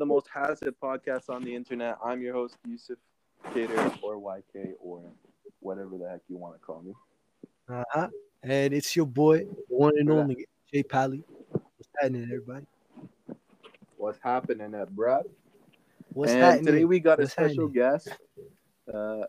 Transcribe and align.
the 0.00 0.06
most 0.06 0.28
hazard 0.32 0.74
podcast 0.82 1.28
on 1.28 1.44
the 1.44 1.54
internet. 1.54 1.98
I'm 2.02 2.22
your 2.22 2.32
host, 2.32 2.56
Yusuf 2.66 2.96
Cater 3.52 3.92
or 4.00 4.16
YK 4.16 4.72
or 4.80 5.02
whatever 5.60 5.98
the 5.98 6.08
heck 6.08 6.22
you 6.26 6.38
want 6.38 6.54
to 6.54 6.58
call 6.58 6.80
me. 6.80 6.94
Uh-huh. 7.68 8.08
And 8.42 8.72
it's 8.72 8.96
your 8.96 9.04
boy, 9.04 9.46
one 9.68 9.92
and 9.98 10.10
only 10.10 10.46
Jay 10.72 10.82
Pally. 10.82 11.22
What's 11.50 11.90
happening, 12.00 12.22
everybody? 12.24 12.64
What's 13.98 14.18
happening 14.22 14.74
at 14.74 14.88
Brad? 14.96 15.24
What's 16.14 16.32
and 16.32 16.40
happening? 16.40 16.64
today 16.64 16.84
we 16.86 16.98
got 16.98 17.18
What's 17.18 17.28
a 17.28 17.32
special 17.32 17.68
happening? 17.68 17.72
guest. 17.74 18.08
Uh, 18.92 19.24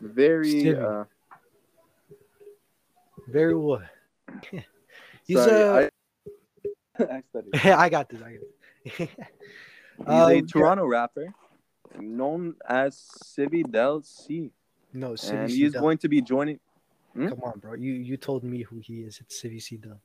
very. 0.00 0.76
Uh, 0.76 1.04
Very 3.26 3.56
what? 3.56 3.82
He's 5.26 5.38
sorry, 5.38 5.90
I, 7.00 7.04
I 7.16 7.22
studied. 7.28 7.54
I 7.66 7.88
got 7.88 8.08
this. 8.08 8.22
I 8.22 8.30
got 8.34 8.40
this. 8.40 8.57
He's 8.96 9.08
Um, 10.06 10.30
a 10.30 10.34
yeah. 10.36 10.40
Toronto 10.46 10.86
rapper 10.86 11.34
known 11.98 12.54
as 12.68 12.94
Civi 13.24 13.68
Del 13.70 14.02
C, 14.02 14.52
No, 14.92 15.16
and 15.30 15.50
he's 15.50 15.72
C 15.72 15.78
going 15.78 15.98
to 15.98 16.08
be 16.08 16.20
joining 16.22 16.60
Hmm? 17.14 17.28
Come 17.28 17.40
on, 17.42 17.58
bro. 17.58 17.74
You 17.74 17.94
you 17.94 18.16
told 18.16 18.44
me 18.44 18.62
who 18.62 18.78
he 18.78 19.00
is. 19.00 19.18
It's 19.20 19.42
Civi 19.42 19.60
C 19.60 19.76
Dub. 19.76 19.98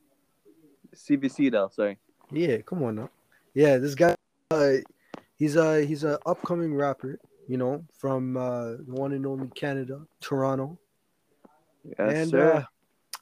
CVC 0.94 1.50
Del. 1.52 1.70
Sorry. 1.70 1.98
Yeah, 2.32 2.58
come 2.58 2.82
on 2.82 2.96
now. 2.96 3.10
Yeah, 3.54 3.78
this 3.78 3.94
guy, 3.94 4.14
uh, 4.50 4.72
he's 5.36 5.54
a 5.56 5.84
he's 5.84 6.02
a 6.02 6.18
upcoming 6.26 6.74
rapper. 6.74 7.18
You 7.46 7.58
know, 7.58 7.84
from 7.92 8.36
uh, 8.36 8.70
the 8.82 8.94
one 8.94 9.12
and 9.12 9.26
only 9.26 9.48
Canada, 9.54 10.06
Toronto. 10.20 10.78
Yes, 11.84 11.98
and 11.98 12.30
sir. 12.30 12.52
uh, 12.54 12.64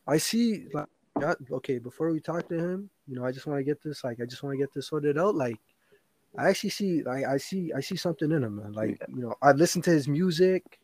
I 0.06 0.18
see. 0.18 0.68
Like, 0.72 0.86
okay, 1.50 1.78
before 1.78 2.12
we 2.12 2.20
talk 2.20 2.48
to 2.48 2.54
him, 2.58 2.88
you 3.08 3.16
know, 3.16 3.24
I 3.24 3.32
just 3.32 3.46
want 3.46 3.58
to 3.58 3.64
get 3.64 3.82
this. 3.82 4.04
Like, 4.04 4.20
I 4.20 4.24
just 4.26 4.42
want 4.42 4.54
to 4.54 4.58
get 4.58 4.72
this 4.72 4.88
sorted 4.88 5.18
out. 5.18 5.34
Like, 5.34 5.58
I 6.38 6.48
actually 6.48 6.70
see. 6.70 7.02
Like, 7.02 7.24
I 7.24 7.36
see. 7.36 7.72
I 7.74 7.80
see 7.80 7.96
something 7.96 8.30
in 8.30 8.42
him, 8.44 8.56
man. 8.56 8.72
Like, 8.72 9.00
you 9.08 9.22
know, 9.22 9.34
I 9.42 9.52
listen 9.52 9.82
to 9.82 9.90
his 9.90 10.08
music. 10.08 10.78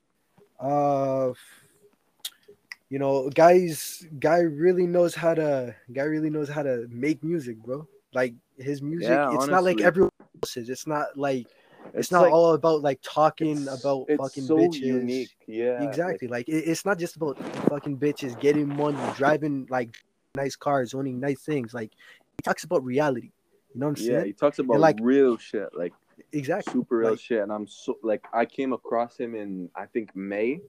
Uh, 0.60 1.33
you 2.91 2.98
know, 2.98 3.28
guys, 3.30 4.06
guy 4.19 4.41
really 4.41 4.86
knows 4.86 5.14
how 5.14 5.34
to. 5.34 5.75
Guy 5.92 6.02
really 6.02 6.30
knows 6.30 6.48
how 6.48 6.62
to 6.62 6.86
make 6.91 7.22
music, 7.22 7.56
bro. 7.58 7.86
Like 8.14 8.34
his 8.56 8.80
music, 8.82 9.10
Yeah, 9.10 9.34
it's 9.34 9.47
not 9.47 9.62
like 9.64 9.80
everyone 9.80 10.10
else's. 10.42 10.69
It's 10.70 10.86
not 10.86 11.16
like 11.16 11.47
it's, 11.94 12.10
not 12.10 12.22
like- 12.22 12.32
all 12.32 12.55
about 12.55 12.82
like 12.82 13.00
talking 13.03 13.62
it's- 13.62 13.80
about 13.84 14.06
it's 14.08 14.20
fucking 14.20 14.44
so 14.44 14.56
bitches. 14.56 14.80
unique. 14.80 15.36
Yeah, 15.47 15.82
Exactly. 15.82 16.27
Like 16.28 16.48
it, 16.48 16.64
it's 16.66 16.84
not 16.86 16.98
just 16.98 17.16
about 17.16 17.38
fucking 17.69 17.98
bitches 17.98 18.38
getting 18.41 18.66
money, 18.69 18.98
driving 19.16 19.66
like 19.70 19.94
nice 20.37 20.57
cars, 20.57 20.95
owning 20.95 21.21
nice 21.21 21.41
things. 21.41 21.75
Like 21.75 21.93
he 22.37 22.43
talks 22.43 22.65
about 22.65 22.84
reality. 22.84 23.31
You 23.75 23.81
know 23.81 23.89
what 23.89 23.98
I'm 23.98 24.05
yeah, 24.05 24.12
saying? 24.12 24.27
he 24.27 24.33
talks 24.33 24.59
about 24.59 24.81
like- 24.81 24.98
real 25.01 25.37
shit, 25.37 25.69
like 25.77 25.93
Exactly. 26.33 26.73
super 26.73 26.98
real 26.98 27.11
like- 27.12 27.21
shit. 27.21 27.43
And 27.43 27.53
I'm 27.53 27.67
so 27.67 27.98
like, 28.03 28.25
I 28.33 28.45
came 28.45 28.73
across 28.73 29.17
him 29.19 29.34
in 29.34 29.71
I 29.75 29.87
think 29.87 30.15
May, 30.17 30.61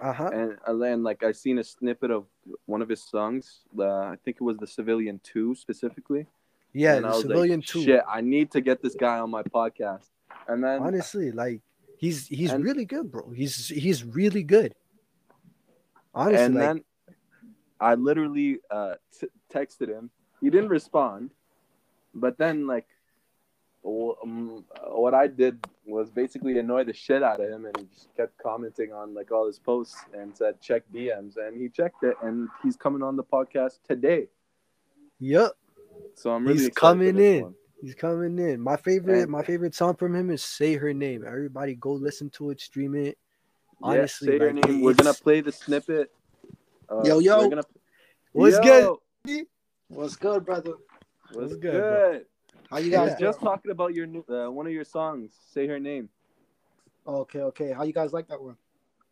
Uh 0.00 0.12
huh. 0.12 0.30
and 0.32 0.82
then 0.82 1.02
like 1.02 1.22
I 1.22 1.32
seen 1.32 1.58
a 1.58 1.64
snippet 1.64 2.10
of 2.10 2.26
one 2.66 2.80
of 2.82 2.88
his 2.88 3.02
songs. 3.02 3.60
Uh, 3.78 3.84
I 3.84 4.16
think 4.24 4.36
it 4.40 4.42
was 4.42 4.56
the 4.58 4.66
Civilian 4.66 5.20
Two 5.22 5.54
specifically. 5.54 6.26
Yeah, 6.72 6.94
and 6.96 7.06
I 7.06 7.10
the 7.12 7.20
civilian 7.20 7.60
like, 7.60 7.68
too. 7.68 7.82
Shit, 7.84 8.02
I 8.08 8.20
need 8.20 8.50
to 8.52 8.60
get 8.60 8.82
this 8.82 8.94
guy 8.94 9.18
on 9.18 9.30
my 9.30 9.42
podcast. 9.44 10.08
And 10.48 10.62
then 10.64 10.80
Honestly, 10.82 11.30
like 11.32 11.60
he's 11.98 12.26
he's 12.26 12.50
And- 12.52 12.64
really 12.64 12.84
good, 12.84 13.10
bro. 13.12 13.30
He's 13.30 13.68
he's 13.68 14.04
really 14.04 14.42
good. 14.42 14.74
Honestly, 16.14 16.44
and 16.44 16.54
like, 16.54 16.62
then 16.64 16.84
I 17.80 17.94
literally 17.94 18.58
uh, 18.70 18.94
t- 19.18 19.28
texted 19.52 19.88
him. 19.88 20.10
He 20.40 20.50
didn't 20.50 20.68
respond, 20.70 21.30
but 22.14 22.38
then 22.38 22.66
like, 22.66 22.86
w- 23.82 24.14
um, 24.22 24.64
what 24.88 25.14
I 25.14 25.26
did 25.26 25.64
was 25.86 26.10
basically 26.10 26.58
annoy 26.58 26.84
the 26.84 26.92
shit 26.92 27.22
out 27.22 27.40
of 27.40 27.48
him, 27.50 27.64
and 27.66 27.76
he 27.78 27.84
just 27.94 28.14
kept 28.16 28.36
commenting 28.38 28.92
on 28.92 29.14
like 29.14 29.30
all 29.32 29.46
his 29.46 29.58
posts 29.58 29.96
and 30.16 30.36
said 30.36 30.60
check 30.60 30.82
DMs, 30.94 31.36
and 31.36 31.60
he 31.60 31.68
checked 31.68 32.02
it, 32.04 32.16
and 32.22 32.48
he's 32.62 32.76
coming 32.76 33.02
on 33.02 33.16
the 33.16 33.24
podcast 33.24 33.78
today. 33.86 34.28
yep, 35.18 35.52
So 36.14 36.30
I'm 36.30 36.44
really 36.46 36.58
He's 36.64 36.68
coming 36.70 37.18
in. 37.18 37.42
one. 37.42 37.54
he's 37.80 37.94
coming 37.94 38.38
in. 38.38 38.60
My 38.60 38.76
favorite, 38.76 39.22
And- 39.22 39.30
my 39.30 39.42
favorite 39.42 39.74
song 39.74 39.94
from 39.96 40.14
him 40.14 40.30
is 40.30 40.42
"Say 40.42 40.74
Her 40.76 40.92
Name." 40.94 41.24
Everybody, 41.26 41.74
go 41.74 41.92
listen 41.92 42.30
to 42.30 42.50
it, 42.50 42.60
stream 42.60 42.94
it. 42.94 43.18
Yeah, 43.80 43.88
Honestly, 43.88 44.28
say 44.28 44.38
your 44.38 44.52
like, 44.52 44.68
name. 44.68 44.80
We're 44.82 44.94
gonna 44.94 45.12
play 45.14 45.40
the 45.40 45.52
snippet. 45.52 46.10
Uh, 46.88 47.02
Yo, 47.04 47.18
yo. 47.18 47.48
Gonna... 47.48 47.62
What's 48.32 48.56
Yo, 48.56 48.98
good? 49.24 49.46
What's 49.88 50.16
good, 50.16 50.44
brother? 50.44 50.74
What's 51.32 51.36
What's 51.36 51.54
good? 51.56 51.72
good. 51.72 52.26
How 52.70 52.78
you 52.78 52.90
guys 52.90 53.10
was 53.10 53.20
just 53.20 53.40
talking 53.40 53.70
about 53.70 53.94
your 53.94 54.06
new, 54.06 54.24
uh, 54.28 54.50
one 54.50 54.66
of 54.66 54.72
your 54.72 54.84
songs. 54.84 55.32
Say 55.52 55.66
her 55.66 55.78
name. 55.78 56.08
Okay, 57.06 57.40
okay. 57.40 57.72
How 57.72 57.84
you 57.84 57.92
guys 57.92 58.12
like 58.12 58.28
that 58.28 58.40
one? 58.40 58.56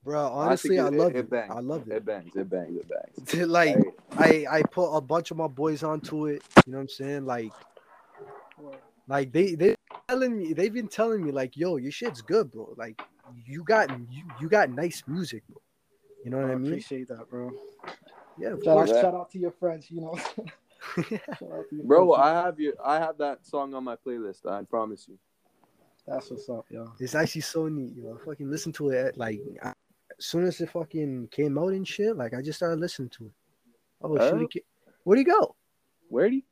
Bro, 0.05 0.27
honestly, 0.29 0.79
I, 0.81 0.89
it- 0.89 0.95
love 0.95 1.11
it 1.11 1.17
it. 1.17 1.31
bangs. 1.31 1.53
I 1.55 1.61
love 1.61 1.89
it. 1.89 1.95
It 1.95 2.05
bangs. 2.05 2.35
It 2.35 2.51
bangs. 2.51 2.77
It 2.77 2.89
bangs. 2.89 3.49
like 3.49 3.77
I 4.19 4.47
I 4.51 4.63
put 4.63 4.91
a 4.91 5.01
bunch 5.01 5.31
of 5.31 5.37
my 5.37 5.47
boys 5.47 5.83
onto 5.85 6.27
it. 6.27 6.43
You 6.67 6.73
know 6.73 6.79
what 6.79 6.83
I'm 6.83 6.89
saying? 6.89 7.25
Like 7.25 7.53
like 9.07 9.33
they 9.33 9.55
they 9.55 9.77
telling 10.09 10.37
me 10.37 10.53
they've 10.53 10.73
been 10.73 10.89
telling 10.89 11.25
me 11.25 11.31
like 11.31 11.57
yo 11.57 11.77
your 11.77 11.93
shit's 11.93 12.21
good 12.21 12.51
bro. 12.51 12.75
Like 12.77 13.01
you 13.47 13.63
got 13.63 13.91
you, 14.11 14.25
you 14.41 14.49
got 14.49 14.71
nice 14.71 15.05
music 15.07 15.45
bro. 15.49 15.62
You 16.25 16.31
know 16.31 16.39
what 16.39 16.51
I 16.51 16.53
I 16.53 16.57
mean? 16.57 16.73
appreciate 16.73 17.09
that, 17.09 17.29
bro. 17.29 17.51
Yeah, 18.39 18.55
Shout 18.65 18.79
out, 18.79 18.89
shout 18.89 19.15
out 19.15 19.31
to 19.33 19.39
your 19.39 19.51
friends, 19.53 19.91
you 19.91 20.01
know. 20.01 20.17
Shout 20.97 21.21
out 21.53 21.69
to 21.71 21.77
your 21.77 21.85
bro, 21.85 22.15
friends. 22.15 22.27
I 22.27 22.33
have 22.45 22.59
you. 22.61 22.75
I 22.85 22.97
have 22.99 23.19
that 23.19 23.47
song 23.47 23.75
on 23.75 23.85
my 23.85 23.97
playlist. 23.97 24.47
I 24.47 24.63
promise 24.65 25.07
you. 25.09 25.19
That's 26.07 26.31
what's 26.31 26.49
up, 26.49 26.67
yo. 26.71 26.93
It's 26.99 27.15
actually 27.15 27.43
so 27.43 27.69
neat, 27.69 27.95
yo. 27.97 28.19
I 28.21 28.25
fucking 28.25 28.51
listen 28.51 28.73
to 28.73 28.91
it 28.91 29.17
like 29.17 29.41
I, 29.63 29.69
as 30.19 30.25
soon 30.27 30.45
as 30.45 30.61
it 30.61 30.71
fucking 30.71 31.29
came 31.31 31.59
out 31.59 31.69
and 31.73 31.87
shit. 31.87 32.17
Like 32.17 32.35
I 32.35 32.43
just 32.43 32.59
started 32.59 32.81
listening 32.81 33.11
to 33.11 33.27
it. 33.27 33.33
Oh, 34.03 34.19
Oh. 34.19 34.47
shit, 34.51 34.65
where'd 35.05 35.19
he 35.19 35.25
go? 35.25 35.55
Where 36.09 36.29
do 36.29 36.37
you? 36.37 36.43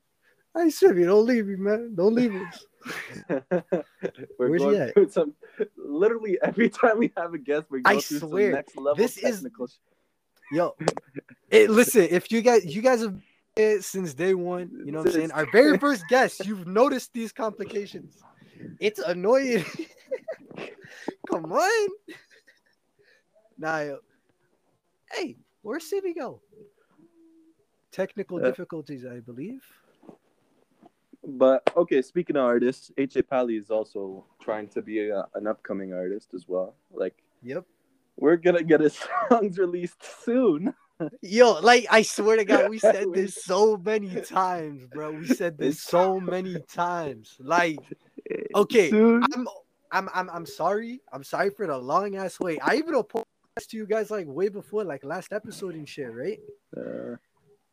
I 0.54 0.69
said, 0.69 0.97
don't 0.97 1.26
leave 1.26 1.47
me, 1.47 1.56
man. 1.56 1.94
Don't 1.94 2.14
leave 2.14 2.34
us. 2.34 2.64
we're 3.28 4.48
Where's 4.48 4.62
he 4.62 4.68
going 4.68 4.92
through 4.92 5.10
some. 5.10 5.34
Literally 5.76 6.38
every 6.42 6.68
time 6.70 6.98
we 6.98 7.12
have 7.16 7.34
a 7.34 7.38
guest, 7.38 7.66
we're 7.70 7.82
I 7.84 7.92
going 7.92 8.00
through 8.02 8.18
swear, 8.20 8.50
some 8.50 8.54
next 8.56 8.76
level 8.76 8.94
this 8.96 9.16
is- 9.18 9.36
technical. 9.36 9.66
sh- 9.66 9.72
Yo, 10.52 10.74
it, 11.50 11.70
listen, 11.70 12.02
if 12.10 12.32
you 12.32 12.41
guys 12.42 12.64
you 12.64 12.82
guys 12.82 13.02
have 13.02 13.12
been 13.54 13.76
it 13.76 13.84
since 13.84 14.14
day 14.14 14.34
one, 14.34 14.70
you 14.84 14.91
know 14.91 14.98
what 14.98 15.08
I'm 15.08 15.12
saying? 15.12 15.30
Our 15.32 15.46
very 15.52 15.78
first 15.78 16.04
guest, 16.08 16.44
you've 16.44 16.66
noticed 16.66 17.12
these 17.12 17.30
complications. 17.32 18.16
It's 18.80 18.98
annoying. 18.98 19.64
Come 21.30 21.52
on. 21.52 21.88
Nah, 23.58 23.78
yo. 23.80 23.98
hey, 25.12 25.36
where's 25.62 25.88
Civi 25.91 26.16
go? 26.16 26.41
Technical 27.92 28.38
Uh, 28.38 28.48
difficulties, 28.48 29.04
I 29.04 29.20
believe. 29.20 29.62
But 31.26 31.62
okay, 31.76 32.00
speaking 32.03 32.36
of 32.36 32.44
artists, 32.44 32.91
H.A. 32.97 33.22
Pally 33.22 33.56
is 33.56 33.70
also 33.70 34.25
trying 34.41 34.69
to 34.69 34.82
be 34.82 35.08
a, 35.10 35.26
an 35.34 35.47
upcoming 35.47 35.92
artist 35.92 36.32
as 36.34 36.48
well. 36.48 36.75
Like 36.92 37.22
Yep. 37.42 37.64
we're 38.16 38.36
gonna 38.36 38.62
get 38.62 38.81
his 38.81 38.98
songs 39.30 39.59
released 39.59 40.03
soon. 40.25 40.75
Yo, 41.22 41.60
like 41.60 41.86
I 41.91 42.03
swear 42.03 42.36
to 42.36 42.44
God, 42.44 42.70
we 42.70 42.78
said 42.92 43.12
this 43.12 43.34
so 43.44 43.76
many 43.76 44.20
times, 44.22 44.84
bro. 44.92 45.12
We 45.12 45.26
said 45.26 45.59
this 45.59 45.82
so 45.82 46.20
many 46.20 46.60
times. 46.60 47.36
Like, 47.38 47.78
okay, 48.54 48.91
Soon. 48.91 49.22
I'm 49.34 49.48
I'm 49.92 50.09
I'm 50.14 50.30
I'm 50.30 50.47
sorry. 50.47 51.00
I'm 51.12 51.25
sorry 51.25 51.50
for 51.50 51.66
the 51.66 51.76
long 51.76 52.16
ass 52.16 52.41
wait. 52.41 52.60
I 52.62 52.76
even 52.76 52.94
apologized 52.94 53.70
to 53.70 53.76
you 53.76 53.86
guys 53.86 54.10
like 54.10 54.26
way 54.26 54.48
before, 54.48 54.84
like 54.84 55.04
last 55.04 55.32
episode 55.32 55.75
and 55.75 55.88
shit, 55.88 56.12
right? 56.12 56.38
Uh, 56.76 57.16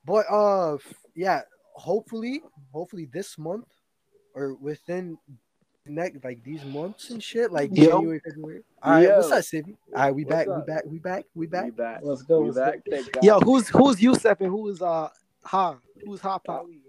But 0.05 0.25
uh 0.29 0.77
yeah, 1.15 1.41
hopefully, 1.77 2.41
hopefully 2.73 3.07
this 3.13 3.37
month 3.37 3.65
or 4.33 4.55
within 4.55 5.17
next 5.85 6.23
like 6.23 6.43
these 6.43 6.65
months 6.65 7.11
and 7.11 7.23
shit, 7.23 7.51
like 7.51 7.69
Yo. 7.73 7.85
January, 7.85 8.19
February. 8.19 8.61
All 8.83 8.91
right, 8.91 9.15
what's 9.15 9.31
Yo. 9.31 9.37
up, 9.37 9.43
Sibby? 9.43 9.75
All 9.95 10.01
right, 10.03 10.11
we 10.15 10.25
What's 10.25 10.35
back, 10.35 10.47
we 10.47 10.61
back, 10.65 10.83
we 10.85 10.99
back, 10.99 11.25
we 11.35 11.47
back. 11.47 11.65
We 11.65 11.71
back. 11.71 11.99
Let's 12.03 12.23
go, 12.23 12.41
We 12.41 12.51
back. 12.51 12.79
Thank 12.89 13.11
God. 13.13 13.23
Yo, 13.23 13.39
who's 13.39 13.69
who's 13.69 14.01
Yusef 14.01 14.41
and 14.41 14.49
who 14.49 14.67
is 14.69 14.81
uh 14.81 15.09
Ha? 15.43 15.77
Who's 16.03 16.19
Ha 16.21 16.39
Pali? 16.39 16.81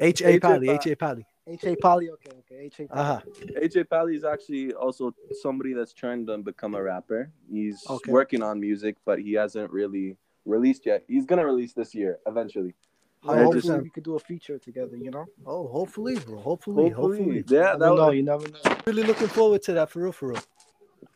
H 0.00 0.22
A 0.22 0.28
H.A. 0.30 0.40
Pally, 0.40 0.66
Pally. 0.66 0.78
H 0.78 0.86
A 0.86 0.96
Pally. 0.96 1.26
H 1.46 1.64
A 1.64 1.76
Pali. 1.76 2.10
Okay, 2.10 2.30
okay. 2.40 2.64
H 2.64 2.80
A 2.80 2.82
Uh 2.84 2.86
Pali. 2.88 3.06
huh. 3.06 3.20
AJ 3.62 3.88
Pally 3.90 4.16
is 4.16 4.24
actually 4.24 4.72
also 4.72 5.14
somebody 5.32 5.74
that's 5.74 5.92
trying 5.92 6.26
to 6.26 6.38
become 6.38 6.74
a 6.74 6.82
rapper. 6.82 7.30
He's 7.50 7.84
Okay. 7.88 8.10
working 8.10 8.42
on 8.42 8.58
music, 8.60 8.96
but 9.04 9.20
he 9.20 9.34
hasn't 9.34 9.70
really 9.70 10.16
released 10.44 10.86
yet. 10.86 11.04
He's 11.06 11.26
gonna 11.26 11.44
release 11.46 11.72
this 11.72 11.94
year 11.94 12.18
eventually. 12.26 12.74
Well, 13.22 13.36
Yeah, 13.36 13.42
hopefully 13.44 13.60
just- 13.74 13.82
we 13.82 13.90
could 13.90 14.04
do 14.04 14.14
a 14.16 14.18
feature 14.18 14.58
together. 14.58 14.96
You 14.96 15.10
know. 15.10 15.26
Oh, 15.46 15.68
hopefully, 15.68 16.18
bro. 16.18 16.38
Hopefully, 16.38 16.88
Hopefully, 16.90 17.18
hopefully. 17.18 17.44
yeah, 17.48 17.72
You 17.74 17.78
that 17.78 17.78
never 17.80 17.94
know. 17.96 18.10
You 18.10 18.22
never 18.22 18.48
know. 18.48 18.60
Really 18.86 19.02
looking 19.02 19.28
forward 19.28 19.62
to 19.62 19.72
that 19.74 19.90
for 19.90 20.00
real, 20.02 20.12
for 20.12 20.28
real. 20.28 20.40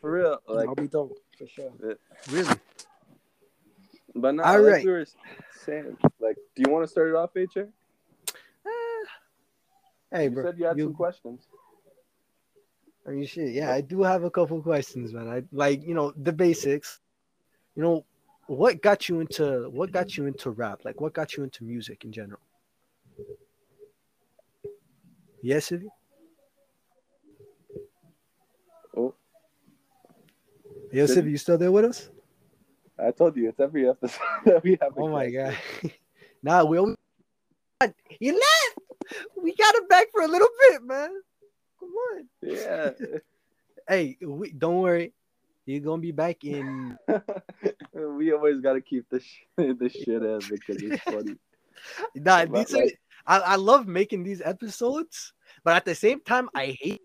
for 0.00 0.10
real. 0.12 0.38
Like, 0.46 0.68
I'll 0.68 0.74
be 0.74 0.86
dope 0.88 1.18
for 1.38 1.46
sure. 1.46 1.72
Really. 2.30 2.54
but 4.14 4.34
now, 4.34 4.44
All 4.44 4.60
like 4.62 4.72
right. 4.72 4.84
we 4.84 4.90
were 4.92 5.06
saying, 5.64 5.96
like, 6.20 6.36
do 6.54 6.62
you 6.66 6.70
want 6.70 6.84
to 6.84 6.88
start 6.88 7.08
it 7.08 7.14
off, 7.14 7.32
AJ? 7.34 7.68
Eh, 8.66 8.70
hey, 10.12 10.24
You 10.24 10.30
bro. 10.30 10.42
You 10.44 10.48
said 10.50 10.58
you 10.58 10.64
had 10.66 10.78
you- 10.78 10.84
some 10.84 10.94
questions. 10.94 11.48
I 13.06 13.10
mean, 13.10 13.26
shit. 13.26 13.52
Yeah, 13.52 13.70
I 13.72 13.80
do 13.82 14.02
have 14.02 14.24
a 14.24 14.30
couple 14.30 14.60
questions, 14.62 15.12
man. 15.12 15.28
I 15.28 15.42
like, 15.52 15.82
you 15.84 15.94
know, 15.94 16.12
the 16.16 16.32
basics. 16.32 17.00
You 17.76 17.82
know, 17.82 18.04
what 18.46 18.82
got 18.82 19.08
you 19.08 19.20
into 19.20 19.68
what 19.70 19.92
got 19.92 20.16
you 20.16 20.26
into 20.26 20.50
rap? 20.50 20.80
Like, 20.84 21.00
what 21.00 21.12
got 21.12 21.36
you 21.36 21.44
into 21.44 21.64
music 21.64 22.04
in 22.04 22.12
general? 22.12 22.40
Yes, 25.42 25.70
Ivy? 25.72 25.88
Oh, 28.96 29.14
Yo, 30.90 31.04
Civi, 31.04 31.30
you 31.30 31.36
still 31.36 31.58
there 31.58 31.72
with 31.72 31.84
us? 31.84 32.08
I 32.98 33.10
told 33.10 33.36
you 33.36 33.48
it's 33.48 33.60
every 33.60 33.88
episode 33.88 34.20
that 34.44 34.62
we 34.62 34.78
have. 34.80 34.92
Oh 34.96 35.08
my 35.08 35.28
god. 35.28 35.56
nah, 36.42 36.64
we 36.64 36.78
only 36.78 36.96
he 38.08 38.30
left. 38.30 38.78
We 39.36 39.54
got 39.54 39.74
him 39.74 39.88
back 39.88 40.06
for 40.12 40.22
a 40.22 40.28
little 40.28 40.48
bit, 40.70 40.82
man. 40.82 41.10
Come 41.80 41.90
on. 41.90 42.28
Yeah. 42.42 42.90
Hey, 43.86 44.16
we, 44.22 44.50
don't 44.50 44.80
worry. 44.80 45.12
You're 45.66 45.80
gonna 45.80 46.02
be 46.02 46.12
back 46.12 46.44
in 46.44 46.98
we 47.94 48.32
always 48.32 48.60
gotta 48.60 48.80
keep 48.80 49.08
the 49.10 49.20
sh- 49.20 49.44
the 49.56 49.88
shit 49.88 50.22
in 50.22 50.38
because 50.38 50.82
it's 50.82 51.02
funny. 51.04 51.36
Nah, 52.14 52.46
But, 52.46 52.52
these 52.52 52.74
are, 52.74 52.84
like- 52.84 53.00
I, 53.26 53.38
I 53.38 53.56
love 53.56 53.86
making 53.86 54.22
these 54.22 54.42
episodes, 54.44 55.32
but 55.64 55.74
at 55.74 55.84
the 55.84 55.94
same 55.94 56.20
time, 56.20 56.48
I 56.54 56.76
hate 56.78 57.00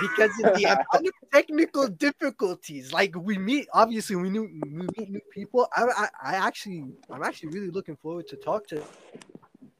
because 0.00 0.30
of 0.44 0.54
the 0.54 0.64
amount 0.64 0.86
of 0.92 1.12
technical 1.32 1.88
difficulties. 1.88 2.92
Like 2.92 3.14
we 3.16 3.38
meet, 3.38 3.68
obviously, 3.72 4.16
we 4.16 4.28
knew 4.28 4.42
we 4.42 4.70
meet 4.70 5.10
new 5.10 5.20
people. 5.32 5.66
I, 5.74 5.84
I, 5.84 6.08
I 6.22 6.34
actually, 6.34 6.84
I'm 7.10 7.22
actually 7.22 7.48
really 7.50 7.70
looking 7.70 7.96
forward 7.96 8.28
to 8.28 8.36
talk 8.36 8.66
to, 8.68 8.82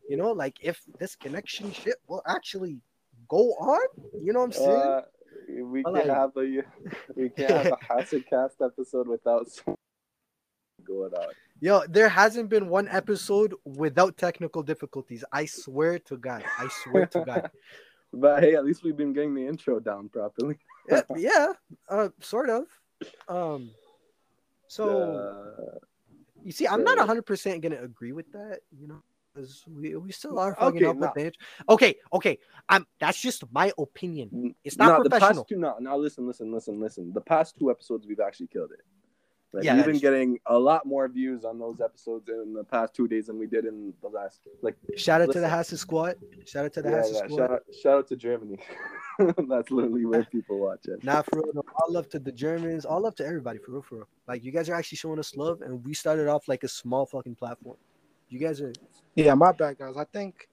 you 0.09 0.17
know, 0.17 0.32
like 0.32 0.56
if 0.62 0.82
this 0.99 1.14
connection 1.14 1.71
shit 1.73 1.97
will 2.09 2.23
actually 2.26 2.81
go 3.29 3.50
on. 3.61 3.81
You 4.19 4.32
know 4.32 4.41
what 4.41 4.47
I'm 4.47 4.53
saying? 4.53 4.82
Uh, 4.82 5.00
we 5.62 5.82
can't 5.82 5.94
like- 5.94 6.06
have 6.06 6.31
a 6.37 6.62
we 7.16 7.28
can't 7.31 7.50
have 7.50 7.66
a 7.66 7.76
Hasid 7.90 8.26
cast 8.28 8.60
episode 8.62 9.08
without 9.08 9.49
going 10.87 11.12
on. 11.14 11.28
Yo, 11.60 11.82
there 11.88 12.08
hasn't 12.08 12.49
been 12.49 12.69
one 12.69 12.87
episode 12.88 13.55
without 13.64 14.16
technical 14.16 14.62
difficulties. 14.62 15.25
I 15.32 15.44
swear 15.46 15.99
to 16.00 16.16
God. 16.16 16.44
I 16.58 16.69
swear 16.82 17.06
to 17.06 17.25
God. 17.25 17.50
But 18.10 18.43
hey, 18.43 18.55
at 18.55 18.64
least 18.64 18.82
we've 18.84 18.96
been 18.96 19.12
getting 19.12 19.34
the 19.34 19.46
intro 19.46 19.81
down 19.81 20.08
properly. 20.08 20.56
yeah, 20.88 21.02
yeah, 21.14 21.52
uh, 21.90 22.08
sort 22.20 22.49
of. 22.49 22.64
Um, 23.28 23.70
so 24.66 24.88
Uh, 25.12 25.78
you 26.43 26.50
see, 26.52 26.66
I'm 26.66 26.82
not 26.84 26.96
100 26.96 27.26
percent 27.26 27.61
gonna 27.61 27.82
agree 27.82 28.12
with 28.12 28.32
that, 28.32 28.61
you 28.81 28.88
know, 28.88 29.02
because 29.38 29.64
we, 29.69 29.96
we 29.96 30.12
still 30.12 30.38
are 30.38 30.55
fucking 30.55 30.79
Okay, 30.79 30.87
up 30.87 30.96
with 30.96 31.08
nah. 31.08 31.12
the 31.14 31.26
int- 31.26 31.37
Okay, 31.69 31.94
okay, 32.12 32.38
I'm. 32.69 32.87
That's 32.99 33.20
just 33.20 33.44
my 33.52 33.73
opinion. 33.79 34.55
It's 34.64 34.76
not 34.76 34.99
nah, 34.99 35.02
the 35.02 35.11
past 35.11 35.43
two. 35.49 35.56
No, 35.56 35.76
now 35.81 35.96
listen, 35.96 36.26
listen, 36.26 36.52
listen, 36.52 36.81
listen. 36.81 37.12
The 37.12 37.20
past 37.20 37.58
two 37.58 37.70
episodes, 37.70 38.06
we've 38.06 38.20
actually 38.20 38.49
killed 38.49 38.73
it. 38.73 38.81
Like, 39.52 39.64
Yeah, 39.64 39.76
we've 39.76 39.87
been 39.87 39.99
getting 39.99 40.38
a 40.44 40.58
lot 40.58 40.85
more 40.85 41.08
views 41.08 41.43
on 41.46 41.58
those 41.58 41.81
episodes 41.81 42.29
in 42.29 42.52
the 42.52 42.64
past 42.64 42.93
two 42.93 43.08
days 43.08 43.29
than 43.29 43.38
we 43.38 43.46
did 43.46 43.64
in 43.64 43.94
the 44.02 44.08
last. 44.08 44.40
Like, 44.61 44.76
Shout 44.96 45.23
out 45.23 45.32
to 45.32 45.40
the 45.40 45.46
listen. 45.46 45.50
Hassel 45.50 45.79
Squad. 45.79 46.17
Shout 46.44 46.67
out 46.67 46.73
to 46.75 46.82
the 46.82 46.90
yeah, 46.90 46.96
Hassel 46.96 47.12
yeah, 47.14 47.19
Squad. 47.25 47.37
shout 47.38 47.50
out, 47.52 47.62
shout 47.82 47.99
out 47.99 48.08
to 48.08 48.17
Germany. 48.17 48.58
That's 49.49 49.70
literally 49.70 50.05
where 50.05 50.25
people 50.32 50.58
watch 50.58 50.85
it. 50.85 51.02
Not 51.02 51.25
for 51.25 51.40
real. 51.40 51.55
No, 51.55 51.62
all 51.81 51.93
love 51.93 52.11
to 52.11 52.19
the 52.19 52.32
Germans. 52.32 52.85
All 52.85 53.00
love 53.00 53.14
to 53.17 53.26
everybody. 53.26 53.58
For 53.58 53.73
real, 53.73 53.82
for 53.82 53.94
real. 53.96 54.08
Like 54.26 54.44
you 54.44 54.52
guys 54.52 54.69
are 54.69 54.75
actually 54.75 54.96
showing 54.96 55.19
us 55.19 55.35
love, 55.35 55.62
and 55.62 55.82
we 55.82 55.94
started 55.94 56.29
off 56.29 56.46
like 56.46 56.62
a 56.62 56.69
small 56.69 57.06
fucking 57.06 57.37
platform. 57.37 57.79
You 58.28 58.38
guys 58.38 58.60
are 58.60 58.72
Yeah, 59.14 59.34
my 59.34 59.52
bad, 59.52 59.78
guys. 59.78 59.96
I 59.96 60.04
think 60.04 60.48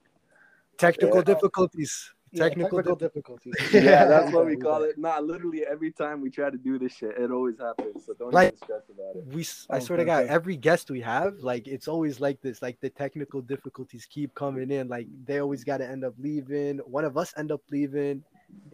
technical 0.77 1.17
Yeah. 1.17 1.23
difficulties. 1.23 2.11
yeah, 2.31 2.43
Technical, 2.49 2.79
technical 2.79 2.95
difficulties. 2.97 3.53
yeah, 3.73 4.05
that's 4.05 4.31
what 4.33 4.45
we 4.45 4.55
we 4.55 4.61
call 4.61 4.79
got 4.79 4.89
it. 4.89 4.97
Nah, 4.97 5.19
literally 5.19 5.65
every 5.65 5.91
time 5.91 6.19
we 6.19 6.29
try 6.29 6.49
to 6.49 6.57
do 6.57 6.77
this 6.77 6.91
shit, 6.93 7.17
it 7.17 7.31
always 7.31 7.57
happens. 7.57 8.05
So 8.05 8.13
don't 8.13 8.33
Like- 8.33 8.47
even 8.53 8.57
stress 8.57 8.81
about 8.89 9.15
it. 9.15 9.25
we 9.27 9.45
I 9.69 9.77
Oh, 9.77 9.79
swear 9.79 9.97
to 9.97 10.05
God, 10.05 10.23
okay. 10.25 10.33
every 10.33 10.57
guest 10.57 10.89
we 10.91 10.99
have, 11.01 11.39
like 11.39 11.67
it's 11.67 11.87
always 11.87 12.19
like 12.19 12.41
this. 12.41 12.61
Like 12.61 12.77
the 12.81 12.89
technical 12.89 13.41
difficulties 13.41 14.05
keep 14.05 14.33
coming 14.35 14.69
in. 14.71 14.87
Like 14.89 15.07
they 15.25 15.39
always 15.39 15.63
got 15.63 15.77
to 15.77 15.87
end 15.87 16.03
up 16.03 16.13
leaving. 16.17 16.79
One 16.79 17.05
of 17.05 17.17
us 17.17 17.33
end 17.37 17.51
up 17.51 17.61
leaving. 17.71 18.23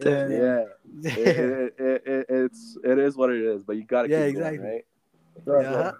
You 0.00 0.04
know 0.04 0.10
what 0.10 0.24
I'm 0.24 0.32
Yeah, 0.32 0.64
it, 1.16 1.38
it, 1.38 1.74
it, 1.78 2.02
it, 2.06 2.26
it's 2.28 2.76
it 2.84 2.98
is 2.98 3.16
what 3.16 3.30
it 3.30 3.42
is, 3.42 3.62
but 3.62 3.76
you 3.76 3.84
gotta 3.84 4.08
Yeah, 4.08 4.26
keep 4.26 4.36
exactly. 4.36 4.58
right? 4.58 4.84
Right, 5.44 5.62
Yeah. 5.62 5.80
right. 5.82 5.94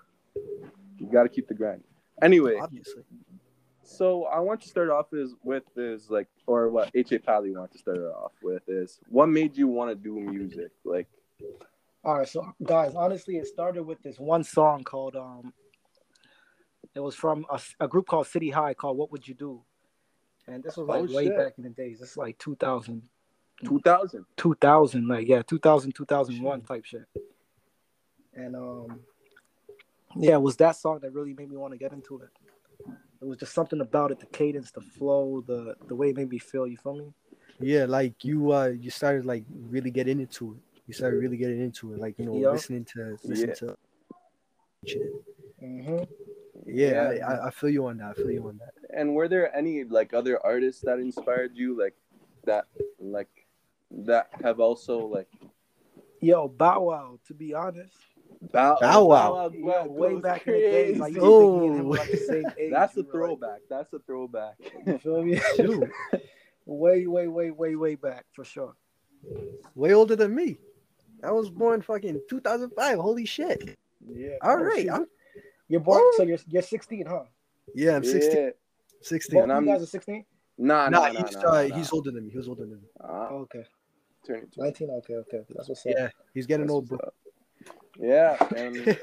You 0.98 1.06
gotta 1.12 1.28
keep 1.28 1.46
the 1.48 1.54
grind. 1.54 1.82
Anyway, 2.22 2.56
Obviously. 2.60 3.02
so 3.82 4.24
I 4.26 4.38
want 4.38 4.60
to 4.62 4.68
start 4.68 4.88
off 4.90 5.12
is 5.12 5.34
with 5.42 5.64
is 5.76 6.08
like, 6.08 6.28
or 6.46 6.68
what 6.70 6.90
H.A. 6.94 7.18
Pally 7.18 7.54
want 7.54 7.72
to 7.72 7.78
start 7.78 7.98
off 7.98 8.32
with 8.42 8.62
is 8.68 9.00
what 9.08 9.28
made 9.28 9.56
you 9.56 9.66
want 9.68 9.90
to 9.90 9.94
do 9.96 10.18
music? 10.20 10.70
Like, 10.84 11.08
All 12.04 12.18
right, 12.18 12.28
so 12.28 12.52
guys, 12.62 12.94
honestly, 12.94 13.36
it 13.38 13.46
started 13.46 13.82
with 13.82 14.00
this 14.02 14.18
one 14.18 14.44
song 14.44 14.84
called 14.84 15.16
um. 15.16 15.52
It 16.94 17.00
was 17.00 17.14
from 17.14 17.46
a, 17.50 17.58
a 17.80 17.88
group 17.88 18.06
called 18.06 18.26
City 18.26 18.50
High 18.50 18.74
called 18.74 18.98
"What 18.98 19.10
Would 19.12 19.26
You 19.26 19.34
Do," 19.34 19.62
and 20.46 20.62
this 20.62 20.76
was 20.76 20.86
like 20.88 21.00
Oh, 21.08 21.14
way 21.14 21.24
shit. 21.26 21.36
back 21.36 21.52
in 21.56 21.64
the 21.64 21.70
days. 21.70 22.00
This 22.00 22.10
is 22.10 22.16
like 22.18 22.38
2000, 22.38 23.02
2000. 23.64 24.24
2000, 24.36 25.08
like 25.08 25.26
yeah, 25.26 25.40
2000, 25.42 25.92
2001 25.92 26.60
type 26.62 26.84
shit. 26.84 27.06
And 28.34 28.54
um, 28.56 29.00
yeah, 30.16 30.34
it 30.34 30.42
was 30.42 30.56
that 30.56 30.76
song 30.76 31.00
that 31.02 31.12
really 31.12 31.34
made 31.34 31.50
me 31.50 31.56
want 31.56 31.72
to 31.72 31.78
get 31.78 31.92
into 31.92 32.20
it. 32.20 32.28
It 33.20 33.24
was 33.24 33.38
just 33.38 33.54
something 33.54 33.80
about 33.80 34.10
it, 34.10 34.18
the 34.18 34.26
cadence, 34.26 34.70
the 34.72 34.80
flow, 34.80 35.44
the 35.46 35.76
the 35.86 35.94
way 35.94 36.10
it 36.10 36.16
made 36.16 36.28
me 36.28 36.38
feel. 36.38 36.66
You 36.66 36.76
feel 36.76 36.96
me? 36.96 37.12
Yeah, 37.60 37.84
like 37.84 38.24
you 38.24 38.52
uh 38.52 38.66
you 38.68 38.90
started 38.90 39.24
like 39.24 39.44
really 39.48 39.90
getting 39.90 40.20
into 40.20 40.54
it. 40.54 40.80
You 40.86 40.94
started 40.94 41.18
really 41.18 41.36
getting 41.36 41.60
into 41.60 41.94
it, 41.94 42.00
like 42.00 42.18
you 42.18 42.26
know, 42.26 42.34
Yeah. 42.34 42.50
listening 42.50 42.84
to 42.86 43.16
listening 43.24 43.48
Yeah. 43.50 43.54
to 43.54 43.76
shit. 44.86 45.12
Mm-hmm. 45.62 46.04
Yeah, 46.66 47.12
Yeah. 47.12 47.26
I, 47.26 47.34
I, 47.34 47.46
I 47.46 47.50
feel 47.50 47.70
you 47.70 47.86
on 47.86 47.98
that. 47.98 48.10
I 48.10 48.14
feel 48.14 48.30
you 48.30 48.48
on 48.48 48.58
that. 48.58 48.72
And 48.94 49.14
were 49.14 49.28
there 49.28 49.54
any 49.56 49.84
like 49.84 50.12
other 50.12 50.44
artists 50.44 50.82
that 50.82 50.98
inspired 50.98 51.52
you, 51.54 51.78
like 51.78 51.94
that, 52.44 52.66
like 52.98 53.46
that 53.90 54.28
have 54.42 54.58
also 54.58 55.06
like 55.06 55.28
Yo, 56.20 56.48
Bow 56.48 56.82
Wow. 56.82 57.18
To 57.28 57.34
be 57.34 57.54
honest, 57.54 57.96
Bow, 58.50 58.76
Bow 58.80 59.04
Wow. 59.04 59.50
yeah, 59.54 59.86
way 59.86 60.14
goes 60.14 60.22
back 60.22 60.46
in 60.48 60.54
the 60.54 60.58
days, 60.60 60.98
like 60.98 61.12
you 61.14 61.20
crazy. 61.20 61.38
think 61.38 61.60
me 61.60 61.66
and 61.68 61.76
him 61.78 61.88
were 61.88 61.96
like 61.96 62.10
the 62.10 62.16
same. 62.16 62.44
That's 62.72 62.96
a 62.96 63.00
we 63.00 63.02
like, 63.04 63.12
throwback. 63.12 63.60
That's 63.70 63.92
a 63.92 63.98
throwback. 64.00 64.54
You 64.86 64.98
feel 64.98 65.22
me? 65.22 65.40
Shoot. 65.56 65.90
way, 66.66 67.06
way, 67.06 67.28
way, 67.28 67.50
way, 67.52 67.76
way 67.76 67.94
back 67.94 68.24
for 68.32 68.44
sure. 68.44 68.74
Way 69.76 69.94
older 69.94 70.16
than 70.16 70.34
me. 70.34 70.58
I 71.22 71.30
was 71.30 71.50
born 71.50 71.82
fucking 71.82 72.20
2005. 72.28 72.98
Holy 72.98 73.24
shit. 73.24 73.78
Yeah. 74.04 74.30
All 74.42 74.58
Oh, 74.58 74.62
right. 74.64 74.88
I'm, 74.90 75.06
You're 75.68 75.80
born, 75.80 76.00
Oh. 76.02 76.14
so 76.16 76.24
you're 76.24 76.38
you're 76.48 76.62
16, 76.62 77.06
huh? 77.06 77.22
yeah, 77.74 77.94
I'm 77.96 78.04
16. 78.04 78.36
Yeah. 78.36 78.50
16. 79.02 79.34
Both 79.36 79.42
And 79.44 79.52
of 79.52 79.56
I'm- 79.56 79.66
you 79.66 79.72
guys 79.72 79.82
are 79.82 79.86
16. 79.86 80.24
Nah, 80.58 80.88
Nah, 80.88 80.98
nah, 80.98 81.12
nah, 81.12 81.24
he's 81.26 81.36
nah, 81.36 81.40
uh, 81.48 81.62
nah, 81.68 81.76
he's 81.76 81.92
older 81.92 82.10
than 82.10 82.24
me. 82.24 82.30
He 82.32 82.38
was 82.38 82.48
older 82.48 82.62
than 82.66 82.72
me. 82.82 82.88
nah. 83.00 83.06
Uh, 83.08 83.28
Oh, 83.30 83.36
okay. 83.42 83.64
turning 84.26 84.48
to 84.50 84.60
19. 84.60 84.90
Okay, 84.90 85.14
okay, 85.14 85.36
okay. 85.36 85.52
That's 85.54 85.68
what's 85.68 85.86
up. 85.86 85.92
Yeah, 85.96 86.08
he's 86.34 86.46
getting 86.46 86.66
That's 86.66 86.74
old, 86.74 86.88
bro. 86.88 86.98
up. 86.98 87.14
Yeah, 87.98 88.36
and 88.56 88.96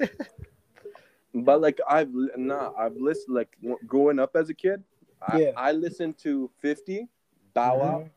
but 1.33 1.61
like 1.61 1.79
I've 1.87 2.09
nah, 2.37 2.71
I've 2.77 2.95
listened 2.95 3.35
like 3.35 3.55
w- 3.61 3.79
growing 3.85 4.19
up 4.19 4.35
as 4.35 4.49
a 4.49 4.53
kid. 4.53 4.83
I, 5.21 5.39
Yeah. 5.39 5.51
I 5.57 5.71
listened 5.73 6.17
to 6.19 6.49
Fifty, 6.59 7.07
Bow 7.53 7.77
Wow, 7.79 8.09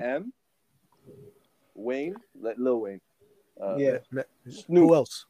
Mhm. 0.00 0.04
M, 0.04 0.32
Wayne, 1.74 2.16
like 2.40 2.56
Lil 2.58 2.80
Wayne, 2.80 3.00
uh, 3.60 3.76
Yeah. 3.78 3.98
Who 4.12 4.22
Snoop, 4.50 4.90
else? 4.92 5.26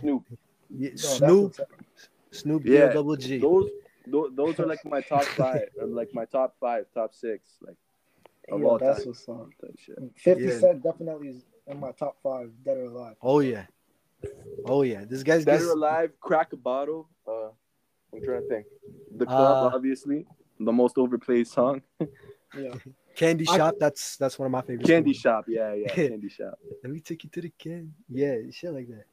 Snoop. 0.00 0.24
Yeah, 0.70 0.90
No, 0.90 0.96
Snoop, 0.96 1.42
what's. 1.44 1.60
Snoop, 2.30 2.62
Yeah, 2.66 2.74
yeah, 2.86 2.92
double 2.92 3.16
G. 3.16 3.38
Those, 3.38 3.70
those, 4.06 4.30
those 4.34 4.60
are 4.60 4.66
like 4.66 4.84
my 4.84 5.00
top 5.00 5.24
five, 5.36 5.68
or 5.80 5.86
like 5.86 6.12
my 6.12 6.24
top 6.24 6.54
five, 6.60 6.86
top 6.92 7.14
six, 7.14 7.50
like 7.62 7.76
of 8.50 8.60
Yo, 8.60 8.66
all 8.68 8.78
that's 8.78 9.00
time. 9.00 9.06
what's 9.08 9.28
up. 9.28 9.48
Type 9.60 9.78
shit. 9.78 9.98
50 10.16 10.42
Yeah. 10.44 10.50
Cent 10.58 10.82
definitely 10.82 11.28
is 11.28 11.44
in 11.66 11.78
my 11.80 11.92
top 11.92 12.16
five, 12.22 12.50
dead 12.64 12.76
or 12.78 12.84
alive. 12.84 13.16
Oh 13.22 13.40
yeah, 13.40 13.64
oh 14.66 14.82
yeah. 14.82 15.04
This 15.08 15.22
guy's 15.22 15.44
Dead 15.44 15.58
gets, 15.58 15.64
or 15.64 15.72
Alive, 15.72 16.10
Crack 16.20 16.52
a 16.52 16.56
Bottle. 16.56 17.08
Uh, 17.26 17.48
I'm 18.12 18.22
trying 18.24 18.42
to 18.42 18.48
think. 18.48 18.66
The 19.16 19.26
Club, 19.26 19.72
Uh, 19.72 19.76
obviously, 19.76 20.26
the 20.58 20.72
most 20.72 20.98
overplayed 20.98 21.46
song. 21.46 21.82
Yeah. 22.56 22.74
Candy 23.16 23.44
I- 23.48 23.56
Shop. 23.56 23.74
That's 23.80 24.16
that's 24.16 24.38
one 24.38 24.46
of 24.46 24.52
my 24.52 24.62
favorite. 24.62 24.86
Candy 24.86 25.12
songs. 25.12 25.22
Shop, 25.22 25.44
yeah, 25.48 25.74
yeah, 25.74 25.88
Candy 25.94 26.28
Shop. 26.28 26.58
Let 26.82 26.92
me 26.92 27.00
take 27.00 27.24
you 27.24 27.30
to 27.30 27.40
the 27.42 27.52
can. 27.58 27.92
Yeah, 28.08 28.36
shit 28.50 28.72
like 28.72 28.88
that. 28.88 29.04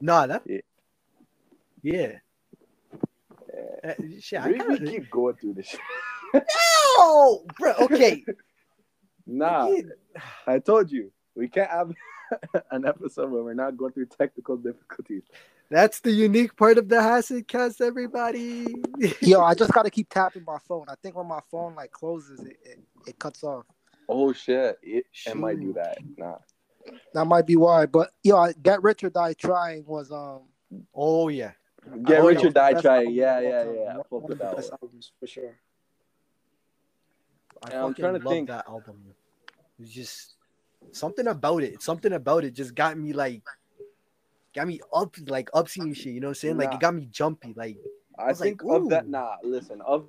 Nah, 0.00 0.26
that. 0.26 0.42
Yeah. 0.46 0.60
Yeah. 1.82 2.12
Yeah. 3.82 3.90
Uh, 3.90 3.94
shit, 4.20 4.40
I 4.40 4.46
We, 4.46 4.52
we 4.54 4.58
kind 4.60 4.82
of. 4.82 4.88
keep 4.88 5.10
going 5.10 5.34
through 5.36 5.54
this. 5.54 5.66
shit. 5.68 5.80
No, 6.98 7.44
bro. 7.58 7.74
Okay. 7.80 8.24
Nah, 9.24 9.68
Yeah. 9.68 9.82
I 10.48 10.58
told 10.58 10.90
you 10.90 11.12
we 11.36 11.46
can't 11.48 11.70
have 11.70 11.92
an 12.70 12.86
episode 12.86 13.30
where 13.30 13.42
we're 13.42 13.54
not 13.54 13.76
going 13.76 13.92
through 13.92 14.06
technical 14.06 14.56
difficulties. 14.56 15.22
That's 15.70 16.00
the 16.00 16.10
unique 16.10 16.54
part 16.56 16.76
of 16.78 16.88
the 16.88 16.96
Hasid 16.96 17.46
cast, 17.48 17.80
everybody. 17.80 18.66
Yo, 19.20 19.40
I 19.40 19.54
just 19.54 19.72
gotta 19.72 19.90
keep 19.90 20.08
tapping 20.10 20.44
my 20.46 20.58
phone. 20.68 20.84
I 20.88 20.94
think 21.02 21.16
when 21.16 21.26
my 21.26 21.40
phone 21.50 21.74
like 21.74 21.90
closes, 21.92 22.40
it 22.40 22.56
it, 22.64 22.78
it 23.06 23.18
cuts 23.18 23.42
off. 23.42 23.64
Oh 24.08 24.32
shit! 24.32 24.78
It, 24.82 25.06
it 25.26 25.36
might 25.36 25.60
do 25.60 25.72
that. 25.74 25.98
Nah. 26.18 26.36
That 27.14 27.24
might 27.26 27.46
be 27.46 27.56
why. 27.56 27.86
But 27.86 28.10
yo, 28.22 28.36
I- 28.36 28.52
Get 28.62 28.82
Rich 28.82 29.04
or 29.04 29.10
Die 29.10 29.34
Trying 29.34 29.84
was 29.86 30.10
um. 30.12 30.40
Oh 30.94 31.28
yeah. 31.28 31.52
Get 32.04 32.20
Oh, 32.20 32.26
Rich 32.28 32.42
yeah. 32.42 32.48
or 32.48 32.50
Die 32.50 32.72
Trying. 32.80 32.98
album 33.06 33.14
Yeah, 33.14 33.40
yeah, 33.40 33.64
yeah. 33.72 33.96
One, 34.08 34.22
one 34.22 34.32
of 34.32 34.38
the 34.38 34.44
best 34.44 34.70
one. 34.72 34.78
albums 34.82 35.12
for 35.18 35.26
sure. 35.26 35.56
I 37.64 37.76
I'm 37.76 37.94
trying 37.94 38.14
to 38.18 38.24
love 38.24 38.32
think. 38.32 38.48
that 38.48 38.66
album. 38.68 38.96
It's 39.78 39.90
just 39.90 40.31
something 40.90 41.26
about 41.26 41.62
it. 41.62 41.80
Something 41.82 42.12
about 42.12 42.44
it 42.44 42.54
just 42.54 42.74
got 42.74 42.98
me 42.98 43.12
like, 43.12 43.42
got 44.54 44.66
me 44.66 44.80
up 44.94 45.14
like 45.26 45.48
up 45.54 45.68
and 45.78 45.96
shit. 45.96 46.12
You 46.14 46.20
know 46.20 46.28
what 46.28 46.30
I'm 46.30 46.34
saying? 46.36 46.56
Like 46.58 46.70
Nah. 46.70 46.76
it 46.76 46.80
got 46.80 46.94
me 46.94 47.06
jumpy. 47.10 47.54
Like 47.56 47.78
I, 48.18 48.26
was 48.28 48.40
like, 48.40 48.60
think 48.60 48.62
of 48.70 48.88
that. 48.90 49.08
Nah, 49.08 49.36
listen. 49.42 49.80
Of 49.82 50.08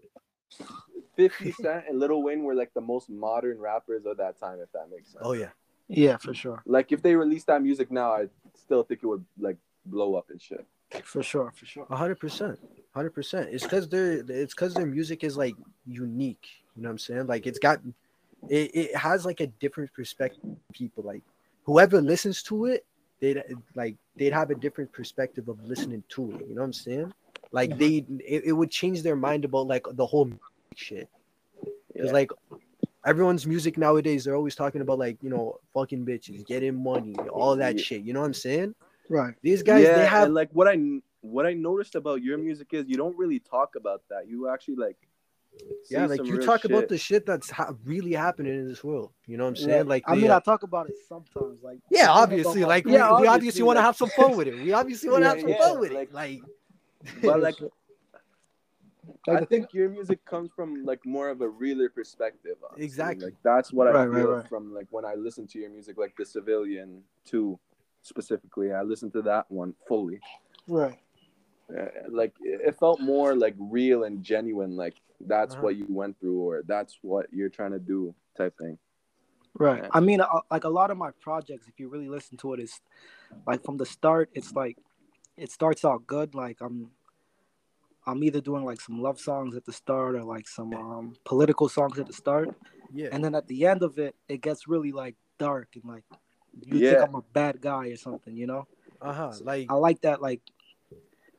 Fifty 1.16 1.52
Cent 1.52 1.86
and 1.88 2.00
Lil 2.00 2.22
Wayne 2.24 2.44
were 2.44 2.56
like 2.56 2.74
the 2.74 2.82
most 2.82 3.10
modern 3.10 3.60
rappers 3.60 4.06
of 4.06 4.18
that 4.18 4.40
time. 4.40 4.60
If 4.60 4.72
that 4.74 4.90
makes 4.90 5.10
sense. 5.12 5.22
oh 5.22 5.34
yeah, 5.34 5.50
Yeah, 5.88 6.18
for 6.18 6.34
sure, 6.34 6.62
Like 6.66 6.92
if 6.92 7.02
they 7.02 7.16
released 7.16 7.48
that 7.48 7.62
music 7.62 7.92
now, 7.92 8.12
I 8.14 8.28
still 8.56 8.84
think 8.84 9.02
it 9.04 9.08
would 9.08 9.24
like 9.40 9.58
blow 9.86 10.16
up 10.16 10.30
and 10.32 10.42
shit. 10.42 10.66
for 11.04 11.22
sure, 11.24 11.52
for 11.56 11.66
sure. 11.66 11.86
a 11.90 11.96
hundred 11.96 12.20
percent, 12.20 12.60
hundred 12.96 13.12
percent. 13.12 13.50
It's 13.52 13.64
because 13.64 13.88
their 13.90 14.24
it's 14.28 14.54
because 14.54 14.74
their 14.74 14.86
music 14.88 15.24
is 15.24 15.38
like 15.38 15.56
unique. 15.86 16.48
You 16.76 16.82
know 16.82 16.90
what 16.90 16.94
I'm 16.94 16.98
saying? 17.00 17.28
Like 17.28 17.46
it's 17.46 17.60
got 17.60 17.80
it, 18.50 18.72
it 18.76 18.96
has 18.96 19.26
like 19.26 19.40
a 19.40 19.48
different 19.48 19.94
perspective. 19.94 20.42
People 20.74 21.04
like 21.04 21.24
whoever 21.64 22.02
listens 22.02 22.44
to 22.44 22.66
it, 22.66 22.86
they'd 23.20 23.42
like 23.76 23.96
they'd 24.18 24.34
have 24.34 24.50
a 24.52 24.56
different 24.56 24.92
perspective 24.92 25.48
of 25.48 25.64
listening 25.68 26.04
to 26.10 26.32
it. 26.32 26.46
You 26.48 26.56
know 26.56 26.62
what 26.62 26.68
I'm 26.68 26.74
saying? 26.74 27.14
Like 27.52 27.78
they 27.78 28.06
it, 28.26 28.44
it 28.46 28.52
would 28.52 28.72
change 28.72 29.02
their 29.04 29.16
mind 29.16 29.46
about 29.46 29.68
like 29.68 29.86
the 29.92 30.06
whole 30.06 30.32
shit. 30.76 31.08
Because 31.94 32.08
Yeah. 32.08 32.14
like 32.14 32.32
everyone's 33.06 33.46
music 33.46 33.78
nowadays, 33.78 34.24
they're 34.24 34.36
always 34.36 34.56
talking 34.56 34.82
about 34.82 35.00
like 35.00 35.18
you 35.22 35.30
know 35.30 35.60
fucking 35.74 36.06
bitches, 36.06 36.46
getting 36.46 36.82
money, 36.82 37.16
all 37.32 37.56
that 37.58 37.78
Yeah. 37.78 37.82
shit. 37.84 38.02
You 38.04 38.14
know 38.14 38.22
what 38.22 38.28
I'm 38.28 38.34
saying? 38.34 38.76
Right. 39.10 39.36
These 39.42 39.64
guys, 39.64 39.84
yeah, 39.84 39.96
they 39.98 40.06
have 40.06 40.30
like 40.32 40.50
what 40.54 40.68
I 40.68 41.02
what 41.22 41.46
I 41.46 41.54
noticed 41.54 41.96
about 41.96 42.22
your 42.22 42.38
music 42.38 42.74
is 42.74 42.88
you 42.88 42.98
don't 42.98 43.18
really 43.18 43.40
talk 43.40 43.76
about 43.76 44.02
that. 44.10 44.28
You 44.28 44.50
actually 44.50 44.76
like 44.76 44.98
yeah, 45.90 46.06
like 46.06 46.24
you 46.26 46.38
real 46.38 46.46
talk 46.46 46.66
about 46.66 46.88
the 46.90 46.98
shit 46.98 47.26
that's 47.26 47.50
ha- 47.50 47.74
really 47.86 48.14
happening 48.14 48.54
in 48.54 48.68
this 48.68 48.84
world. 48.84 49.12
You 49.28 49.38
know 49.38 49.44
what 49.44 49.50
I'm 49.50 49.56
saying? 49.56 49.70
Yeah. 49.70 49.82
Like, 49.84 50.04
I 50.08 50.16
the, 50.16 50.22
mean, 50.22 50.32
uh, 50.32 50.38
I 50.38 50.40
talk 50.40 50.64
about 50.64 50.90
it 50.90 50.96
sometimes. 51.08 51.62
Like 51.64 51.80
yeah, 51.90 52.10
obviously, 52.10 52.64
like 52.66 52.86
my- 52.86 52.92
we, 52.92 52.98
Yeah, 52.98 53.08
we 53.10 53.28
obviously 53.28 53.28
obviously, 53.28 53.64
want 53.64 53.78
to 53.78 53.82
have 53.82 53.96
some 53.96 54.10
fun 54.10 54.36
with 54.38 54.48
it. 54.48 54.56
We 54.56 54.74
obviously 54.74 55.10
want 55.10 55.24
to 55.24 55.28
Yeah, 55.30 55.34
have 55.34 55.42
some 55.42 55.50
yeah, 55.50 55.58
fun 55.60 55.80
with 55.80 55.92
like- 55.92 56.10
it. 56.10 56.14
Like, 56.14 56.42
but 57.22 57.40
like 57.42 57.56
Like, 59.28 59.42
I 59.42 59.46
think 59.46 59.74
your 59.74 59.90
music 59.90 60.24
comes 60.26 60.50
from 60.56 60.86
like 60.86 61.06
more 61.06 61.30
of 61.30 61.42
a 61.42 61.48
realer 61.50 61.90
perspective. 61.90 62.56
honestly. 62.64 62.86
Exactly. 62.86 63.26
Like 63.26 63.36
that's 63.44 63.72
what 63.74 63.88
I 63.88 63.92
Right, 63.92 64.06
right, 64.06 64.22
feel 64.22 64.32
right. 64.32 64.48
from 64.50 64.74
like 64.74 64.88
when 64.92 65.06
I 65.06 65.16
listen 65.16 65.46
to 65.48 65.60
your 65.60 65.70
music, 65.70 65.98
like 65.98 66.16
the 66.18 66.26
Civilian 66.26 67.04
two 67.26 67.60
specifically. 68.02 68.72
I 68.74 68.82
listened 68.82 69.14
to 69.14 69.22
that 69.24 69.50
one 69.50 69.74
fully. 69.88 70.20
right. 70.68 71.00
Uh, 71.74 71.86
like 72.10 72.34
it 72.42 72.60
it 72.68 72.76
felt 72.78 73.00
more 73.00 73.36
like 73.36 73.56
real 73.58 74.04
and 74.04 74.22
genuine. 74.24 74.76
Like 74.76 74.96
that's 75.28 75.56
Uh-huh. 75.56 75.64
what 75.64 75.76
you 75.76 75.86
went 75.90 76.20
through, 76.20 76.40
or 76.40 76.64
that's 76.66 76.98
what 77.02 77.28
you're 77.32 77.50
trying 77.50 77.72
to 77.72 77.80
do, 77.80 78.14
type 78.38 78.58
thing. 78.58 78.78
Right. 79.58 79.84
Yeah. 79.84 79.90
I 79.92 80.00
mean, 80.00 80.22
uh, 80.22 80.28
like 80.50 80.64
a 80.64 80.70
lot 80.70 80.90
of 80.92 80.98
my 80.98 81.12
projects, 81.22 81.68
if 81.68 81.80
you 81.80 81.88
really 81.90 82.10
listen 82.10 82.38
to 82.38 82.54
it, 82.54 82.60
is 82.60 82.82
like 83.46 83.64
from 83.64 83.78
the 83.78 83.86
start. 83.86 84.30
It's 84.34 84.54
like 84.54 84.78
it 85.38 85.52
starts 85.52 85.86
out 85.86 86.08
good. 86.08 86.34
Like 86.34 86.60
I'm, 86.62 86.92
I'm 88.06 88.24
either 88.24 88.42
doing 88.42 88.66
like 88.66 88.82
some 88.82 89.02
love 89.02 89.20
songs 89.20 89.56
at 89.56 89.66
the 89.66 89.74
start 89.74 90.16
or 90.16 90.24
like 90.24 90.48
some 90.48 90.74
um, 90.74 91.16
political 91.24 91.70
songs 91.70 92.00
at 92.00 92.08
the 92.08 92.14
start, 92.14 92.50
yeah, 92.94 93.10
and 93.12 93.24
then 93.24 93.36
at 93.36 93.48
the 93.48 93.66
end 93.66 93.84
of 93.84 94.00
it, 94.00 94.16
it 94.28 94.42
gets 94.42 94.68
really 94.68 94.92
like 94.92 95.16
dark 95.38 95.70
and 95.76 95.86
like 95.86 96.04
you 96.66 96.80
Yeah. 96.80 96.90
think 96.90 97.02
I'm 97.10 97.16
a 97.16 97.22
bad 97.22 97.62
guy 97.62 97.88
or 97.88 97.96
something. 97.98 98.36
You 98.36 98.48
know, 98.48 98.68
uh 99.02 99.14
huh. 99.14 99.32
Like, 99.42 99.68
I 99.70 99.76
like 99.76 100.02
that 100.02 100.22
like 100.22 100.42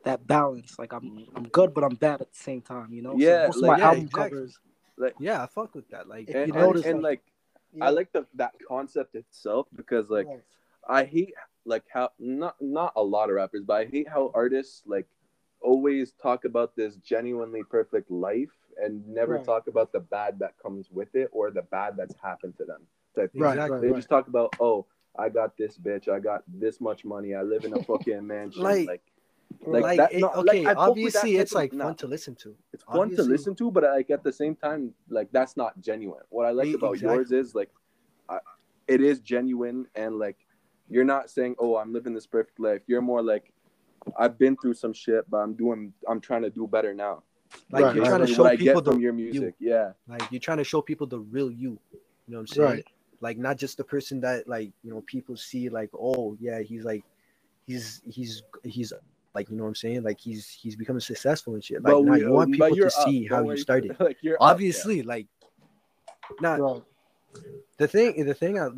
that 0.05 0.25
balance. 0.25 0.79
Like 0.79 0.93
I'm 0.93 1.25
I'm 1.35 1.47
good, 1.49 1.73
but 1.73 1.83
I'm 1.83 1.95
bad 1.95 2.21
at 2.21 2.31
the 2.31 2.37
same 2.39 2.61
time. 2.61 2.93
You 2.93 3.01
know. 3.01 3.15
Yeah, 3.17 3.41
So 3.41 3.47
most 3.47 3.55
of 3.57 3.61
like- 3.63 3.71
my 3.71 3.77
Yeah, 3.79 3.85
album 3.89 4.03
exactly. 4.05 4.29
covers. 4.29 4.59
yeah, 5.19 5.43
I 5.43 5.47
fuck 5.47 5.75
with 5.75 5.89
that. 5.89 6.07
Like, 6.07 6.27
And, 6.29 6.47
you 6.47 6.53
and- 6.53 6.63
notice, 6.63 6.85
and, 6.85 7.01
like- 7.01 7.23
like 7.73 7.83
I 7.83 7.89
like 7.89 8.11
the 8.13 8.25
that 8.35 8.53
concept 8.67 9.15
itself 9.15 9.67
because 9.75 10.09
like 10.09 10.27
Right. 10.27 10.41
I 10.87 11.03
hate 11.03 11.33
like 11.65 11.83
how 11.91 12.11
not 12.19 12.55
not 12.61 12.93
a 12.95 13.03
lot 13.03 13.29
of 13.29 13.35
rappers, 13.35 13.63
but 13.65 13.73
I 13.73 13.85
hate 13.85 14.07
how 14.07 14.31
artists 14.33 14.81
like 14.85 15.07
always 15.61 16.11
talk 16.13 16.45
about 16.45 16.75
this 16.75 16.95
genuinely 16.97 17.63
perfect 17.63 18.09
life 18.11 18.51
and 18.81 19.05
never 19.07 19.35
Right. 19.35 19.43
talk 19.45 19.67
about 19.67 19.91
the 19.91 19.99
bad 19.99 20.39
that 20.39 20.57
comes 20.59 20.91
with 20.91 21.15
it 21.15 21.29
or 21.31 21.49
the 21.51 21.63
bad 21.63 21.97
that's 21.97 22.15
happened 22.21 22.55
to 22.57 22.65
them. 22.65 22.81
Type 23.15 23.31
thing. 23.33 23.41
Right, 23.41 23.53
Exactly. 23.53 23.71
right, 23.75 23.81
They 23.81 23.87
right. 23.87 23.95
just 23.97 24.09
talk 24.09 24.27
about 24.27 24.55
oh 24.59 24.85
I 25.17 25.29
got 25.29 25.57
this 25.57 25.77
bitch, 25.77 26.07
I 26.09 26.19
got 26.19 26.43
this 26.47 26.79
much 26.81 27.03
money, 27.05 27.33
I 27.35 27.41
live 27.41 27.63
in 27.65 27.73
a 27.73 27.81
fucking 27.83 28.25
mansion. 28.27 28.61
Like- 28.63 28.87
like 28.87 29.03
like, 29.65 29.83
like 29.83 29.97
that- 29.97 30.13
it- 30.13 30.19
no, 30.21 30.29
okay, 30.29 30.61
I 30.61 30.63
fuck 30.63 30.75
that 30.75 30.77
obviously, 30.77 31.35
it's 31.37 31.53
like 31.53 31.73
nah. 31.73 31.85
fun 31.85 31.95
to 31.95 32.07
listen 32.07 32.35
to. 32.35 32.55
it's 32.73 32.83
fun 32.83 33.15
to 33.15 33.23
listen 33.23 33.55
to, 33.55 33.71
but 33.71 33.83
like 33.83 34.09
at 34.09 34.23
the 34.23 34.31
same 34.31 34.55
time, 34.55 34.93
like 35.09 35.31
that's 35.31 35.57
not 35.57 35.79
genuine. 35.81 36.23
What 36.29 36.45
I 36.45 36.51
like 36.51 36.73
about 36.73 36.93
exactly. 36.93 37.15
yours 37.17 37.31
is 37.31 37.55
like, 37.55 37.71
I, 38.29 38.39
it 38.87 39.01
is 39.01 39.19
genuine 39.19 39.87
and 39.95 40.19
like 40.19 40.37
you're 40.89 41.03
not 41.03 41.29
saying, 41.29 41.55
"Oh, 41.57 41.77
I'm 41.77 41.91
living 41.93 42.13
this 42.13 42.27
perfect 42.27 42.59
life." 42.59 42.81
You're 42.87 43.01
more 43.01 43.21
like, 43.21 43.51
"I've 44.17 44.37
been 44.37 44.55
through 44.55 44.75
some 44.75 44.93
shit, 44.93 45.29
but 45.29 45.37
I'm 45.37 45.53
doing, 45.53 45.93
I'm 46.07 46.21
trying 46.21 46.43
to 46.43 46.49
do 46.49 46.67
better 46.67 46.93
now." 46.93 47.23
Like, 47.71 47.83
Right, 47.83 47.95
you're 47.95 48.03
right. 48.03 48.09
trying 48.09 48.25
to 48.25 48.33
show 48.33 48.43
what 48.43 48.59
people 48.59 48.81
the 48.81 48.91
from 48.91 49.01
your 49.01 49.13
music. 49.13 49.55
Yeah, 49.59 49.93
like 50.07 50.21
you're 50.31 50.39
trying 50.39 50.57
to 50.59 50.63
show 50.63 50.81
people 50.81 51.07
the 51.07 51.19
real 51.19 51.49
you. 51.49 51.79
You 51.91 51.99
know 52.27 52.37
what 52.37 52.41
I'm 52.41 52.47
saying? 52.47 52.69
Right. 52.69 52.85
Like 53.21 53.37
not 53.37 53.57
just 53.57 53.77
the 53.77 53.83
person 53.83 54.19
that 54.21 54.47
like 54.47 54.71
you 54.83 54.91
know 54.91 55.01
people 55.07 55.35
see 55.37 55.69
like 55.69 55.89
oh 55.93 56.35
yeah 56.39 56.59
he's 56.61 56.83
like 56.83 57.03
he's 57.65 58.01
he's 58.05 58.43
he's 58.63 58.93
like 59.35 59.49
you 59.49 59.57
know 59.57 59.63
what 59.63 59.69
I'm 59.69 59.75
saying 59.75 60.03
like 60.03 60.19
he's 60.19 60.49
he's 60.49 60.75
becoming 60.75 61.01
successful 61.01 61.53
and 61.53 61.63
shit. 61.63 61.83
Like 61.83 61.93
nah, 61.93 62.13
we- 62.13 62.21
you 62.21 62.31
want 62.31 62.51
people 62.51 62.75
to 62.75 62.85
up. 62.85 62.91
see 62.91 63.25
how 63.25 63.47
you 63.49 63.57
started. 63.57 63.95
like 63.99 64.17
you're 64.21 64.35
up, 64.35 64.41
yeah. 64.41 64.47
Obviously, 64.47 65.01
like 65.03 65.27
not 66.41 66.83
the 67.77 67.87
thing 67.87 68.25
the 68.25 68.33
thing 68.33 68.59
I 68.59 68.69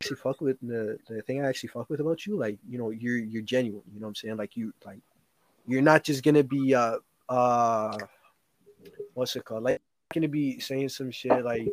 actually 0.00 0.16
fuck 0.16 0.40
with 0.40 0.60
the 0.60 0.98
the 1.08 1.22
thing 1.22 1.44
I 1.44 1.48
actually 1.48 1.70
fuck 1.70 1.88
with 1.88 2.00
about 2.00 2.26
you 2.26 2.36
like 2.36 2.58
you 2.68 2.78
know 2.78 2.90
you're 2.90 3.16
you're 3.16 3.42
genuine. 3.42 3.82
You 3.92 4.00
know 4.00 4.06
what 4.06 4.10
I'm 4.10 4.14
saying? 4.14 4.36
Like 4.36 4.56
you 4.56 4.72
like 4.84 5.00
you're 5.66 5.82
not 5.82 6.04
just 6.04 6.22
gonna 6.22 6.44
be 6.44 6.74
uh 6.74 6.98
uh 7.28 7.96
what's 9.14 9.34
it 9.36 9.44
called 9.44 9.62
like 9.62 9.80
gonna 10.12 10.28
be 10.28 10.60
saying 10.60 10.88
some 10.88 11.10
shit 11.10 11.44
like 11.44 11.66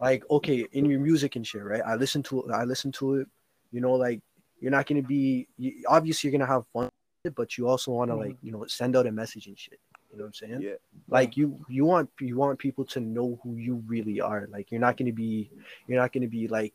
like 0.00 0.22
okay 0.30 0.66
in 0.72 0.84
your 0.86 1.00
music 1.00 1.36
and 1.36 1.46
shit 1.46 1.62
right 1.62 1.82
i 1.84 1.94
listen 1.94 2.22
to 2.22 2.42
it 2.42 2.50
i 2.52 2.64
listen 2.64 2.92
to 2.92 3.16
it 3.16 3.26
you 3.72 3.80
know 3.80 3.92
like 3.92 4.20
you're 4.60 4.70
not 4.70 4.86
gonna 4.86 5.02
be 5.02 5.46
you, 5.58 5.82
obviously 5.88 6.28
you're 6.30 6.38
gonna 6.38 6.50
have 6.50 6.64
fun 6.72 6.88
but 7.34 7.56
you 7.58 7.66
also 7.68 7.90
want 7.92 8.10
to 8.10 8.16
like 8.16 8.36
you 8.42 8.52
know 8.52 8.64
send 8.66 8.96
out 8.96 9.06
a 9.06 9.12
message 9.12 9.46
and 9.46 9.58
shit 9.58 9.80
you 10.10 10.18
know 10.18 10.24
what 10.24 10.28
i'm 10.28 10.34
saying 10.34 10.60
Yeah. 10.62 10.74
like 11.08 11.36
you 11.36 11.58
you 11.68 11.84
want 11.84 12.08
you 12.20 12.36
want 12.36 12.58
people 12.58 12.84
to 12.86 13.00
know 13.00 13.38
who 13.42 13.56
you 13.56 13.82
really 13.86 14.20
are 14.20 14.46
like 14.50 14.70
you're 14.70 14.80
not 14.80 14.96
gonna 14.96 15.12
be 15.12 15.50
you're 15.86 15.98
not 16.00 16.12
gonna 16.12 16.28
be 16.28 16.48
like 16.48 16.74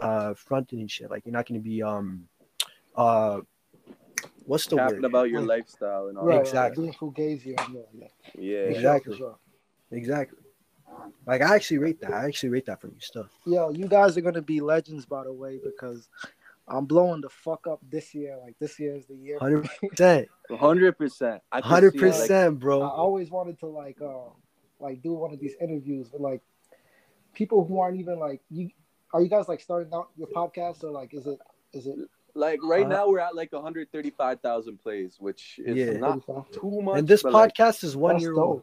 uh 0.00 0.34
fronting 0.34 0.80
and 0.80 0.90
shit 0.90 1.10
like 1.10 1.24
you're 1.26 1.32
not 1.32 1.46
gonna 1.46 1.60
be 1.60 1.82
um 1.82 2.28
uh 2.96 3.40
what's 4.46 4.66
the 4.66 4.76
Capping 4.76 4.96
word 4.96 5.04
about 5.04 5.30
your 5.30 5.40
Like- 5.40 5.58
lifestyle 5.60 6.08
and 6.08 6.18
all 6.18 6.26
Right. 6.26 6.40
Exactly. 6.40 6.82
Doing 6.84 6.94
fugazi 6.94 7.54
and 7.58 7.74
yeah, 7.74 7.82
yeah. 7.92 8.06
Yeah, 8.34 8.64
For 8.66 8.70
sure, 8.72 8.76
Exactly. 8.78 9.16
sure. 9.18 9.38
exactly 9.90 10.38
like 11.26 11.42
i 11.42 11.54
actually 11.54 11.78
rate 11.78 12.00
that 12.00 12.12
i 12.12 12.24
actually 12.26 12.48
rate 12.48 12.66
that 12.66 12.80
from 12.80 12.90
you 12.90 13.00
stuff 13.00 13.28
Yo, 13.46 13.70
you 13.70 13.86
guys 13.86 14.16
are 14.16 14.20
gonna 14.20 14.42
be 14.42 14.60
legends, 14.60 15.06
by 15.06 15.22
the 15.24 15.32
way, 15.32 15.60
because 15.62 16.08
I'm 16.70 16.84
blowing 16.86 17.20
the 17.20 17.28
fuck 17.28 17.66
up 17.66 17.80
this 17.90 18.14
year. 18.14 18.36
Like 18.42 18.56
this 18.58 18.78
year 18.78 18.94
is 18.96 19.06
the 19.06 19.14
year. 19.16 19.38
100% 19.40 20.26
hundred 20.58 20.92
percent. 20.98 21.42
I 21.52 21.60
Hundred 21.60 21.92
see, 21.92 21.98
like, 22.00 22.10
percent, 22.10 22.64
I 22.64 22.68
always 22.88 23.30
wanted 23.30 23.58
to 23.60 23.66
like, 23.66 24.00
uh, 24.00 24.30
like 24.80 25.02
do 25.02 25.12
one 25.14 25.32
of 25.32 25.40
these 25.40 25.54
interviews 25.60 26.10
with 26.12 26.20
like 26.22 26.40
people 27.34 27.64
who 27.64 27.80
aren't 27.80 27.98
even 27.98 28.18
like 28.18 28.40
you. 28.50 28.70
Are 29.12 29.22
you 29.22 29.28
guys 29.28 29.48
like 29.48 29.60
starting 29.60 29.92
out 29.94 30.08
your 30.16 30.28
podcast 30.28 30.84
or 30.84 30.90
like 30.90 31.14
is 31.14 31.26
it 31.26 31.38
is 31.72 31.86
it 31.86 31.96
Like 32.34 32.60
right 32.62 32.84
Uh, 32.84 32.88
now, 32.88 33.08
we're 33.08 33.20
at 33.20 33.34
like 33.34 33.52
135,000 33.52 34.78
plays, 34.78 35.16
which 35.18 35.58
is 35.64 35.76
Yeah. 35.76 35.98
not 35.98 36.20
too 36.52 36.82
much. 36.82 36.98
And 36.98 37.08
this 37.08 37.22
but, 37.22 37.32
like, 37.32 37.54
podcast 37.54 37.82
is 37.84 37.96
one 37.96 38.18
year 38.20 38.32
dope. 38.32 38.44
old. 38.44 38.62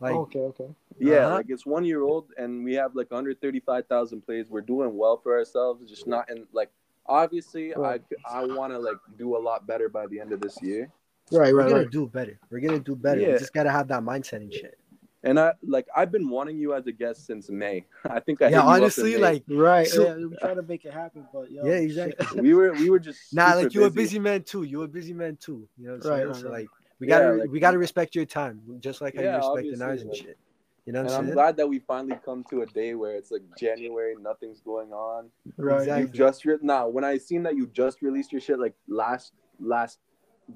Like, 0.00 0.14
okay, 0.14 0.38
okay. 0.40 0.68
yeah, 0.98 1.26
Uh-huh. 1.26 1.34
like 1.36 1.46
it's 1.50 1.66
one 1.66 1.84
year 1.84 2.02
old, 2.02 2.30
and 2.38 2.64
we 2.64 2.74
have 2.74 2.94
like 2.96 3.10
135,000 3.10 4.22
plays. 4.22 4.48
We're 4.48 4.62
doing 4.62 4.96
well 4.96 5.18
for 5.18 5.36
ourselves, 5.36 5.88
just 5.88 6.06
not 6.06 6.30
in 6.30 6.46
like. 6.52 6.70
Obviously, 7.06 7.72
Right. 7.76 8.02
I 8.26 8.40
I 8.40 8.46
want 8.46 8.72
to 8.72 8.78
like 8.78 8.96
do 9.18 9.36
a 9.36 9.38
lot 9.38 9.66
better 9.66 9.88
by 9.88 10.06
the 10.06 10.20
end 10.20 10.32
of 10.32 10.40
this 10.40 10.56
year, 10.62 10.90
Right, 11.30 11.38
right, 11.40 11.54
we're 11.54 11.62
gonna 11.68 11.82
right. 11.82 11.90
do 11.90 12.06
better. 12.06 12.38
We're 12.50 12.60
gonna 12.60 12.78
do 12.78 12.96
better. 12.96 13.20
We 13.20 13.38
just 13.38 13.52
gotta 13.52 13.70
have 13.70 13.88
that 13.88 14.02
mindset 14.02 14.38
and 14.42 14.52
shit. 14.52 14.78
and 15.22 15.38
I 15.40 15.52
like 15.62 15.86
I've 15.94 16.10
been 16.12 16.28
wanting 16.28 16.58
you 16.58 16.74
as 16.74 16.86
a 16.86 16.92
guest 16.92 17.26
since 17.26 17.50
May. 17.50 17.86
I 18.08 18.20
think 18.20 18.40
I 18.42 18.48
yeah, 18.48 18.50
you 18.50 18.56
up 18.60 18.76
in 18.76 18.82
honestly, 18.82 19.16
like, 19.18 19.42
Right. 19.48 19.86
So- 19.86 20.04
yeah, 20.06 20.14
we 20.26 20.36
trying 20.40 20.56
to 20.56 20.62
make 20.62 20.84
it 20.84 20.92
happen, 20.94 21.26
but 21.32 21.50
yo, 21.50 21.66
Yeah, 21.66 21.74
exactly. 21.74 22.40
we 22.40 22.54
were 22.54 22.72
we 22.72 22.88
were 22.90 22.98
just 22.98 23.34
nah, 23.34 23.54
like 23.54 23.74
you 23.74 23.84
a 23.84 23.90
busy. 23.90 24.16
busy 24.16 24.18
man 24.20 24.42
too. 24.42 24.62
You're 24.62 24.84
a 24.84 24.88
busy 24.88 25.12
man 25.12 25.36
too. 25.36 25.68
You 25.78 25.86
know 25.88 25.92
what 25.96 26.04
I'm 26.06 26.10
Right, 26.10 26.16
saying? 26.18 26.28
right, 26.28 26.36
so 26.36 26.44
right. 26.50 26.52
like, 26.60 26.68
we 27.00 27.08
Yeah, 27.08 27.18
gotta 27.18 27.32
like- 27.36 27.50
we 27.50 27.60
gotta 27.60 27.78
respect 27.78 28.14
your 28.14 28.24
time, 28.26 28.60
just 28.80 29.00
like 29.02 29.14
how 29.16 29.22
Yeah, 29.22 29.40
you 29.42 29.54
respect 29.54 29.78
the 29.78 29.84
ours 29.84 30.02
and 30.02 30.14
shit. 30.16 30.38
You 30.86 30.92
know 30.92 31.00
And 31.00 31.08
what 31.08 31.14
I'm 31.14 31.20
I'm 31.20 31.24
saying? 31.26 31.34
glad 31.34 31.56
that 31.56 31.68
we 31.68 31.78
finally 31.78 32.18
come 32.24 32.44
to 32.50 32.62
a 32.62 32.66
day 32.66 32.94
where 32.94 33.14
it's 33.16 33.30
like 33.30 33.42
January, 33.58 34.14
nothing's 34.20 34.60
going 34.60 34.92
on. 34.92 35.30
Right. 35.56 35.80
Exactly. 35.80 36.02
You 36.02 36.08
just 36.08 36.44
re- 36.44 36.58
now 36.60 36.88
when 36.88 37.04
I 37.04 37.16
seen 37.18 37.42
that 37.44 37.56
you 37.56 37.66
just 37.68 38.02
released 38.02 38.32
your 38.32 38.40
shit 38.40 38.58
like 38.58 38.74
last 38.88 39.32
last 39.58 39.98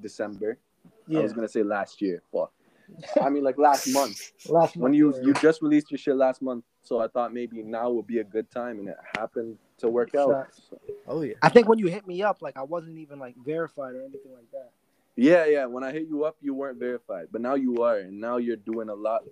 December. 0.01 0.59
Yeah. 1.07 1.19
I 1.19 1.23
was 1.23 1.33
gonna 1.33 1.47
say 1.47 1.63
last 1.63 2.01
year. 2.01 2.21
but 2.31 2.49
I 3.21 3.29
mean 3.29 3.43
like 3.43 3.57
last 3.57 3.87
month. 3.87 4.31
Last 4.49 4.75
When 4.75 4.91
month, 4.91 4.95
you 4.95 5.13
yeah. 5.15 5.21
you 5.27 5.33
just 5.33 5.61
released 5.61 5.91
your 5.91 5.97
shit 5.99 6.15
last 6.15 6.41
month, 6.41 6.63
so 6.81 6.99
I 6.99 7.07
thought 7.07 7.31
maybe 7.33 7.61
now 7.61 7.91
would 7.91 8.07
be 8.07 8.17
a 8.19 8.23
good 8.23 8.49
time, 8.49 8.79
and 8.79 8.89
it 8.89 8.97
happened 9.17 9.57
to 9.79 9.87
work 9.89 10.15
out. 10.15 10.47
So- 10.69 10.79
Oh 11.07 11.21
yeah. 11.21 11.35
I 11.41 11.49
think 11.49 11.67
when 11.67 11.77
you 11.79 11.87
hit 11.87 12.07
me 12.07 12.23
up, 12.23 12.41
like 12.41 12.57
I 12.57 12.63
wasn't 12.63 12.97
even 12.97 13.19
like 13.19 13.35
verified 13.45 13.93
or 13.95 14.01
anything 14.01 14.31
like 14.33 14.49
that. 14.51 14.71
yeah, 15.15 15.45
yeah. 15.45 15.65
When 15.65 15.83
I 15.83 15.91
hit 15.91 16.07
you 16.07 16.23
up, 16.23 16.37
you 16.41 16.53
weren't 16.55 16.79
verified, 16.79 17.27
but 17.31 17.41
now 17.41 17.53
you 17.55 17.83
are, 17.83 17.97
and 17.97 18.19
now 18.19 18.37
you're 18.37 18.55
doing 18.55 18.89
a 18.89 18.95
lot 18.95 19.23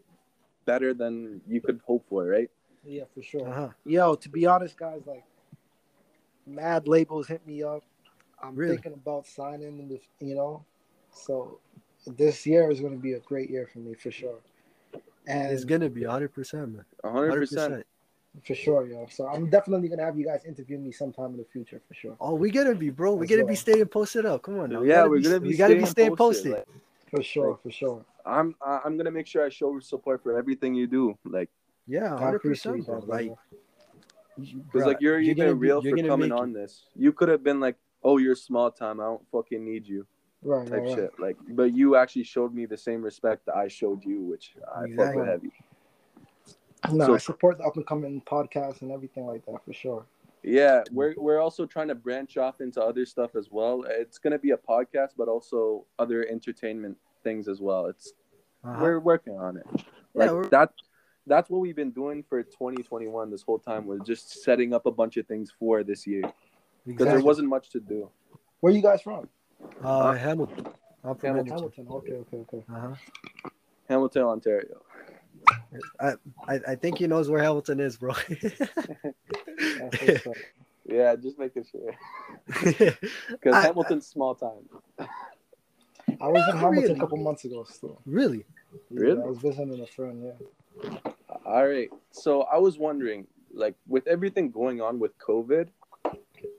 better 0.67 0.93
than 0.93 1.41
you 1.47 1.59
could 1.61 1.79
hope 1.87 2.05
for, 2.07 2.25
right? 2.27 2.49
Yeah, 2.85 3.05
for 3.15 3.23
sure. 3.23 3.47
Uh-huh. 3.49 3.69
Yo, 3.85 4.13
to 4.15 4.29
be 4.29 4.45
honest, 4.45 4.77
guys, 4.77 5.01
like 5.07 5.23
mad 6.45 6.87
labels 6.87 7.27
hit 7.27 7.45
me 7.47 7.63
up. 7.63 7.83
I'm 8.41 8.55
Really? 8.55 8.73
thinking 8.75 8.93
about 8.93 9.25
signing 9.25 9.79
in 9.79 9.87
the 9.87 9.99
you 10.19 10.35
know. 10.35 10.63
So 11.11 11.59
this 12.05 12.45
year 12.45 12.69
is 12.69 12.79
gonna 12.79 12.95
be 13.09 13.13
a 13.13 13.19
great 13.19 13.49
year 13.49 13.65
for 13.71 13.79
me 13.79 13.95
for 13.95 14.11
sure. 14.11 14.39
And 15.27 15.51
It's 15.51 15.65
gonna 15.65 15.89
be 15.89 16.03
100 16.05 16.33
percent, 16.33 16.67
man. 16.75 16.85
hundred 17.03 17.29
100 17.29 17.39
percent. 17.39 17.69
percent. 17.71 17.87
for 18.45 18.53
sure, 18.55 18.85
yo. 18.87 19.07
So 19.09 19.27
I'm 19.27 19.49
definitely 19.49 19.89
gonna 19.89 20.03
have 20.05 20.17
you 20.19 20.25
guys 20.25 20.45
interview 20.45 20.77
me 20.77 20.91
sometime 20.91 21.31
in 21.31 21.37
the 21.37 21.49
future 21.55 21.81
for 21.87 21.93
sure. 21.95 22.15
Oh, 22.21 22.35
we're 22.35 22.51
gonna 22.51 22.75
be, 22.75 22.91
bro. 22.91 23.15
We 23.15 23.25
As 23.25 23.29
gonna 23.31 23.43
well. 23.43 23.49
be 23.49 23.55
staying 23.55 23.85
posted 23.87 24.25
up. 24.27 24.43
Come 24.43 24.59
on, 24.59 24.69
now. 24.69 24.81
We 24.81 24.89
Yeah, 24.89 24.97
gotta 24.97 25.09
we're 25.09 25.21
gonna 25.21 25.39
be. 25.39 25.47
We 25.49 25.57
gotta 25.57 25.73
be 25.73 25.79
staying 25.85 25.91
staying 25.91 26.15
posted. 26.15 26.51
Like, 26.53 26.67
For 27.09 27.23
sure, 27.23 27.51
Like- 27.51 27.61
for 27.63 27.71
sure. 27.71 28.05
I'm 28.27 28.55
I- 28.61 28.81
I'm 28.85 28.97
gonna 28.97 29.11
make 29.11 29.27
sure 29.27 29.45
I 29.45 29.49
show 29.49 29.79
support 29.79 30.21
for 30.23 30.37
everything 30.37 30.75
you 30.75 30.87
do. 30.87 31.17
Like, 31.25 31.49
yeah, 31.87 32.11
100 32.13 32.39
percent, 32.41 32.87
Like, 32.87 33.07
brother. 33.07 33.35
because 34.37 34.85
like 34.85 34.97
you're, 35.01 35.19
even 35.19 35.37
gonna 35.37 35.55
real 35.55 35.81
you're 35.83 35.97
for 35.97 36.03
coming 36.03 36.29
make 36.29 36.37
it. 36.37 36.41
on 36.41 36.53
this. 36.53 36.85
You 36.95 37.11
could 37.13 37.29
have 37.29 37.43
been 37.43 37.59
like, 37.59 37.77
"Oh, 38.03 38.17
you're 38.17 38.35
small 38.35 38.69
time. 38.71 38.99
I 38.99 39.05
don't 39.05 39.25
fucking 39.31 39.63
need 39.63 39.87
you." 39.87 40.05
right, 40.43 40.67
type 40.67 40.73
right, 40.79 40.83
right. 40.83 40.95
shit. 40.95 41.11
Like, 41.19 41.37
but 41.49 41.73
you 41.73 41.95
actually 41.95 42.23
showed 42.23 42.53
me 42.53 42.65
the 42.65 42.77
same 42.77 43.01
respect 43.01 43.45
that 43.47 43.55
I 43.55 43.67
showed 43.67 44.03
you, 44.05 44.21
which 44.21 44.55
I 44.71 44.81
fuck 44.81 44.87
Exactly. 44.89 45.21
with 45.21 45.29
heavy. 45.29 45.51
No, 46.93 47.05
So- 47.07 47.13
I 47.15 47.17
support 47.17 47.57
the 47.57 47.63
up 47.63 47.75
and 47.75 47.85
coming 47.87 48.21
podcast 48.21 48.81
and 48.81 48.91
everything 48.91 49.25
like 49.25 49.45
that 49.45 49.63
for 49.65 49.73
sure. 49.73 50.05
Yeah, 50.43 50.83
we're 50.91 51.15
we're 51.17 51.39
also 51.39 51.65
trying 51.65 51.87
to 51.89 51.95
branch 51.95 52.37
off 52.37 52.61
into 52.61 52.81
other 52.81 53.05
stuff 53.05 53.35
as 53.35 53.51
well. 53.51 53.83
It's 53.89 54.19
gonna 54.19 54.37
be 54.39 54.51
a 54.51 54.57
podcast, 54.57 55.13
but 55.17 55.27
also 55.27 55.85
other 55.97 56.25
entertainment 56.27 56.97
things 57.27 57.47
as 57.53 57.59
well. 57.67 57.83
It's 57.91 58.13
Uh-huh. 58.63 58.79
we're 58.81 58.99
working 58.99 59.37
on 59.47 59.57
it. 59.57 59.65
Yeah, 59.75 59.81
Like 60.21 60.31
we're- 60.31 60.49
that. 60.49 60.69
That's 61.33 61.49
what 61.49 61.59
we've 61.59 61.75
been 61.75 61.91
doing 61.91 62.23
for 62.29 62.41
2021 62.41 63.29
this 63.29 63.41
whole 63.47 63.59
time. 63.59 63.85
Was 63.85 63.99
just 64.05 64.25
setting 64.45 64.73
up 64.73 64.85
a 64.85 64.91
bunch 65.01 65.17
of 65.17 65.25
things 65.27 65.51
for 65.59 65.83
this 65.83 66.07
year 66.07 66.23
because 66.85 67.05
there 67.07 67.19
wasn't 67.31 67.49
much 67.49 67.69
to 67.71 67.81
do. 67.81 68.09
Where 68.61 68.71
are 68.71 68.75
you 68.75 68.81
guys 68.81 69.01
from? 69.01 69.27
uh, 69.83 70.13
Hamilton. 70.13 70.67
I'm 71.03 71.15
from 71.15 71.27
Hamilton. 71.27 71.51
Hamilton. 71.53 71.85
Hamilton. 71.85 71.87
Okay, 71.89 72.13
okay, 72.23 72.37
okay. 72.45 72.63
Uh-huh. 72.73 72.95
Hamilton, 73.89 74.23
Ontario. 74.23 74.77
I, 75.99 76.13
I 76.71 76.75
think 76.75 76.97
he 76.97 77.07
knows 77.07 77.29
where 77.29 77.43
Hamilton 77.43 77.79
is, 77.81 77.97
bro. 77.97 78.13
That's 78.13 80.01
what's 80.01 80.27
up. 80.27 80.33
Yeah, 80.85 81.15
just 81.17 81.37
making 81.37 81.65
sure 81.71 81.91
because 83.31 83.53
I- 83.53 83.63
Hamilton's 83.67 84.07
small 84.07 84.33
time. 84.35 84.63
I 86.21 86.27
was 86.27 86.43
in 86.49 86.57
Hamilton 86.57 86.81
Really? 86.83 86.93
a 86.93 86.99
couple 86.99 87.17
months 87.17 87.45
ago. 87.45 87.63
Still, 87.63 88.01
really? 88.05 88.45
Yeah, 88.89 88.99
Really? 89.01 89.21
I 89.21 89.25
was 89.25 89.37
visiting 89.39 89.81
a 89.81 89.87
friend. 89.87 90.23
Yeah. 90.23 90.99
All 91.45 91.67
right. 91.67 91.89
So 92.11 92.41
I 92.43 92.57
was 92.57 92.77
wondering, 92.77 93.27
like, 93.53 93.75
with 93.87 94.07
everything 94.07 94.49
going 94.51 94.81
on 94.81 94.99
with 94.99 95.17
COVID, 95.19 95.69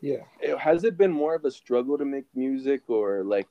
Yeah. 0.01 0.25
it- 0.41 0.59
has 0.59 0.85
it 0.85 0.97
been 0.97 1.13
more 1.13 1.35
of 1.35 1.45
a 1.45 1.51
struggle 1.51 1.99
to 1.99 2.05
make 2.05 2.25
music 2.35 2.83
or 2.89 3.25
like 3.25 3.49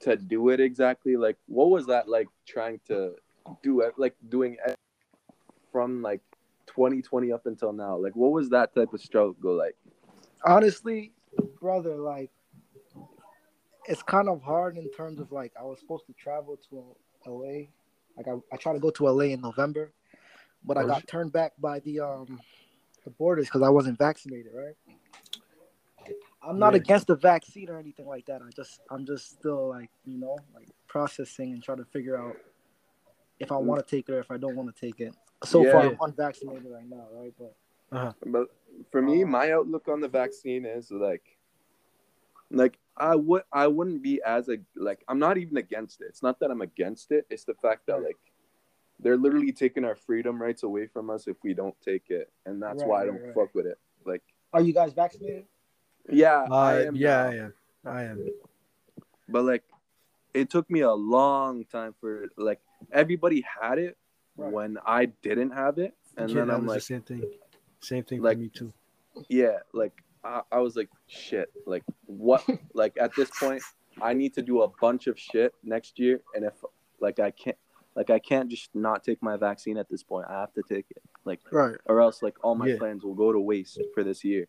to 0.00 0.16
do 0.16 0.48
it 0.50 0.60
exactly? 0.60 1.16
Like, 1.16 1.36
what 1.46 1.70
was 1.70 1.86
that 1.86 2.08
like 2.08 2.28
trying 2.46 2.80
to 2.86 3.16
do 3.62 3.80
it, 3.80 3.94
like 3.96 4.14
doing 4.28 4.56
it 4.66 4.76
from 5.72 6.02
like 6.02 6.20
2020 6.66 7.32
up 7.32 7.46
until 7.46 7.72
now? 7.72 7.96
Like, 7.96 8.14
what 8.16 8.32
was 8.32 8.48
that 8.50 8.74
type 8.74 8.92
of 8.92 9.00
struggle 9.00 9.54
like? 9.56 9.76
Honestly, 10.44 11.12
brother, 11.60 11.96
like 11.96 12.30
it's 13.88 14.02
kind 14.02 14.28
of 14.28 14.42
hard 14.42 14.76
in 14.78 14.88
terms 14.90 15.20
of 15.20 15.32
like 15.32 15.52
I 15.58 15.64
was 15.64 15.80
supposed 15.80 16.06
to 16.06 16.12
travel 16.14 16.58
to 16.70 16.96
LA. 17.26 17.68
Like 18.16 18.28
I, 18.28 18.34
I 18.52 18.56
tried 18.58 18.74
to 18.74 18.80
go 18.80 18.90
to 18.90 19.08
LA 19.08 19.26
in 19.26 19.40
November, 19.40 19.92
but 20.64 20.76
I 20.78 20.84
Oh, 20.84 20.86
got 20.86 21.06
turned 21.08 21.32
back 21.32 21.52
by 21.58 21.80
the 21.80 22.00
um 22.00 22.40
the 23.04 23.10
borders 23.10 23.46
because 23.46 23.62
I 23.62 23.70
wasn't 23.70 23.98
vaccinated, 23.98 24.52
right? 24.54 24.76
I'm 26.42 26.58
not 26.58 26.74
Yeah. 26.74 26.78
against 26.82 27.08
the 27.08 27.16
vaccine 27.16 27.68
or 27.70 27.78
anything 27.78 28.06
like 28.06 28.26
that. 28.26 28.42
I 28.42 28.50
just 28.54 28.80
I'm 28.90 29.06
just 29.06 29.30
still 29.30 29.68
like, 29.68 29.90
you 30.04 30.18
know, 30.18 30.36
like 30.54 30.68
processing 30.88 31.52
and 31.52 31.62
trying 31.62 31.78
to 31.78 31.84
figure 31.86 32.16
out 32.16 32.36
if 33.40 33.52
I 33.52 33.56
want 33.56 33.86
to 33.86 33.96
take 33.96 34.08
it 34.08 34.12
or 34.12 34.20
if 34.20 34.30
I 34.30 34.36
don't 34.36 34.56
want 34.56 34.74
to 34.74 34.80
take 34.86 35.00
it. 35.00 35.14
So 35.44 35.64
far 35.64 35.86
I'm 35.86 35.98
unvaccinated 36.00 36.66
right 36.70 36.88
now, 36.88 37.06
right? 37.12 37.34
But 37.38 37.54
But 38.26 38.48
for 38.90 39.02
me, 39.02 39.24
my 39.24 39.52
outlook 39.52 39.88
on 39.88 40.00
the 40.00 40.08
vaccine 40.08 40.64
is 40.66 40.90
like, 40.90 41.24
like 42.50 42.78
I 43.00 43.14
would 43.14 43.42
I 43.52 43.66
wouldn't 43.66 44.02
be 44.02 44.20
as 44.24 44.48
a 44.48 44.58
like 44.76 45.04
I'm 45.08 45.18
not 45.18 45.38
even 45.38 45.56
against 45.56 46.00
it. 46.00 46.06
It's 46.08 46.22
not 46.22 46.38
that 46.40 46.50
I'm 46.50 46.60
against 46.62 47.12
it. 47.12 47.26
It's 47.30 47.44
the 47.44 47.54
fact 47.54 47.86
that 47.86 48.02
like 48.02 48.16
they're 49.00 49.16
literally 49.16 49.52
taking 49.52 49.84
our 49.84 49.94
freedom 49.94 50.40
rights 50.40 50.62
away 50.64 50.86
from 50.88 51.08
us 51.10 51.28
if 51.28 51.36
we 51.44 51.54
don't 51.54 51.74
take 51.80 52.10
it, 52.10 52.30
and 52.46 52.60
that's 52.62 52.82
Right, 52.82 52.88
why 52.88 53.02
I 53.02 53.06
don't 53.06 53.22
right. 53.22 53.34
fuck 53.34 53.54
with 53.54 53.66
it. 53.66 53.78
Like, 54.04 54.22
are 54.52 54.60
you 54.60 54.72
guys 54.72 54.92
vaccinated? 54.92 55.44
yeah, 56.10 56.46
Uh, 56.50 56.54
I 56.54 56.82
am. 56.86 56.96
yeah, 56.96 57.08
now, 57.22 57.28
I 57.28 57.34
am. 57.34 57.54
I 57.84 58.02
am. 58.04 58.28
But 59.28 59.44
like, 59.44 59.62
it 60.34 60.50
took 60.50 60.68
me 60.70 60.80
a 60.80 60.92
long 60.92 61.64
time 61.66 61.94
for 62.00 62.26
like 62.36 62.60
everybody 62.92 63.44
had 63.60 63.78
it 63.78 63.96
Right. 64.36 64.52
when 64.52 64.78
I 64.86 65.06
didn't 65.06 65.50
have 65.50 65.78
it, 65.78 65.94
and 66.16 66.28
yeah, 66.30 66.34
then 66.36 66.46
that 66.48 66.54
I'm 66.54 66.62
was 66.62 66.68
like, 66.68 66.78
the 66.78 66.84
same 66.86 67.02
thing. 67.02 67.22
Same 67.80 68.04
thing 68.04 68.20
like- 68.22 68.36
for 68.36 68.42
me 68.42 68.48
too. 68.48 68.72
yeah, 69.28 69.58
like 69.72 69.92
I, 70.28 70.42
I 70.52 70.58
was 70.58 70.76
like, 70.76 70.90
shit, 71.06 71.50
like 71.66 71.82
what? 72.06 72.44
like 72.74 72.96
at 73.00 73.14
this 73.16 73.30
point, 73.38 73.62
I 74.00 74.12
need 74.14 74.34
to 74.34 74.42
do 74.42 74.62
a 74.62 74.68
bunch 74.80 75.06
of 75.06 75.18
shit 75.18 75.54
next 75.64 75.98
year, 75.98 76.20
and 76.34 76.44
if 76.44 76.52
like 77.00 77.18
I 77.18 77.30
can't, 77.30 77.56
like 77.96 78.10
I 78.10 78.18
can't 78.18 78.48
just 78.50 78.70
not 78.74 79.02
take 79.02 79.22
my 79.22 79.36
vaccine 79.36 79.76
at 79.78 79.88
this 79.88 80.02
point. 80.02 80.26
I 80.28 80.40
have 80.40 80.52
to 80.54 80.62
take 80.62 80.86
it, 80.90 81.02
like, 81.24 81.40
Right. 81.50 81.76
or 81.86 82.00
else 82.00 82.22
like 82.22 82.36
all 82.44 82.54
my 82.54 82.66
Yeah. 82.68 82.78
plans 82.78 83.02
will 83.04 83.14
go 83.14 83.32
to 83.32 83.40
waste 83.40 83.80
for 83.94 84.04
this 84.04 84.22
year. 84.24 84.46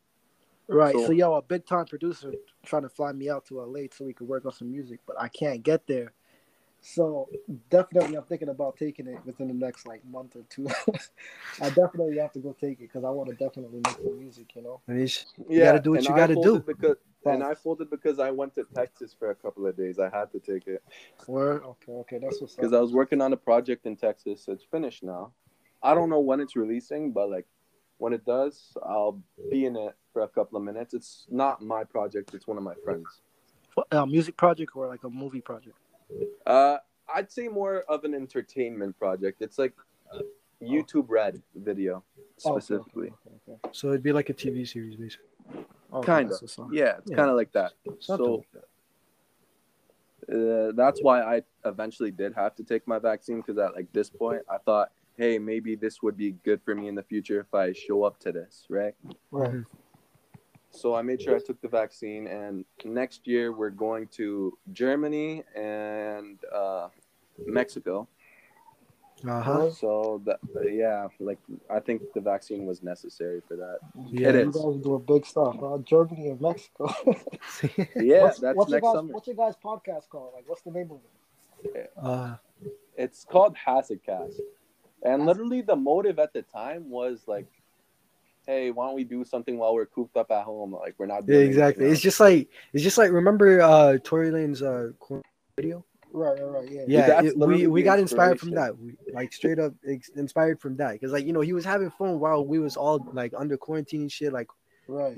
Right. 0.68 0.94
So- 0.94 1.08
So, 1.08 1.12
yo, 1.14 1.34
a 1.34 1.42
big 1.42 1.66
time 1.66 1.86
producer 1.86 2.34
trying 2.64 2.84
to 2.84 2.90
fly 2.90 3.12
me 3.12 3.30
out 3.30 3.46
to 3.48 3.60
LA 3.62 3.88
so 3.92 4.06
we 4.06 4.14
could 4.14 4.28
work 4.28 4.46
on 4.46 4.52
some 4.52 4.72
music, 4.72 5.00
but 5.08 5.16
I 5.20 5.28
can't 5.30 5.64
get 5.64 5.88
there. 5.88 6.14
So 6.82 7.30
definitely, 7.70 8.16
I'm 8.16 8.24
thinking 8.24 8.50
about 8.50 8.78
taking 8.78 9.08
it 9.08 9.20
within 9.26 9.50
the 9.50 9.54
next 9.54 9.86
like 9.86 10.04
month 10.06 10.36
or 10.36 10.44
two. 10.50 10.68
I 11.62 11.70
definitely 11.70 12.18
have 12.20 12.32
to 12.34 12.40
go 12.40 12.56
take 12.60 12.80
it 12.80 12.92
because 12.92 13.04
I 13.04 13.10
want 13.10 13.30
to 13.30 13.36
definitely 13.36 13.82
make 13.84 13.96
some 13.98 14.18
music. 14.18 14.56
You 14.56 14.64
know. 14.64 14.82
I 14.88 14.94
mean, 14.94 15.08
sh- 15.08 15.26
Yeah, 15.50 15.66
gotta 15.66 15.80
do 15.82 15.92
what 15.92 16.04
you 16.04 16.14
I 16.14 16.18
gotta 16.18 16.36
do. 16.36 16.60
Because, 16.60 16.96
oh. 17.26 17.32
and 17.32 17.44
I 17.44 17.54
folded 17.54 17.90
because 17.90 18.20
I 18.20 18.32
went 18.32 18.56
to 18.56 18.66
Texas 18.74 19.14
for 19.18 19.32
a 19.32 19.36
couple 19.36 19.68
of 19.68 19.76
days. 19.76 20.00
I 20.00 20.10
had 20.10 20.32
to 20.32 20.40
take 20.40 20.68
it. 20.68 20.82
Word. 21.28 21.64
Okay. 21.64 21.92
Okay. 21.92 22.20
That's 22.20 22.40
what's 22.40 22.56
because. 22.56 22.74
I 22.74 22.80
was 22.80 22.94
working 22.94 23.22
on 23.22 23.34
a 23.34 23.38
project 23.38 23.86
in 23.86 23.98
Texas. 23.98 24.46
It's 24.48 24.64
finished 24.64 25.04
now. 25.04 25.34
I 25.84 25.94
don't 25.94 26.10
know 26.10 26.20
when 26.22 26.40
it's 26.40 26.56
releasing, 26.56 27.12
but 27.12 27.30
like 27.30 27.46
when 27.98 28.14
it 28.14 28.26
does, 28.26 28.78
I'll 28.84 29.22
be 29.52 29.66
in 29.66 29.76
it 29.76 29.96
for 30.14 30.22
a 30.22 30.28
couple 30.30 30.58
of 30.58 30.64
minutes. 30.64 30.94
It's 30.94 31.26
not 31.30 31.62
my 31.62 31.84
project; 31.84 32.34
it's 32.34 32.48
one 32.48 32.58
of 32.58 32.64
my 32.64 32.76
friends. 32.86 33.22
A 33.92 34.08
music 34.08 34.36
project 34.38 34.72
or 34.76 34.88
like 34.88 35.04
a 35.04 35.10
movie 35.10 35.42
project. 35.42 35.76
Uh, 36.46 36.78
I'd 37.14 37.32
say 37.32 37.48
more 37.48 37.82
of 37.90 38.04
an 38.04 38.14
entertainment 38.14 38.98
project. 38.98 39.42
It's 39.42 39.58
like 39.58 39.74
YouTube 40.62 41.06
Red 41.08 41.42
video 41.56 42.04
Oh, 42.46 42.52
okay, 42.54 42.62
specifically. 42.62 43.08
Okay, 43.08 43.16
okay, 43.48 43.52
okay. 43.54 43.70
so 43.72 43.90
it'd 43.90 44.04
be 44.04 44.14
like 44.14 44.30
a 44.30 44.34
TV 44.34 44.68
series, 44.68 44.96
basically. 44.96 45.26
Okay, 45.94 46.06
Kinda. 46.06 46.30
that's 46.30 46.42
what's 46.42 46.60
up. 46.60 46.68
Yeah, 46.72 46.98
it's 46.98 47.10
Yeah. 47.12 47.18
kind 47.18 47.30
of 47.30 47.36
like 47.36 47.52
that. 47.54 47.74
Something 48.00 48.26
So 48.26 48.36
like 48.36 48.52
that. 50.28 50.70
uh, 50.70 50.72
that's 50.76 51.02
why 51.02 51.22
I 51.22 51.42
eventually 51.66 52.12
did 52.12 52.34
have 52.36 52.56
to 52.56 52.64
take 52.64 52.88
my 52.88 53.00
vaccine 53.00 53.38
because 53.42 53.58
at 53.58 53.74
like 53.76 53.92
this 53.92 54.10
point, 54.10 54.42
I 54.50 54.58
thought, 54.60 54.92
hey, 55.18 55.38
maybe 55.40 55.76
this 55.76 56.02
would 56.02 56.16
be 56.16 56.32
good 56.46 56.62
for 56.64 56.76
me 56.76 56.88
in 56.88 56.96
the 56.96 57.04
future 57.04 57.40
if 57.42 57.54
I 57.54 57.74
show 57.74 58.04
up 58.04 58.20
to 58.20 58.32
this, 58.32 58.66
right? 58.70 58.94
Right. 59.32 59.64
So 60.72 60.94
I 60.96 61.02
made 61.02 61.22
sure 61.22 61.36
I 61.36 61.40
took 61.40 61.60
the 61.62 61.68
vaccine, 61.68 62.28
and 62.28 62.64
next 62.86 63.28
year 63.28 63.52
we're 63.52 63.72
going 63.72 64.08
to 64.18 64.58
Germany 64.72 65.44
and 65.56 66.38
uh, 66.54 66.90
Mexico. 67.46 68.08
Uh 69.28 69.42
huh. 69.42 69.70
So 69.72 70.22
that 70.26 70.40
yeah, 70.72 71.08
like 71.20 71.40
I 71.70 71.80
think 71.82 72.04
the 72.14 72.22
vaccine 72.22 72.66
was 72.66 72.82
necessary 72.82 73.42
for 73.46 73.58
that. 73.58 73.80
Yeah. 74.08 74.30
It 74.30 74.36
You 74.36 74.50
is. 74.50 74.56
guys 74.56 74.78
doing 74.82 75.04
big 75.06 75.26
stuff. 75.26 75.58
Huh? 75.60 75.80
Germany 75.84 76.30
and 76.30 76.40
Mexico. 76.40 76.88
Yeah, 77.96 78.24
what's, 78.24 78.40
that's 78.40 78.56
what's 78.56 78.72
next 78.72 78.84
guys, 78.84 78.94
summer. 78.94 79.14
What's 79.14 79.28
your 79.28 79.36
guys' 79.36 79.56
podcast 79.62 80.08
called? 80.10 80.32
Like, 80.36 80.48
what's 80.48 80.62
the 80.62 80.72
name 80.72 80.92
of 80.92 81.00
it? 81.76 81.92
uh, 82.02 82.36
It's 82.96 83.26
called 83.26 83.58
Hassidcast. 83.68 84.36
And 85.04 85.26
literally, 85.26 85.62
the 85.64 85.76
motive 85.76 86.18
at 86.20 86.32
the 86.32 86.42
time 86.44 86.90
was 86.90 87.24
like, 87.28 87.48
"Hey, 88.50 88.72
why 88.72 88.88
don't 88.88 88.96
we 88.96 89.04
do 89.04 89.24
something 89.24 89.58
while 89.58 89.74
we're 89.76 89.86
cooped 89.86 90.18
up 90.18 90.30
at 90.32 90.44
home? 90.44 90.72
Like 90.74 90.96
we're 90.98 91.06
not 91.06 91.22
Yeah, 91.28 91.36
doing 91.36 91.48
exactly. 91.48 91.84
anything 91.86 91.94
It's 91.94 92.02
just 92.02 92.20
like 92.20 92.50
it's 92.74 92.84
just 92.84 92.98
like 92.98 93.12
remember 93.12 93.62
uh 93.62 93.98
Tory 94.04 94.30
Lanez 94.32 94.62
uh 94.64 94.92
video. 95.56 95.86
Right, 96.12 96.42
right, 96.42 96.52
right. 96.56 96.72
Yeah. 96.72 96.86
Yeah, 96.88 97.08
That's 97.08 97.28
it- 97.28 97.38
we 97.38 97.68
we 97.68 97.84
got 97.84 98.00
inspired 98.00 98.40
from 98.40 98.52
that. 98.52 98.76
We, 98.78 98.96
like 99.14 99.32
straight 99.32 99.60
up 99.60 99.74
ex- 99.88 100.10
inspired 100.16 100.60
from 100.60 100.76
that 100.78 100.94
because 100.94 101.12
like 101.12 101.26
you 101.28 101.34
know 101.34 101.42
he 101.42 101.54
was 101.54 101.64
having 101.74 101.92
fun 101.92 102.20
while 102.20 102.44
we 102.46 102.58
was 102.60 102.76
all 102.76 102.98
like 103.14 103.32
under 103.38 103.56
quarantine 103.58 104.02
and 104.02 104.12
shit. 104.12 104.34
Like 104.34 104.48
Right. 104.88 105.18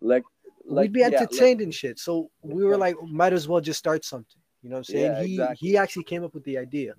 like 0.00 0.24
like 0.64 0.84
we'd 0.86 0.92
be 0.92 1.00
yeah, 1.00 1.06
like- 1.08 1.14
entertained 1.22 1.60
and 1.60 1.72
shit. 1.72 1.98
So 2.00 2.30
we 2.42 2.64
were 2.64 2.76
like, 2.76 2.96
might 3.04 3.32
as 3.32 3.46
well 3.48 3.60
just 3.60 3.78
start 3.78 4.04
something. 4.04 4.40
You 4.62 4.70
know 4.70 4.76
what 4.76 4.88
I'm 4.88 4.94
saying? 4.94 5.12
Yeah, 5.12 5.22
he 5.22 5.32
exactly. 5.34 5.68
he 5.68 5.76
actually 5.76 6.04
came 6.04 6.24
up 6.24 6.34
with 6.34 6.44
the 6.44 6.58
idea. 6.58 6.94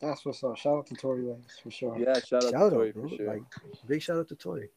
That's 0.00 0.24
what's 0.26 0.42
up. 0.44 0.56
Shout 0.58 0.78
out 0.78 0.86
to 0.88 0.94
Tory 0.94 1.22
Lanez 1.22 1.60
for 1.62 1.70
sure. 1.70 1.96
yeah, 1.98 2.14
shout 2.20 2.44
out 2.44 2.50
Shout 2.52 2.70
to 2.70 2.76
Tory 2.76 2.88
out, 2.88 2.94
for 2.94 3.08
sure. 3.08 3.26
Like 3.26 3.42
big 3.86 4.00
shout 4.02 4.18
out 4.18 4.28
to 4.28 4.34
Tory. 4.36 4.68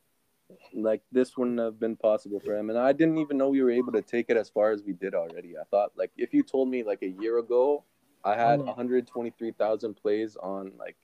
Like 0.73 1.01
this 1.11 1.37
wouldn't 1.37 1.59
have 1.59 1.79
been 1.79 1.95
possible 1.95 2.39
for 2.39 2.55
him 2.57 2.69
and 2.69 2.77
i 2.77 2.91
didn't 2.91 3.17
even 3.17 3.37
know 3.37 3.49
we 3.49 3.61
were 3.63 3.71
able 3.71 3.91
to 3.91 4.01
take 4.01 4.27
it 4.29 4.37
as 4.37 4.49
far 4.49 4.71
as 4.71 4.83
we 4.83 4.93
did 4.93 5.13
already 5.15 5.57
i 5.57 5.63
thought 5.71 5.91
like 5.95 6.11
if 6.17 6.33
you 6.33 6.43
told 6.43 6.67
me 6.69 6.83
like 6.83 7.01
a 7.01 7.09
year 7.21 7.39
ago 7.39 7.83
i 8.23 8.35
had 8.35 8.59
Mm. 8.59 8.67
123000 8.67 9.93
plays 9.95 10.35
on 10.37 10.71
like 10.77 10.95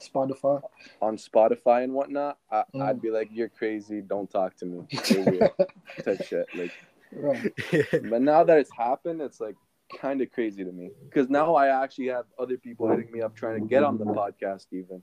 Spotify. 0.00 0.60
on 1.00 1.16
spotify 1.16 1.84
and 1.84 1.92
whatnot 1.92 2.38
I, 2.50 2.64
Mm. 2.74 2.82
i'd 2.82 3.02
be 3.02 3.10
like 3.10 3.28
you're 3.32 3.48
crazy 3.48 4.00
don't 4.00 4.30
talk 4.30 4.56
to 4.56 4.66
me 4.66 4.86
type 6.04 6.22
shit 6.24 6.48
like 6.54 6.70
Right. 7.12 7.52
but 8.10 8.22
now 8.22 8.42
that 8.44 8.58
it's 8.58 8.72
happened 8.76 9.20
it's 9.22 9.40
like 9.40 9.54
kind 10.00 10.20
of 10.20 10.32
crazy 10.32 10.64
to 10.64 10.72
me 10.72 10.90
because 11.04 11.28
now 11.28 11.54
i 11.54 11.68
actually 11.82 12.08
have 12.08 12.24
other 12.38 12.56
people 12.56 12.88
hitting 12.88 13.10
me 13.12 13.20
up 13.20 13.36
trying 13.36 13.60
to 13.62 13.68
get 13.68 13.84
on 13.84 13.98
the 13.98 14.04
podcast 14.04 14.66
even 14.72 15.02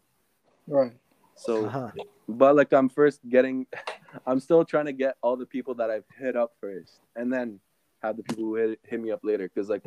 Right. 0.67 0.91
so 1.35 1.65
uh-huh. 1.65 1.91
But 2.37 2.55
like 2.55 2.71
I'm 2.73 2.89
first 2.89 3.19
getting, 3.29 3.65
I'm 4.27 4.39
still 4.39 4.63
trying 4.65 4.85
to 4.85 4.93
get 4.93 5.15
all 5.21 5.35
the 5.35 5.45
people 5.45 5.73
that 5.75 5.89
I've 5.89 6.05
hit 6.17 6.35
up 6.35 6.53
first, 6.59 6.99
and 7.15 7.31
then 7.31 7.59
have 8.03 8.17
the 8.17 8.23
people 8.23 8.43
who 8.45 8.55
hit, 8.55 8.79
hit 8.87 8.99
me 9.01 9.11
up 9.11 9.19
later. 9.23 9.49
Because 9.53 9.69
like, 9.69 9.83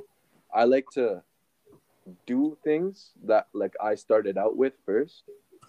I 0.54 0.64
like 0.64 0.86
to 0.94 1.22
do 2.26 2.56
things 2.64 3.10
that 3.24 3.48
like 3.52 3.74
I 3.80 3.94
started 3.94 4.36
out 4.38 4.56
with 4.56 4.74
first, 4.84 5.24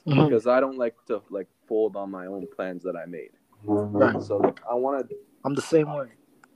Mhm. 0.06 0.26
because 0.26 0.48
I 0.48 0.60
don't 0.60 0.78
like 0.78 0.96
to 1.08 1.22
like 1.30 1.48
fold 1.68 1.96
on 1.96 2.12
my 2.12 2.26
own 2.28 2.46
plans 2.56 2.84
that 2.84 2.96
I 2.96 3.06
made. 3.06 3.32
Right. 3.64 4.22
So 4.22 4.38
like 4.38 4.60
I 4.70 4.76
want 4.76 5.10
to, 5.10 5.16
I'm 5.44 5.56
the 5.56 5.62
same 5.62 5.92
way. 5.94 6.10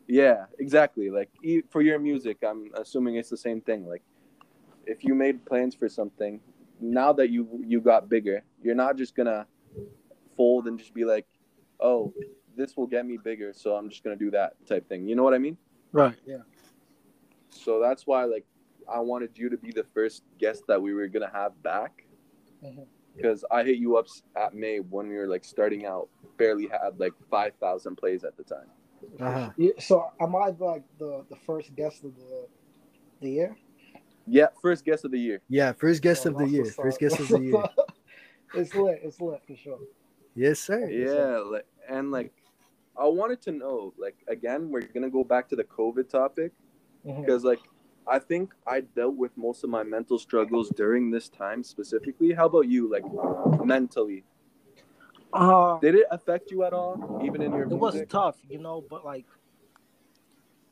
yeah, 0.07 0.45
exactly. 0.59 1.09
Like 1.09 1.29
e- 1.43 1.63
for 1.69 1.81
your 1.81 1.97
music, 1.99 2.37
I'm 2.43 2.71
assuming 2.75 3.15
it's 3.15 3.29
the 3.29 3.37
same 3.37 3.61
thing. 3.61 3.87
Like 3.87 4.03
if 4.85 5.03
you 5.03 5.15
made 5.15 5.45
plans 5.45 5.73
for 5.75 5.87
something, 5.89 6.39
now 6.81 7.13
that 7.13 7.29
you 7.29 7.47
you 7.65 7.79
got 7.81 8.09
bigger, 8.09 8.43
you're 8.61 8.75
not 8.75 8.95
just 8.97 9.15
gonna 9.15 9.47
fold 10.39 10.67
and 10.69 10.79
just 10.79 10.93
be 10.93 11.03
like, 11.03 11.27
oh, 11.81 12.13
this 12.55 12.77
will 12.77 12.87
get 12.87 13.05
me 13.05 13.17
bigger, 13.17 13.51
so 13.51 13.75
I'm 13.75 13.89
just 13.89 14.05
gonna 14.05 14.15
do 14.15 14.31
that 14.31 14.53
type 14.65 14.87
thing. 14.87 15.05
You 15.05 15.15
know 15.17 15.23
what 15.23 15.33
I 15.33 15.37
mean? 15.37 15.57
Right. 15.91 16.15
Yeah. 16.25 16.43
So 17.49 17.81
that's 17.81 18.07
why 18.07 18.23
like 18.23 18.45
I 18.87 18.99
wanted 19.01 19.37
you 19.37 19.49
to 19.49 19.57
be 19.57 19.71
the 19.71 19.85
first 19.93 20.23
guest 20.39 20.63
that 20.69 20.81
we 20.81 20.93
were 20.93 21.07
gonna 21.09 21.31
have 21.33 21.61
back. 21.61 22.05
Mhm. 22.63 22.87
Because 23.17 23.43
I 23.51 23.63
hit 23.63 23.79
you 23.79 23.97
up 23.97 24.07
at 24.37 24.53
May 24.53 24.79
when 24.79 25.09
we 25.09 25.17
were 25.17 25.27
like 25.27 25.43
starting 25.43 25.85
out, 25.85 26.07
barely 26.37 26.67
had 26.67 26.97
like 26.97 27.13
five 27.29 27.53
thousand 27.59 27.97
plays 27.97 28.23
at 28.23 28.37
the 28.37 28.43
time. 28.43 28.69
Uh-huh. 29.19 29.51
yeah. 29.57 29.71
So 29.79 30.05
am 30.21 30.35
I 30.37 30.55
like 30.57 30.85
the 30.97 31.25
the 31.29 31.35
first 31.47 31.75
guest 31.75 32.05
of 32.05 32.15
the 32.15 32.47
the 33.19 33.29
year? 33.29 33.57
Yeah, 34.25 34.47
first 34.61 34.85
guest 34.85 35.03
of 35.03 35.11
the 35.11 35.19
year. 35.19 35.41
Yeah, 35.49 35.73
first 35.73 36.01
guest 36.01 36.25
Oh, 36.25 36.29
of 36.29 36.37
the 36.37 36.47
year. 36.47 36.65
First 36.65 36.99
guest 36.99 37.19
of 37.19 37.27
the 37.27 37.41
year. 37.41 37.63
it's 38.53 38.73
lit. 38.75 39.01
It's 39.03 39.19
lit 39.19 39.41
for 39.45 39.55
sure. 39.55 39.79
Yes, 40.39 40.59
sir. 40.61 40.87
Yeah, 40.89 41.39
like 41.39 41.65
and 41.89 42.11
like 42.11 42.31
I 42.97 43.05
wanted 43.07 43.41
to 43.41 43.51
know, 43.51 43.93
like 43.97 44.15
again, 44.29 44.69
we're 44.71 44.81
gonna 44.95 45.09
go 45.09 45.23
back 45.25 45.49
to 45.49 45.55
the 45.57 45.65
COVID 45.65 46.07
topic 46.07 46.53
Mhm. 47.05 47.21
because 47.21 47.43
like 47.43 47.59
I 48.07 48.19
think 48.19 48.53
I 48.65 48.81
dealt 48.81 49.15
with 49.17 49.35
most 49.37 49.63
of 49.65 49.69
my 49.69 49.83
mental 49.83 50.17
struggles 50.17 50.69
during 50.69 51.11
this 51.11 51.27
time 51.29 51.61
specifically. 51.63 52.31
How 52.31 52.45
about 52.45 52.67
you, 52.69 52.89
like 52.89 53.03
mentally? 53.65 54.23
Uh, 55.33 55.77
Did 55.79 55.95
it 55.95 56.07
affect 56.09 56.49
you 56.51 56.63
at 56.63 56.73
all, 56.73 56.95
even 57.23 57.41
in 57.41 57.51
your 57.51 57.63
it 57.67 57.75
was 57.87 58.01
tough, 58.07 58.37
you 58.49 58.59
know, 58.59 58.81
but 58.89 59.03
like 59.03 59.25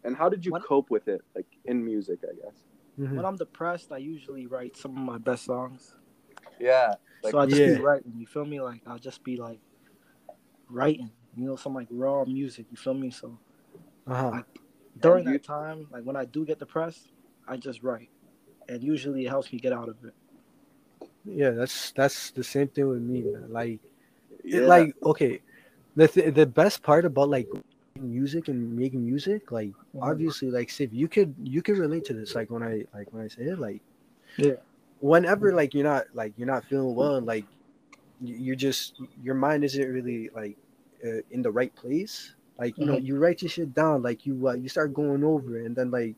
And 0.03 0.15
how 0.15 0.29
did 0.29 0.45
you 0.45 0.53
When- 0.53 0.61
cope 0.61 0.89
with 0.89 1.09
it, 1.09 1.21
like 1.35 1.49
in 1.65 1.83
music, 1.83 2.19
I 2.23 2.33
guess? 2.41 2.57
Mhm. 2.97 3.15
when 3.17 3.25
I'm 3.25 3.35
depressed, 3.35 3.91
I 3.91 3.97
usually 3.97 4.45
write 4.47 4.77
some 4.77 4.91
of 4.97 5.03
my 5.03 5.17
best 5.17 5.43
songs. 5.43 5.97
Yeah, 6.59 6.95
like 7.23 7.31
so 7.31 7.39
I 7.39 7.45
just 7.45 7.61
Yeah. 7.61 7.77
be 7.77 7.81
writing. 7.81 8.13
You 8.17 8.25
feel 8.27 8.45
me? 8.45 8.61
Like 8.61 8.81
I'll 8.87 8.99
just 8.99 9.23
be 9.23 9.37
like 9.37 9.59
writing. 10.69 11.11
You 11.35 11.45
know, 11.45 11.55
some 11.55 11.73
like 11.75 11.87
raw 11.91 12.25
music. 12.25 12.65
You 12.71 12.77
feel 12.77 12.93
me? 12.93 13.11
So 13.11 13.37
Uh-huh. 14.07 14.41
during 14.99 15.25
you- 15.25 15.33
that 15.33 15.43
time, 15.43 15.87
like 15.91 16.03
when 16.03 16.15
I 16.15 16.25
do 16.25 16.45
get 16.45 16.59
depressed, 16.59 17.09
I 17.47 17.57
just 17.57 17.83
write, 17.83 18.09
and 18.67 18.81
usually 18.83 19.25
it 19.25 19.29
helps 19.29 19.51
me 19.51 19.59
get 19.59 19.73
out 19.73 19.89
of 19.89 19.95
it. 20.03 20.13
Yeah, 21.25 21.51
that's 21.51 21.91
that's 21.91 22.31
the 22.31 22.43
same 22.43 22.67
thing 22.67 22.87
with 22.87 23.01
me, 23.01 23.21
man. 23.23 23.51
Like 23.51 23.79
yeah, 24.43 24.61
it, 24.61 24.67
like 24.67 24.95
okay 25.03 25.41
the 25.95 26.07
th- 26.07 26.33
the 26.33 26.45
best 26.45 26.81
part 26.83 27.05
about 27.05 27.29
like 27.29 27.47
music 27.99 28.47
and 28.47 28.75
making 28.77 29.03
music 29.03 29.51
like 29.51 29.71
Mhm. 29.95 30.01
obviously 30.01 30.49
like 30.51 30.69
Siv, 30.69 30.89
you 30.93 31.07
could 31.07 31.33
you 31.43 31.61
could 31.61 31.77
relate 31.77 32.05
to 32.05 32.13
this 32.13 32.35
like 32.35 32.49
when 32.49 32.61
i 32.63 32.85
like 32.93 33.11
when 33.11 33.23
i 33.23 33.27
say 33.27 33.43
it 33.43 33.59
like 33.59 33.81
Yeah. 34.37 34.57
Whenever 34.99 35.53
like 35.53 35.73
you're 35.73 35.83
not 35.83 36.05
like 36.13 36.33
you're 36.37 36.47
not 36.47 36.65
feeling 36.65 36.95
well 36.95 37.15
and 37.15 37.27
like 37.27 37.45
you- 38.21 38.35
you're 38.35 38.55
just 38.55 38.95
your 39.21 39.35
mind 39.35 39.63
isn't 39.63 39.89
really 39.91 40.29
like 40.35 40.57
uh, 41.05 41.21
in 41.31 41.41
the 41.41 41.51
right 41.51 41.73
place 41.75 42.35
like 42.59 42.77
you 42.79 42.85
know 42.85 42.95
Mhm. 42.97 43.05
you 43.05 43.17
write 43.17 43.41
your 43.41 43.49
shit 43.49 43.73
down 43.73 44.01
like 44.01 44.25
you 44.25 44.47
uh, 44.47 44.53
you 44.53 44.69
start 44.69 44.93
going 44.93 45.23
over 45.23 45.59
it 45.59 45.65
and 45.65 45.75
then 45.75 45.91
like 45.91 46.15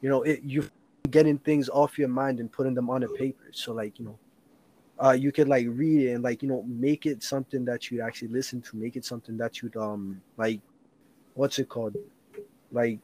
you 0.00 0.08
know 0.08 0.22
it 0.22 0.42
you 0.42 0.68
getting 1.10 1.38
things 1.38 1.68
off 1.68 1.98
your 1.98 2.08
mind 2.08 2.40
and 2.40 2.52
putting 2.52 2.74
them 2.74 2.90
on 2.90 3.02
a 3.04 3.08
paper 3.08 3.46
so 3.52 3.72
like 3.72 3.98
you 3.98 4.04
know 4.04 4.18
uh 4.98 5.12
you 5.12 5.32
could 5.32 5.48
like 5.48 5.66
read 5.70 6.02
it 6.08 6.12
and 6.14 6.24
like 6.24 6.42
you 6.42 6.48
know 6.48 6.62
make 6.64 7.06
it 7.06 7.22
something 7.22 7.64
that 7.64 7.90
you'd 7.90 8.00
actually 8.00 8.28
listen 8.28 8.60
to 8.62 8.76
make 8.76 8.96
it 8.96 9.04
something 9.04 9.36
that 9.36 9.62
you'd 9.62 9.76
um 9.76 10.20
like 10.36 10.60
what's 11.34 11.58
it 11.58 11.68
called 11.68 11.96
like 12.72 12.98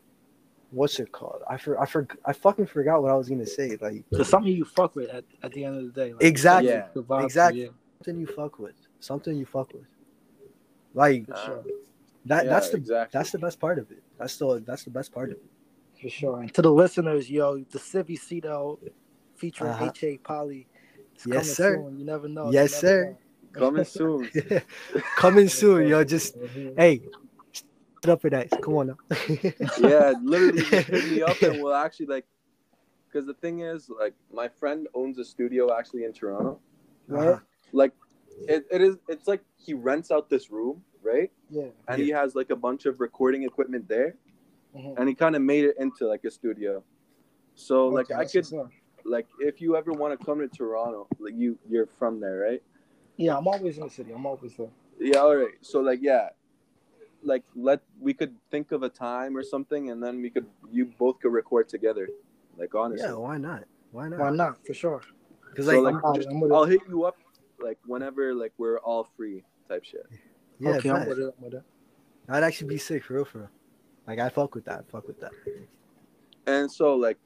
what's 0.72 0.98
it 0.98 1.12
called 1.12 1.42
i 1.48 1.56
for 1.56 1.80
i 1.80 1.86
for 1.86 2.06
i 2.24 2.32
fucking 2.32 2.66
forgot 2.66 3.02
what 3.02 3.10
i 3.10 3.14
was 3.14 3.28
gonna 3.28 3.46
say 3.46 3.76
like 3.80 4.04
It's 4.12 4.30
something 4.30 4.52
you 4.52 4.64
fuck 4.64 4.96
with 4.96 5.10
at, 5.10 5.24
at 5.42 5.52
the 5.52 5.64
end 5.64 5.76
of 5.78 5.84
the 5.84 5.92
day. 6.00 6.12
Like, 6.12 6.22
Exactly. 6.22 6.68
something 6.70 6.90
you 6.94 7.02
vibe 7.02 7.18
to, 7.20 7.24
Exactly. 7.24 7.60
yeah, 7.62 7.68
something 7.98 8.20
you 8.20 8.26
fuck 8.26 8.58
with 8.58 8.74
something 9.00 9.36
you 9.36 9.46
fuck 9.46 9.72
with 9.74 9.84
like 10.94 11.24
Uh, 11.30 11.46
sure. 11.46 11.64
that 12.26 12.44
yeah, 12.44 12.50
that's 12.50 12.70
the 12.70 12.76
exactly. 12.78 13.18
that's 13.18 13.30
the 13.30 13.38
best 13.38 13.58
part 13.60 13.78
of 13.78 13.90
it 13.90 14.02
that's 14.18 14.36
the 14.36 14.62
that's 14.66 14.84
the 14.84 14.90
best 14.90 15.12
part 15.12 15.30
of 15.30 15.36
it 15.36 15.50
For 16.00 16.08
sure. 16.08 16.40
And 16.40 16.52
to 16.54 16.62
the 16.62 16.72
listeners, 16.72 17.30
yo, 17.30 17.58
the 17.58 17.78
Civi 17.78 18.18
Cito 18.18 18.78
featuring 19.36 19.70
Uh-huh. 19.72 19.90
H.A. 19.94 20.18
Poly. 20.18 20.66
It's 21.14 21.26
Yes, 21.26 21.34
coming 21.34 21.54
sir. 21.54 21.76
Soon. 21.76 21.98
You 21.98 22.04
never 22.04 22.28
know. 22.28 22.50
Yes, 22.50 22.72
You 22.74 22.80
sir. 22.80 23.00
never 23.04 23.18
coming 23.52 23.84
soon. 23.98 24.30
coming 25.16 25.48
soon 25.48 25.86
yo 25.88 26.02
just 26.04 26.36
know. 26.36 26.42
Mhm. 26.48 26.76
hey 26.76 27.02
up 28.10 28.20
for 28.20 28.30
that 28.30 28.50
come 28.62 28.74
on 28.74 28.86
now 28.88 28.96
yeah, 29.78 30.12
literally 30.22 30.62
hit 30.64 31.04
me 31.10 31.22
up 31.22 31.40
and 31.42 31.62
we'll 31.62 31.74
actually 31.74 32.06
like 32.06 32.26
because 33.06 33.26
the 33.26 33.34
thing 33.34 33.60
is 33.60 33.90
like 34.00 34.14
my 34.32 34.48
friend 34.48 34.88
owns 34.94 35.18
a 35.18 35.24
studio 35.24 35.76
actually 35.78 36.04
in 36.04 36.12
Toronto. 36.14 36.58
Uh-huh. 37.12 37.38
Like 37.72 37.92
it, 38.48 38.64
it 38.70 38.80
is 38.80 38.96
it's 39.06 39.28
like 39.28 39.42
he 39.58 39.74
rents 39.74 40.10
out 40.10 40.30
this 40.30 40.50
room, 40.50 40.82
right? 41.02 41.30
Yeah. 41.50 41.66
And 41.88 42.00
he 42.00 42.08
has 42.08 42.34
like 42.34 42.48
a 42.50 42.56
bunch 42.56 42.86
of 42.86 43.00
recording 43.00 43.42
equipment 43.42 43.86
there 43.88 44.14
Mhm. 44.74 44.98
and 44.98 45.06
he 45.08 45.14
kind 45.14 45.36
of 45.36 45.42
made 45.42 45.64
it 45.66 45.76
into 45.78 46.06
like 46.06 46.24
a 46.24 46.30
studio. 46.30 46.82
So 47.54 47.88
like 47.88 48.10
I 48.10 48.24
could 48.24 48.46
like 49.04 49.26
if 49.40 49.60
you 49.60 49.76
ever 49.76 49.92
want 49.92 50.18
to 50.18 50.24
come 50.24 50.38
to 50.40 50.48
Toronto, 50.48 51.06
like 51.20 51.34
you 51.36 51.58
you're 51.68 51.86
from 51.86 52.18
there, 52.18 52.38
right? 52.38 52.62
Yeah, 53.18 53.36
I'm 53.36 53.46
always 53.46 53.76
in 53.76 53.84
the 53.84 53.90
city. 53.90 54.12
I'm 54.12 54.24
always 54.24 54.56
there. 54.56 54.70
Yeah, 54.98 55.18
all 55.18 55.36
right. 55.36 55.54
So 55.60 55.80
like 55.80 55.98
yeah, 56.02 56.30
like 57.24 57.44
let 57.54 57.80
we 58.00 58.12
could 58.14 58.34
think 58.50 58.72
of 58.72 58.82
a 58.82 58.88
time 58.88 59.36
or 59.36 59.42
something, 59.42 59.90
and 59.90 60.02
then 60.02 60.20
we 60.22 60.30
could 60.30 60.46
you 60.70 60.86
both 60.98 61.20
could 61.20 61.32
record 61.32 61.68
together. 61.68 62.08
Like 62.58 62.74
honestly, 62.74 63.06
yeah 63.08 63.14
why 63.14 63.38
not 63.38 63.64
why 63.92 64.08
not? 64.08 64.18
Why 64.18 64.26
not 64.30 64.36
not? 64.36 64.66
For 64.66 64.74
sure. 64.74 65.00
because 65.50 65.66
so 65.66 65.80
like, 65.80 65.94
like 65.94 66.04
I'm- 66.04 66.14
just, 66.14 66.28
I'm 66.28 66.40
with 66.40 66.50
it. 66.50 66.54
I'll 66.54 66.64
hit 66.64 66.80
you 66.88 67.04
up 67.04 67.16
like 67.60 67.78
whenever 67.86 68.34
like 68.34 68.52
we're 68.58 68.78
all 68.80 69.08
free 69.16 69.44
type 69.68 69.84
shit. 69.84 70.06
yeah 70.58 70.70
okay, 70.76 70.90
I'm 70.90 71.06
with 71.08 71.18
it. 71.18 71.34
I'm 71.38 71.44
with 71.44 71.54
it. 71.54 71.62
that'd 72.26 72.42
actually 72.44 72.68
be 72.68 72.78
sick 72.78 73.04
for 73.04 73.14
real 73.14 73.24
for 73.24 73.38
real 73.38 73.50
like 74.08 74.18
i 74.18 74.28
fuck 74.28 74.54
with 74.56 74.64
that 74.64 74.84
fuck 74.90 75.06
with 75.06 75.20
that 75.20 75.30
And 76.46 76.70
so 76.70 76.96
like, 76.96 77.18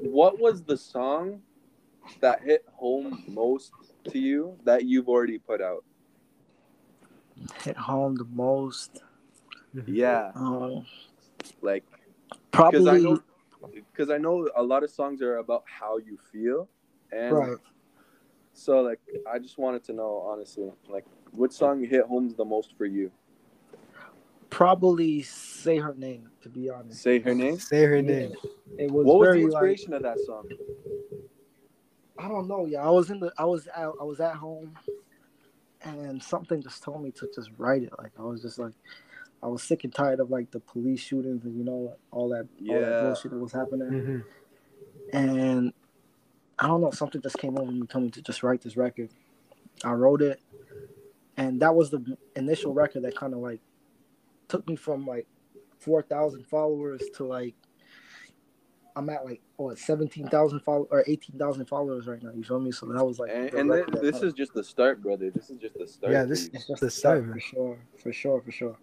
what 0.00 0.40
was 0.40 0.62
the 0.62 0.76
song 0.76 1.40
that 2.20 2.42
hit 2.42 2.64
home 2.74 3.22
most 3.28 3.72
to 4.10 4.18
you 4.18 4.56
that 4.64 4.84
you've 4.84 5.08
already 5.08 5.38
put 5.38 5.60
out? 5.60 5.84
Hit 7.64 7.76
home 7.76 8.16
the 8.16 8.24
most. 8.24 9.02
Yeah, 9.86 10.32
Um, 10.34 10.86
like 11.60 11.84
probably. 12.50 13.16
Because 13.90 14.10
I 14.10 14.18
know 14.18 14.48
a 14.56 14.62
lot 14.62 14.82
of 14.82 14.90
songs 14.90 15.22
are 15.22 15.36
about 15.36 15.64
how 15.66 15.98
you 15.98 16.18
feel, 16.32 16.68
and 17.12 17.32
Right. 17.32 17.56
so 18.52 18.80
like 18.82 19.00
I 19.30 19.38
just 19.38 19.56
wanted 19.56 19.84
to 19.84 19.92
know 19.92 20.24
honestly, 20.28 20.70
like 20.88 21.04
what 21.30 21.52
song 21.52 21.82
hit 21.84 22.04
home 22.04 22.34
the 22.36 22.44
most 22.44 22.76
for 22.76 22.86
you? 22.86 23.10
Probably 24.50 25.22
say 25.22 25.78
her 25.78 25.94
name. 25.94 26.28
To 26.42 26.48
be 26.48 26.68
honest, 26.68 27.02
Say 27.02 27.20
her 27.20 27.34
name. 27.34 27.58
Say 27.58 27.84
her 27.84 27.96
Yeah. 28.02 28.02
name. 28.02 28.34
It 28.78 28.90
was 28.90 29.06
What 29.06 29.18
was 29.18 29.28
very 29.28 29.38
the 29.38 29.44
like 29.44 29.52
inspiration 29.52 29.94
of 29.94 30.02
that 30.02 30.18
song? 30.20 30.48
I 32.18 32.28
don't 32.28 32.48
know. 32.48 32.66
Yeah, 32.66 32.82
I 32.86 32.90
was 32.90 33.10
in 33.10 33.20
the 33.20 33.32
I 33.38 33.44
was 33.44 33.68
out 33.74 33.96
I 34.00 34.04
was 34.04 34.20
at 34.20 34.34
home, 34.34 34.76
and 35.84 36.22
something 36.22 36.62
just 36.62 36.82
told 36.82 37.02
me 37.02 37.10
to 37.12 37.28
just 37.34 37.50
write 37.58 37.82
it. 37.82 37.92
Like 37.98 38.12
I 38.18 38.22
was 38.22 38.42
just 38.42 38.58
like, 38.58 38.74
I 39.42 39.46
was 39.48 39.62
sick 39.62 39.84
and 39.84 39.94
tired 39.94 40.20
of 40.20 40.30
like 40.30 40.50
the 40.50 40.60
police 40.60 41.00
shootings 41.00 41.44
and 41.44 41.56
you 41.56 41.64
know 41.64 41.96
all 42.10 42.28
that 42.30 42.46
all 42.68 42.80
that 42.80 43.00
bullshit 43.00 43.30
that 43.32 43.38
was 43.38 43.52
happening. 43.52 43.88
hmm 43.88 44.20
and 45.12 45.72
I 46.58 46.68
don't 46.68 46.80
know, 46.80 46.90
something 46.90 47.20
just 47.20 47.38
came 47.38 47.58
over 47.58 47.70
me, 47.70 47.86
told 47.86 48.04
me 48.04 48.10
to 48.12 48.22
just 48.22 48.42
write 48.42 48.60
this 48.62 48.76
record. 48.76 49.10
I 49.84 49.92
wrote 49.92 50.22
it, 50.22 50.40
and 51.36 51.60
that 51.60 51.74
was 51.74 51.90
the 51.90 52.16
initial 52.36 52.72
record 52.72 53.02
that 53.02 53.16
kind 53.16 53.32
of 53.34 53.40
like 53.40 53.60
took 54.48 54.66
me 54.68 54.76
from 54.76 55.06
like 55.06 55.26
four 55.78 56.02
thousand 56.02 56.46
followers 56.46 57.02
to 57.16 57.24
like 57.24 57.54
I'm 58.96 59.08
at 59.10 59.24
like 59.24 59.40
what 59.56 59.78
seventeen 59.78 60.28
thousand 60.28 60.60
followers 60.60 60.88
or 60.90 61.04
eighteen 61.06 61.38
thousand 61.38 61.66
followers 61.66 62.06
right 62.06 62.22
now. 62.22 62.30
You 62.34 62.42
feel 62.44 62.60
me? 62.60 62.72
So 62.72 62.86
that 62.86 63.04
was 63.04 63.18
like, 63.18 63.30
And, 63.32 63.48
the 63.50 63.58
and 63.58 63.70
record 63.70 64.02
this 64.02 64.22
is 64.22 64.32
just 64.32 64.52
the 64.54 64.62
start, 64.64 65.02
brother. 65.02 65.30
This 65.30 65.50
is 65.50 65.58
just 65.58 65.78
the 65.78 65.86
start. 65.86 66.12
Yeah, 66.12 66.24
this- 66.24 66.44
you. 66.44 66.50
it's 66.54 66.66
just 66.66 66.80
the 66.80 66.86
the 66.86 66.90
start 66.90 67.22
start, 67.22 67.32
for 67.34 67.40
sure, 67.40 67.78
for 67.96 68.12
sure, 68.12 68.40
for 68.42 68.50
sure. 68.50 68.76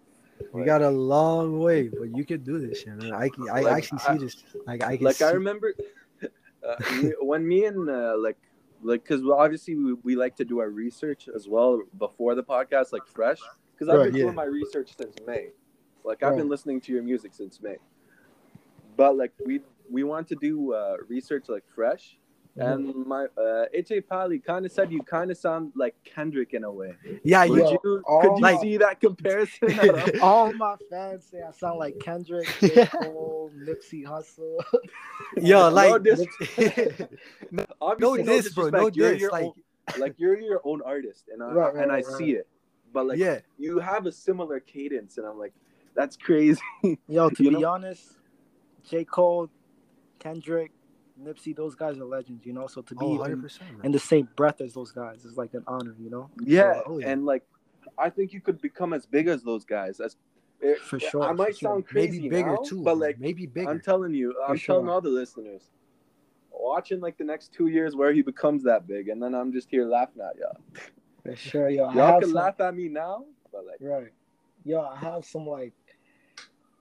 We 0.52 0.64
got 0.64 0.80
a 0.82 0.88
long 0.90 1.58
way, 1.60 1.88
but 1.88 2.16
you 2.16 2.24
can 2.24 2.42
do 2.42 2.58
this, 2.58 2.80
shit, 2.80 2.96
man. 2.96 3.12
I 3.12 3.28
can, 3.28 3.48
I 3.50 3.60
Like, 3.60 3.76
actually 3.76 3.98
I- 4.06 4.16
see 4.16 4.24
this. 4.24 4.36
Like 4.66 4.82
I 4.82 4.96
can 4.96 5.04
like 5.04 5.16
see. 5.16 5.24
I 5.24 5.30
remember 5.32 5.74
uh, 6.66 6.76
when 7.20 7.46
me 7.46 7.66
and 7.66 7.88
uh, 7.88 8.16
like 8.18 8.38
like 8.82 9.02
because 9.04 9.22
obviously 9.26 9.74
we, 9.76 9.92
we 10.02 10.16
like 10.16 10.34
to 10.36 10.44
do 10.44 10.58
our 10.60 10.70
research 10.70 11.28
as 11.34 11.46
well 11.48 11.82
before 11.98 12.34
the 12.34 12.42
podcast, 12.42 12.92
like 12.92 13.06
fresh. 13.06 13.38
Because 13.74 13.88
I've 13.92 13.98
Right, 14.00 14.06
been 14.06 14.16
yeah. 14.16 14.22
doing 14.24 14.34
my 14.34 14.44
research 14.44 14.94
since 14.98 15.16
May. 15.26 15.48
Like 16.04 16.22
I've 16.22 16.36
been 16.36 16.48
listening 16.48 16.80
to 16.82 16.92
your 16.92 17.02
music 17.02 17.32
since 17.34 17.60
May. 17.62 17.76
But 18.96 19.16
like 19.16 19.32
we 19.44 19.60
we 19.90 20.04
want 20.04 20.28
to 20.28 20.36
do 20.36 20.72
uh, 20.74 20.96
research 21.08 21.44
like 21.48 21.64
fresh. 21.74 22.16
And 22.56 23.06
my 23.06 23.26
uh, 23.38 23.66
H.A. 23.72 24.02
Pali 24.02 24.38
kind 24.38 24.66
of 24.66 24.72
said 24.72 24.90
you 24.92 25.02
kind 25.02 25.30
of 25.30 25.38
sound 25.38 25.72
like 25.76 25.94
Kendrick 26.04 26.52
in 26.52 26.64
a 26.64 26.70
way. 26.70 26.94
yeah, 27.24 27.44
you, 27.44 27.56
Yo, 27.56 27.70
you 27.72 27.78
could 27.78 28.02
you 28.36 28.40
my- 28.40 28.56
see 28.60 28.76
that 28.76 29.00
comparison? 29.00 30.18
all? 30.20 30.52
My 30.54 30.74
fans 30.90 31.26
say 31.30 31.38
I 31.46 31.52
sound 31.52 31.78
like 31.78 31.98
Kendrick, 32.00 32.48
J. 32.60 32.84
Cole, 32.92 33.50
Nipsey 33.56 34.04
Hussle. 34.04 34.58
yo, 35.36 35.68
No 35.68 35.68
like 35.70 36.02
dis- 36.02 36.26
no 37.50 37.66
Obviously, 37.80 38.22
diss, 38.24 38.52
bro. 38.52 38.68
No 38.68 38.90
disrespect. 38.90 38.96
You're 38.96 39.14
your 39.14 39.30
Like, 39.30 39.44
own- 39.44 40.00
like 40.00 40.14
you're 40.18 40.38
your 40.40 40.60
own 40.64 40.82
artist, 40.84 41.24
and 41.32 41.42
I, 41.42 41.46
Right, 41.52 41.74
right, 41.74 41.82
and 41.82 41.90
I 41.92 41.96
right, 41.96 42.04
see 42.04 42.32
it. 42.32 42.46
But 42.92 43.06
like 43.06 43.18
yeah, 43.18 43.38
you 43.58 43.78
have 43.78 44.06
a 44.06 44.12
similar 44.12 44.60
cadence, 44.60 45.16
and 45.18 45.26
I'm 45.26 45.38
like, 45.38 45.54
that's 45.94 46.16
crazy. 46.16 46.60
Yo, 47.08 47.30
to 47.30 47.42
You 47.44 47.50
be 47.50 47.58
know? 47.60 47.70
honest, 47.70 48.18
J. 48.88 49.04
Cole, 49.04 49.48
Kendrick, 50.20 50.70
Nipsey, 51.20 51.54
those 51.56 51.74
guys 51.74 51.98
are 51.98 52.04
legends, 52.04 52.46
you 52.46 52.52
know. 52.52 52.66
So 52.68 52.80
to 52.82 52.94
be 52.94 53.04
oh, 53.04 53.24
in, 53.24 53.44
in 53.82 53.90
the 53.92 53.98
same 53.98 54.28
breath 54.36 54.60
as 54.60 54.72
those 54.74 54.92
guys 54.92 55.24
is 55.24 55.36
like 55.36 55.54
an 55.54 55.64
honor, 55.66 55.96
you 55.98 56.10
know. 56.10 56.30
yeah, 56.44 56.80
Oh, 56.86 56.98
yeah. 56.98 57.08
and 57.10 57.26
like 57.26 57.42
I 57.98 58.08
think 58.10 58.32
you 58.32 58.40
could 58.40 58.60
become 58.62 58.92
as 58.92 59.04
big 59.06 59.26
as 59.26 59.42
those 59.42 59.64
guys. 59.64 59.98
As 60.00 60.16
it- 60.60 60.78
For 60.78 61.00
sure, 61.00 61.22
I 61.24 61.32
might 61.32 61.54
for 61.54 61.58
sure. 61.58 61.70
sound 61.70 61.86
crazy 61.86 62.18
Maybe 62.18 62.28
bigger 62.28 62.50
now, 62.52 62.62
too, 62.64 62.82
but 62.82 62.96
like 62.98 63.18
maybe 63.18 63.46
bigger. 63.46 63.68
I'm 63.70 63.80
telling 63.80 64.14
you, 64.14 64.34
I'm 64.46 64.56
sure. 64.56 64.76
telling 64.76 64.88
all 64.88 65.00
the 65.00 65.08
listeners, 65.08 65.70
watching 66.52 67.00
like 67.00 67.16
the 67.18 67.24
next 67.24 67.52
two 67.52 67.66
years 67.68 67.96
where 67.96 68.12
he 68.12 68.22
becomes 68.22 68.62
that 68.64 68.86
big, 68.86 69.08
and 69.08 69.22
then 69.22 69.34
I'm 69.34 69.52
just 69.52 69.68
here 69.70 69.84
laughing 69.86 70.22
at 70.22 70.36
y'all. 70.38 70.56
For 71.24 71.36
sure, 71.36 71.68
yo. 71.68 71.86
I 71.86 71.94
Y'all 71.94 72.20
can 72.20 72.28
some, 72.28 72.34
laugh 72.34 72.60
at 72.60 72.74
me 72.74 72.88
now, 72.88 73.24
but 73.52 73.66
like, 73.66 73.76
right. 73.80 74.12
Yo, 74.64 74.80
I 74.80 74.96
have 74.96 75.24
some 75.24 75.46
like 75.46 75.72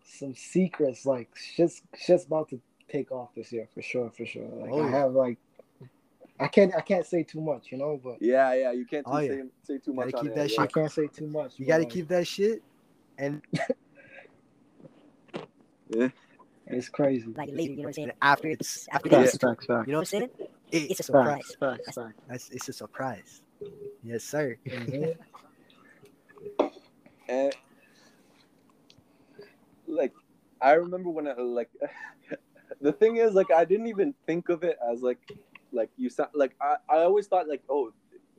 some 0.03 0.33
secrets. 0.35 1.05
Like 1.05 1.29
shit's 1.35 1.81
shit's 1.97 2.25
about 2.25 2.49
to 2.49 2.61
take 2.89 3.11
off 3.11 3.29
this 3.35 3.51
year 3.51 3.67
for 3.73 3.81
sure, 3.81 4.09
for 4.09 4.25
sure. 4.25 4.47
Like 4.47 4.71
Oh, 4.71 4.83
I 4.83 4.89
have 4.89 5.11
like 5.13 5.37
I 6.39 6.47
can't 6.47 6.73
I 6.75 6.81
can't 6.81 7.05
say 7.05 7.23
too 7.23 7.41
much, 7.41 7.71
you 7.71 7.77
know, 7.77 7.99
but 8.01 8.21
yeah, 8.21 8.53
yeah, 8.53 8.71
you 8.71 8.85
can't 8.85 9.05
Oh, 9.07 9.19
say, 9.19 9.37
yeah. 9.37 9.43
say 9.63 9.77
too 9.77 9.93
much. 9.93 10.11
Gotta 10.11 10.23
keep 10.23 10.35
that 10.35 10.51
yeah. 10.51 10.61
I 10.61 10.67
can't 10.67 10.91
say 10.91 11.07
too 11.07 11.27
much. 11.27 11.59
you 11.59 11.65
got 11.65 11.77
to 11.77 11.83
like, 11.83 11.91
keep 11.91 12.07
that 12.09 12.25
shit. 12.27 12.61
And 13.17 13.41
yeah. 15.89 16.07
it's 16.67 16.87
crazy. 16.89 17.27
like 17.35 17.49
later, 17.51 17.61
you 17.71 17.75
know 17.77 17.81
what 17.83 17.87
I'm 17.89 17.93
saying? 17.93 18.11
After 18.21 18.47
it's 18.47 18.87
after 18.91 19.09
Yeah. 19.09 19.21
this, 19.21 19.31
Facts, 19.31 19.43
facts, 19.43 19.65
facts. 19.65 19.87
you 19.87 19.91
know 19.93 19.99
what 19.99 20.13
I'm 20.13 20.19
saying? 20.19 20.29
it, 20.71 20.91
It's 20.91 20.99
a 21.01 21.03
surprise. 21.03 21.55
Facts, 21.59 21.85
facts, 21.85 21.95
facts. 21.95 22.13
that's, 22.27 22.49
it's 22.51 22.69
a 22.69 22.73
surprise. 22.73 23.41
Yes, 24.03 24.23
sir. 24.23 24.57
Mhm. 24.65 25.17
and 27.27 27.53
like 29.87 30.13
I 30.61 30.73
remember 30.73 31.09
when 31.09 31.27
I 31.27 31.33
like 31.33 31.69
the 32.81 32.91
thing 32.91 33.17
is 33.17 33.33
like 33.33 33.51
I 33.51 33.65
didn't 33.65 33.87
even 33.87 34.13
think 34.25 34.49
of 34.49 34.63
it 34.63 34.77
as 34.91 35.01
like 35.01 35.19
like 35.71 35.89
you 35.97 36.09
sound 36.09 36.29
like 36.33 36.55
I, 36.61 36.75
I 36.89 36.97
always 36.99 37.27
thought 37.27 37.47
like 37.47 37.63
oh 37.69 37.91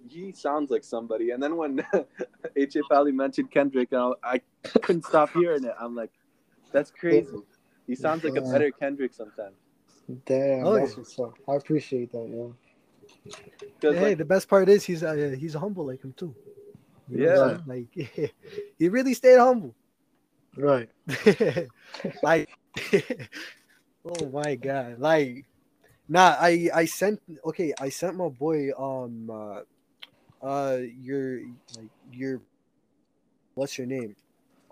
he 0.09 0.33
sounds 0.33 0.71
like 0.71 0.83
somebody 0.83 1.31
and 1.31 1.43
then 1.43 1.57
when 1.57 1.85
H. 2.57 2.77
A. 2.77 2.81
Pally 2.91 3.13
mentioned 3.13 3.51
Kendrick 3.51 3.93
and 3.93 4.15
I, 4.23 4.41
I 4.65 4.79
couldn't 4.81 5.05
stop 5.05 5.33
hearing 5.35 5.65
it 5.65 5.75
I'm 5.79 5.95
like 5.95 6.11
that's 6.73 6.91
crazy 6.91 7.29
he 7.87 7.95
sounds 7.95 8.25
like 8.25 8.37
a 8.37 8.41
better 8.41 8.71
Kendrick 8.71 9.13
sometimes 9.13 9.57
Damn, 10.27 10.67
Oh, 10.67 10.75
that's 10.75 10.93
yeah. 10.93 10.97
what's 10.97 11.19
up. 11.21 11.35
I 11.49 11.55
appreciate 11.55 12.11
that, 12.13 12.55
Yeah. 13.83 13.93
hey, 13.93 14.09
like, 14.09 14.19
the 14.19 14.25
best 14.25 14.49
part 14.49 14.69
is 14.69 14.85
he's 14.85 15.03
uh, 15.05 15.37
he's 15.39 15.55
humble 15.55 15.87
like 15.87 16.03
him 16.03 16.13
too. 16.17 16.35
You 17.09 17.19
know 17.19 17.41
what 17.41 17.51
I'm 17.51 17.63
like 17.67 18.33
he 18.79 18.89
really 18.89 19.15
stayed 19.15 19.39
humble. 19.39 19.75
Right. 20.57 20.89
like, 22.23 22.49
oh 24.05 24.29
my 24.31 24.55
god, 24.55 24.99
like, 24.99 25.45
nah, 26.09 26.37
I 26.39 26.71
I 26.75 26.85
sent 26.85 27.21
okay, 27.45 27.73
I 27.81 27.89
sent 27.89 28.17
my 28.17 28.29
boy 28.29 28.71
um 28.79 29.31
uh, 29.31 29.61
uh 30.45 30.79
your 31.01 31.41
like 31.77 31.91
your 32.13 32.41
what's 33.55 33.79
your 33.79 33.87
name 33.87 34.17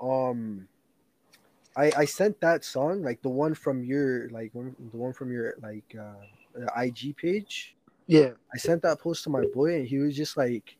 um. 0.00 0.68
I, 1.76 1.92
I 1.96 2.04
sent 2.06 2.40
that 2.40 2.64
song 2.64 3.02
like 3.02 3.22
the 3.22 3.28
one 3.28 3.54
from 3.54 3.84
your 3.84 4.28
like 4.30 4.52
one, 4.52 4.74
the 4.90 4.96
one 4.96 5.12
from 5.12 5.30
your 5.30 5.54
like 5.62 5.94
uh, 5.96 6.66
IG 6.76 7.16
page. 7.16 7.76
Yeah. 8.08 8.30
I 8.52 8.58
sent 8.58 8.82
that 8.82 8.98
post 9.00 9.22
to 9.24 9.30
my 9.30 9.44
boy, 9.54 9.76
and 9.76 9.86
he 9.86 9.98
was 9.98 10.16
just 10.16 10.36
like, 10.36 10.76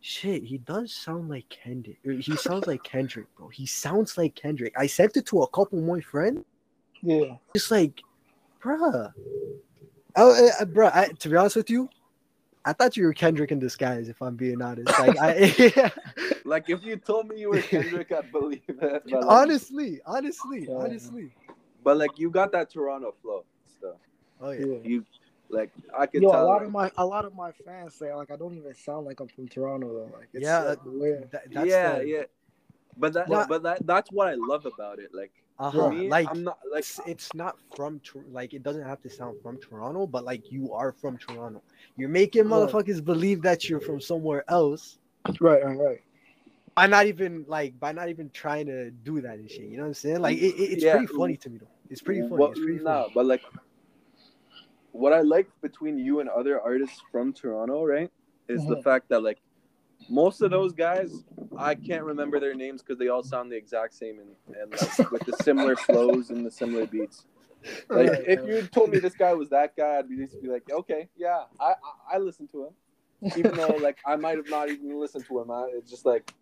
"Shit, 0.00 0.44
he 0.44 0.58
does 0.58 0.94
sound 0.94 1.28
like 1.28 1.48
Kendrick. 1.50 1.98
He 2.02 2.34
sounds 2.36 2.66
like 2.66 2.82
Kendrick, 2.82 3.26
bro. 3.36 3.48
He 3.48 3.66
sounds 3.66 4.16
like 4.16 4.34
Kendrick." 4.34 4.72
I 4.78 4.86
sent 4.86 5.18
it 5.18 5.26
to 5.26 5.42
a 5.42 5.48
couple 5.48 5.80
more 5.80 6.00
friends, 6.00 6.44
Yeah. 7.02 7.36
just 7.54 7.70
like, 7.70 8.02
bruh. 8.62 9.12
Oh, 10.16 10.48
uh, 10.60 10.64
bruh. 10.64 10.90
I, 10.94 11.08
to 11.08 11.28
be 11.28 11.36
honest 11.36 11.56
with 11.56 11.70
you, 11.70 11.88
I 12.64 12.72
thought 12.72 12.96
you 12.96 13.04
were 13.04 13.12
Kendrick 13.14 13.52
in 13.52 13.58
disguise. 13.58 14.08
If 14.08 14.20
I'm 14.20 14.36
being 14.36 14.60
honest, 14.60 14.88
like, 14.98 15.16
I 15.18 15.92
like 16.44 16.68
if 16.68 16.82
you 16.84 16.96
told 16.96 17.28
me 17.28 17.40
you 17.40 17.50
were 17.50 17.60
Kendrick 17.62 18.10
I'd 18.12 18.30
believe 18.32 18.62
it 18.68 19.06
like, 19.06 19.24
honestly, 19.26 20.00
honestly, 20.04 20.66
Yeah. 20.68 20.74
honestly. 20.74 21.30
but 21.84 21.96
like 21.96 22.18
you 22.18 22.30
got 22.30 22.52
that 22.52 22.70
Toronto 22.70 23.14
flow 23.22 23.44
stuff 23.78 23.96
Oh 24.40 24.50
yeah. 24.50 24.66
Yeah. 24.66 24.76
you 24.82 25.04
like 25.50 25.70
I 25.96 26.06
could 26.06 26.22
Yo, 26.22 26.28
a 26.28 26.32
lot 26.32 26.46
like, 26.58 26.62
of 26.62 26.72
my 26.72 26.92
a 26.98 27.06
lot 27.06 27.24
of 27.24 27.34
my 27.34 27.52
fans 27.64 27.94
say 27.94 28.12
like 28.14 28.30
I 28.30 28.36
don't 28.36 28.54
even 28.56 28.74
sound 28.74 29.06
like 29.06 29.20
I'm 29.20 29.28
from 29.28 29.48
Toronto 29.48 29.88
though. 29.92 30.16
Like 30.18 30.28
it's 30.34 30.42
Yeah, 30.44 30.60
like, 30.60 30.78
weird. 30.84 31.30
That- 31.30 31.44
that's 31.50 31.66
yeah, 31.68 31.98
the, 32.00 32.06
yeah. 32.06 32.22
But 32.98 33.12
that, 33.14 33.28
What- 33.28 33.48
but 33.48 33.62
that, 33.62 33.86
that's 33.86 34.10
what 34.10 34.26
I 34.28 34.34
love 34.34 34.66
about 34.66 34.98
it. 34.98 35.10
Like, 35.14 35.32
Uh-huh. 35.60 35.90
me, 35.90 36.08
like 36.08 36.28
I'm 36.30 36.44
not 36.44 36.58
like, 36.70 36.80
it's, 36.80 37.00
it's 37.06 37.34
not 37.34 37.56
from 37.74 37.98
Tor- 38.00 38.24
like 38.30 38.54
it 38.54 38.62
doesn't 38.62 38.84
have 38.84 39.00
to 39.02 39.10
sound 39.10 39.40
from 39.42 39.58
Toronto, 39.58 40.06
but 40.06 40.24
like 40.24 40.52
you 40.52 40.72
are 40.72 40.92
from 40.92 41.18
Toronto. 41.18 41.62
You're 41.96 42.08
making 42.08 42.48
Right. 42.48 42.68
motherfuckers 42.68 43.04
believe 43.04 43.42
that 43.42 43.68
you're 43.68 43.80
from 43.80 44.00
somewhere 44.00 44.44
else 44.48 44.98
Right, 45.40 45.64
right, 45.64 45.76
right. 45.76 46.00
by 46.76 46.86
not 46.86 47.06
even 47.06 47.44
like 47.48 47.78
by 47.80 47.90
not 47.90 48.08
even 48.08 48.30
trying 48.30 48.66
to 48.66 48.90
do 48.92 49.20
that 49.20 49.38
and 49.38 49.50
shit. 49.50 49.62
You 49.68 49.78
know 49.78 49.82
what 49.82 49.88
I'm 49.88 49.94
saying? 49.94 50.20
Like 50.20 50.36
it, 50.38 50.54
it- 50.54 50.70
it's 50.74 50.84
Yeah. 50.84 50.92
pretty 50.96 51.12
funny 51.12 51.36
to 51.38 51.50
me 51.50 51.58
though. 51.58 51.66
It's 51.90 52.02
pretty 52.02 52.20
funny. 52.20 52.36
what- 52.36 52.50
it's 52.52 52.60
pretty 52.60 52.78
nah, 52.84 53.02
funny. 53.02 53.12
but 53.16 53.26
like, 53.26 53.42
what 54.92 55.12
I 55.12 55.20
like 55.22 55.48
between 55.60 55.98
you 55.98 56.20
and 56.20 56.28
other 56.28 56.60
artists 56.60 57.02
from 57.10 57.32
Toronto, 57.32 57.84
right, 57.84 58.10
is 58.48 58.64
the 58.66 58.76
Mhm. 58.76 58.84
fact 58.84 59.08
that 59.08 59.22
like 59.24 59.38
most 60.08 60.40
of 60.42 60.50
those 60.50 60.72
guys, 60.72 61.24
I 61.56 61.74
can't 61.74 62.04
remember 62.04 62.38
their 62.40 62.54
names 62.54 62.82
because 62.82 62.98
they 62.98 63.08
all 63.08 63.22
sound 63.22 63.50
the 63.50 63.56
exact 63.56 63.94
same 63.94 64.18
and, 64.20 64.30
and 64.60 64.70
like, 64.70 65.10
with 65.10 65.24
the 65.24 65.32
similar 65.32 65.76
flows 65.88 66.30
and 66.30 66.44
the 66.44 66.50
similar 66.50 66.86
beats. 66.86 67.26
Like, 67.90 68.08
Right, 68.08 68.24
if 68.26 68.46
you 68.46 68.62
told 68.68 68.90
me 68.90 68.98
this 68.98 69.14
guy 69.14 69.34
was 69.34 69.48
that 69.50 69.76
guy, 69.76 69.98
I'd 69.98 70.08
be 70.08 70.16
just 70.16 70.40
be 70.40 70.48
like, 70.48 70.62
okay, 70.70 71.08
yeah, 71.16 71.44
I 71.60 71.70
I, 71.72 72.14
I 72.14 72.18
listen 72.18 72.46
to 72.48 72.66
him, 72.66 73.32
even 73.36 73.56
though 73.56 73.76
like 73.82 73.98
I 74.06 74.16
might 74.16 74.36
have 74.36 74.48
not 74.48 74.70
even 74.70 74.98
listened 75.00 75.26
to 75.26 75.40
him. 75.40 75.50
I, 75.50 75.68
it's 75.74 75.90
just 75.90 76.06
like 76.06 76.32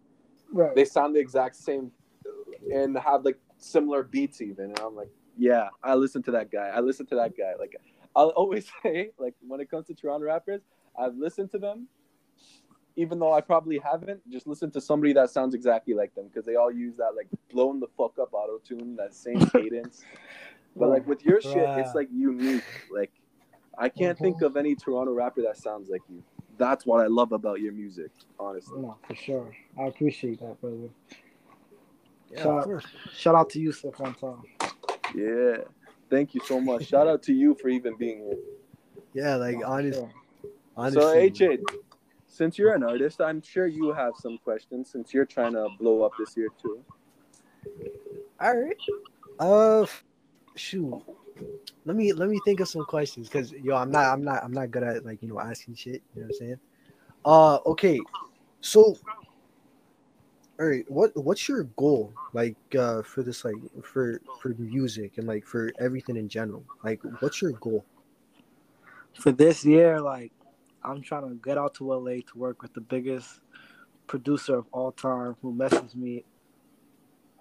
Right. 0.53 0.75
they 0.77 0.85
sound 0.85 1.16
the 1.16 1.21
exact 1.21 1.57
same 1.57 1.90
and 2.73 2.97
have 2.99 3.25
like 3.25 3.38
similar 3.59 4.03
beats 4.05 4.40
even 4.40 4.66
and 4.66 4.79
i'm 4.81 4.95
like 4.95 5.09
Yeah, 5.37 5.69
I 5.83 5.95
listen 5.95 6.23
to 6.25 6.31
that 6.33 6.51
guy. 6.51 6.69
I 6.75 6.81
listen 6.81 7.05
to 7.07 7.14
that 7.16 7.37
guy. 7.37 7.53
Like 7.59 7.77
I'll 8.14 8.29
always 8.31 8.71
say, 8.83 9.11
like 9.19 9.35
when 9.47 9.61
it 9.61 9.71
comes 9.71 9.87
to 9.88 9.95
Toronto 9.95 10.25
rappers, 10.27 10.62
I've 10.99 11.16
listened 11.16 11.51
to 11.53 11.59
them, 11.59 11.88
even 12.96 13.18
though 13.18 13.32
I 13.32 13.40
probably 13.40 13.78
haven't. 13.78 14.28
Just 14.30 14.46
listen 14.46 14.70
to 14.72 14.80
somebody 14.80 15.12
that 15.12 15.30
sounds 15.30 15.54
exactly 15.54 15.94
like 15.94 16.14
them 16.14 16.28
because 16.28 16.44
they 16.44 16.56
all 16.56 16.72
use 16.72 16.96
that 16.96 17.14
like 17.14 17.28
blown 17.52 17.78
the 17.80 17.87
fuck 17.96 18.18
up 18.20 18.32
auto 18.32 18.59
tune, 18.59 18.96
that 18.96 19.14
same 19.14 19.44
cadence. 19.50 20.04
but 20.74 20.88
like 20.88 21.06
with 21.06 21.24
your 21.24 21.40
shit, 21.40 21.56
it's 21.56 21.94
like 21.94 22.09
unique. 22.12 22.64
Like 22.90 23.12
I 23.78 23.88
can't 23.88 24.18
think 24.18 24.37
mm-hmm. 24.37 24.46
of 24.46 24.56
any 24.56 24.74
Toronto 24.74 25.12
rapper 25.12 25.42
that 25.42 25.56
sounds 25.59 25.88
like 25.90 26.02
you. 26.09 26.22
That's 26.59 26.87
what 26.87 27.04
I 27.04 27.06
love 27.06 27.32
about 27.32 27.61
your 27.61 27.72
music, 27.72 28.11
honestly. 28.40 28.80
No, 28.80 28.96
for 29.06 29.14
sure. 29.14 29.54
I 29.78 29.85
appreciate 29.85 30.40
that, 30.40 30.59
brother. 30.61 30.88
Yeah, 32.32 32.42
So- 32.42 32.59
of 32.59 32.64
course. 32.64 32.87
Shout 33.12 33.35
out 33.35 33.50
to 33.50 33.61
Yusuf 33.61 33.98
one 33.98 34.14
time. 34.14 34.42
Yeah. 35.14 35.59
Thank 36.09 36.35
you 36.35 36.40
so 36.46 36.61
much. 36.61 36.87
Shout 36.87 37.09
out 37.09 37.22
to 37.24 37.35
you 37.35 37.54
for 37.61 37.68
even 37.68 37.96
being 37.96 38.20
here. 38.24 38.38
Yeah, 39.12 39.37
like 39.37 39.56
For 39.56 39.66
honest, 39.66 39.98
sure. 39.98 40.11
honestly. 40.76 41.02
So 41.02 41.14
HA, 41.14 41.59
since 42.37 42.59
you're 42.59 42.75
an 42.75 42.83
artist, 42.83 43.20
I'm 43.20 43.40
sure 43.40 43.66
you 43.66 43.92
have 43.92 44.12
some 44.20 44.38
questions 44.38 44.90
since 44.90 45.14
you're 45.14 45.25
trying 45.25 45.55
to 45.55 45.68
blow 45.79 46.03
up 46.03 46.12
this 46.18 46.37
year 46.37 46.49
too. 46.61 46.85
All 48.40 48.57
right. 48.57 48.77
Uh, 49.38 49.87
shoot. 50.55 51.03
Let 51.85 51.96
me 51.96 52.12
let 52.12 52.29
me 52.29 52.40
think 52.44 52.61
of 52.61 52.68
some 52.68 52.85
questions 52.85 53.29
because 53.29 53.53
yo, 53.53 53.77
I'm 53.77 53.90
not 53.90 54.12
I'm 54.12 54.22
not 54.22 54.44
I'm 54.44 54.53
not 54.53 54.70
good 54.70 54.83
at 54.83 55.05
like 55.05 55.22
you 55.22 55.29
know 55.29 55.40
asking 55.40 55.75
shit. 55.75 56.03
You 56.14 56.22
know 56.22 56.27
what 56.27 56.35
I'm 56.35 56.38
saying? 56.38 56.61
Uh, 57.25 57.59
okay. 57.66 58.01
So, 58.61 58.96
all 60.59 60.66
right. 60.66 60.85
What 60.90 61.16
what's 61.16 61.49
your 61.49 61.64
goal 61.64 62.12
like 62.33 62.57
uh 62.79 63.03
for 63.03 63.22
this 63.22 63.44
like 63.44 63.57
for 63.83 64.20
for 64.40 64.51
music 64.59 65.18
and 65.18 65.27
like 65.27 65.46
for 65.46 65.72
everything 65.79 66.16
in 66.16 66.29
general? 66.29 66.64
Like, 66.85 67.01
what's 67.20 67.40
your 67.40 67.53
goal? 67.53 67.85
For 69.14 69.33
this 69.33 69.64
year, 69.64 70.01
like 70.01 70.33
I'm 70.87 71.03
trying 71.03 71.29
to 71.29 71.35
get 71.35 71.59
out 71.59 71.75
to 71.75 71.92
LA 71.92 72.16
to 72.31 72.37
work 72.37 72.62
with 72.62 72.72
the 72.75 72.81
biggest 72.81 73.40
producer 74.07 74.57
of 74.59 74.66
all 74.72 74.92
time 74.92 75.37
who 75.42 75.53
messaged 75.53 75.96
me. 75.96 76.25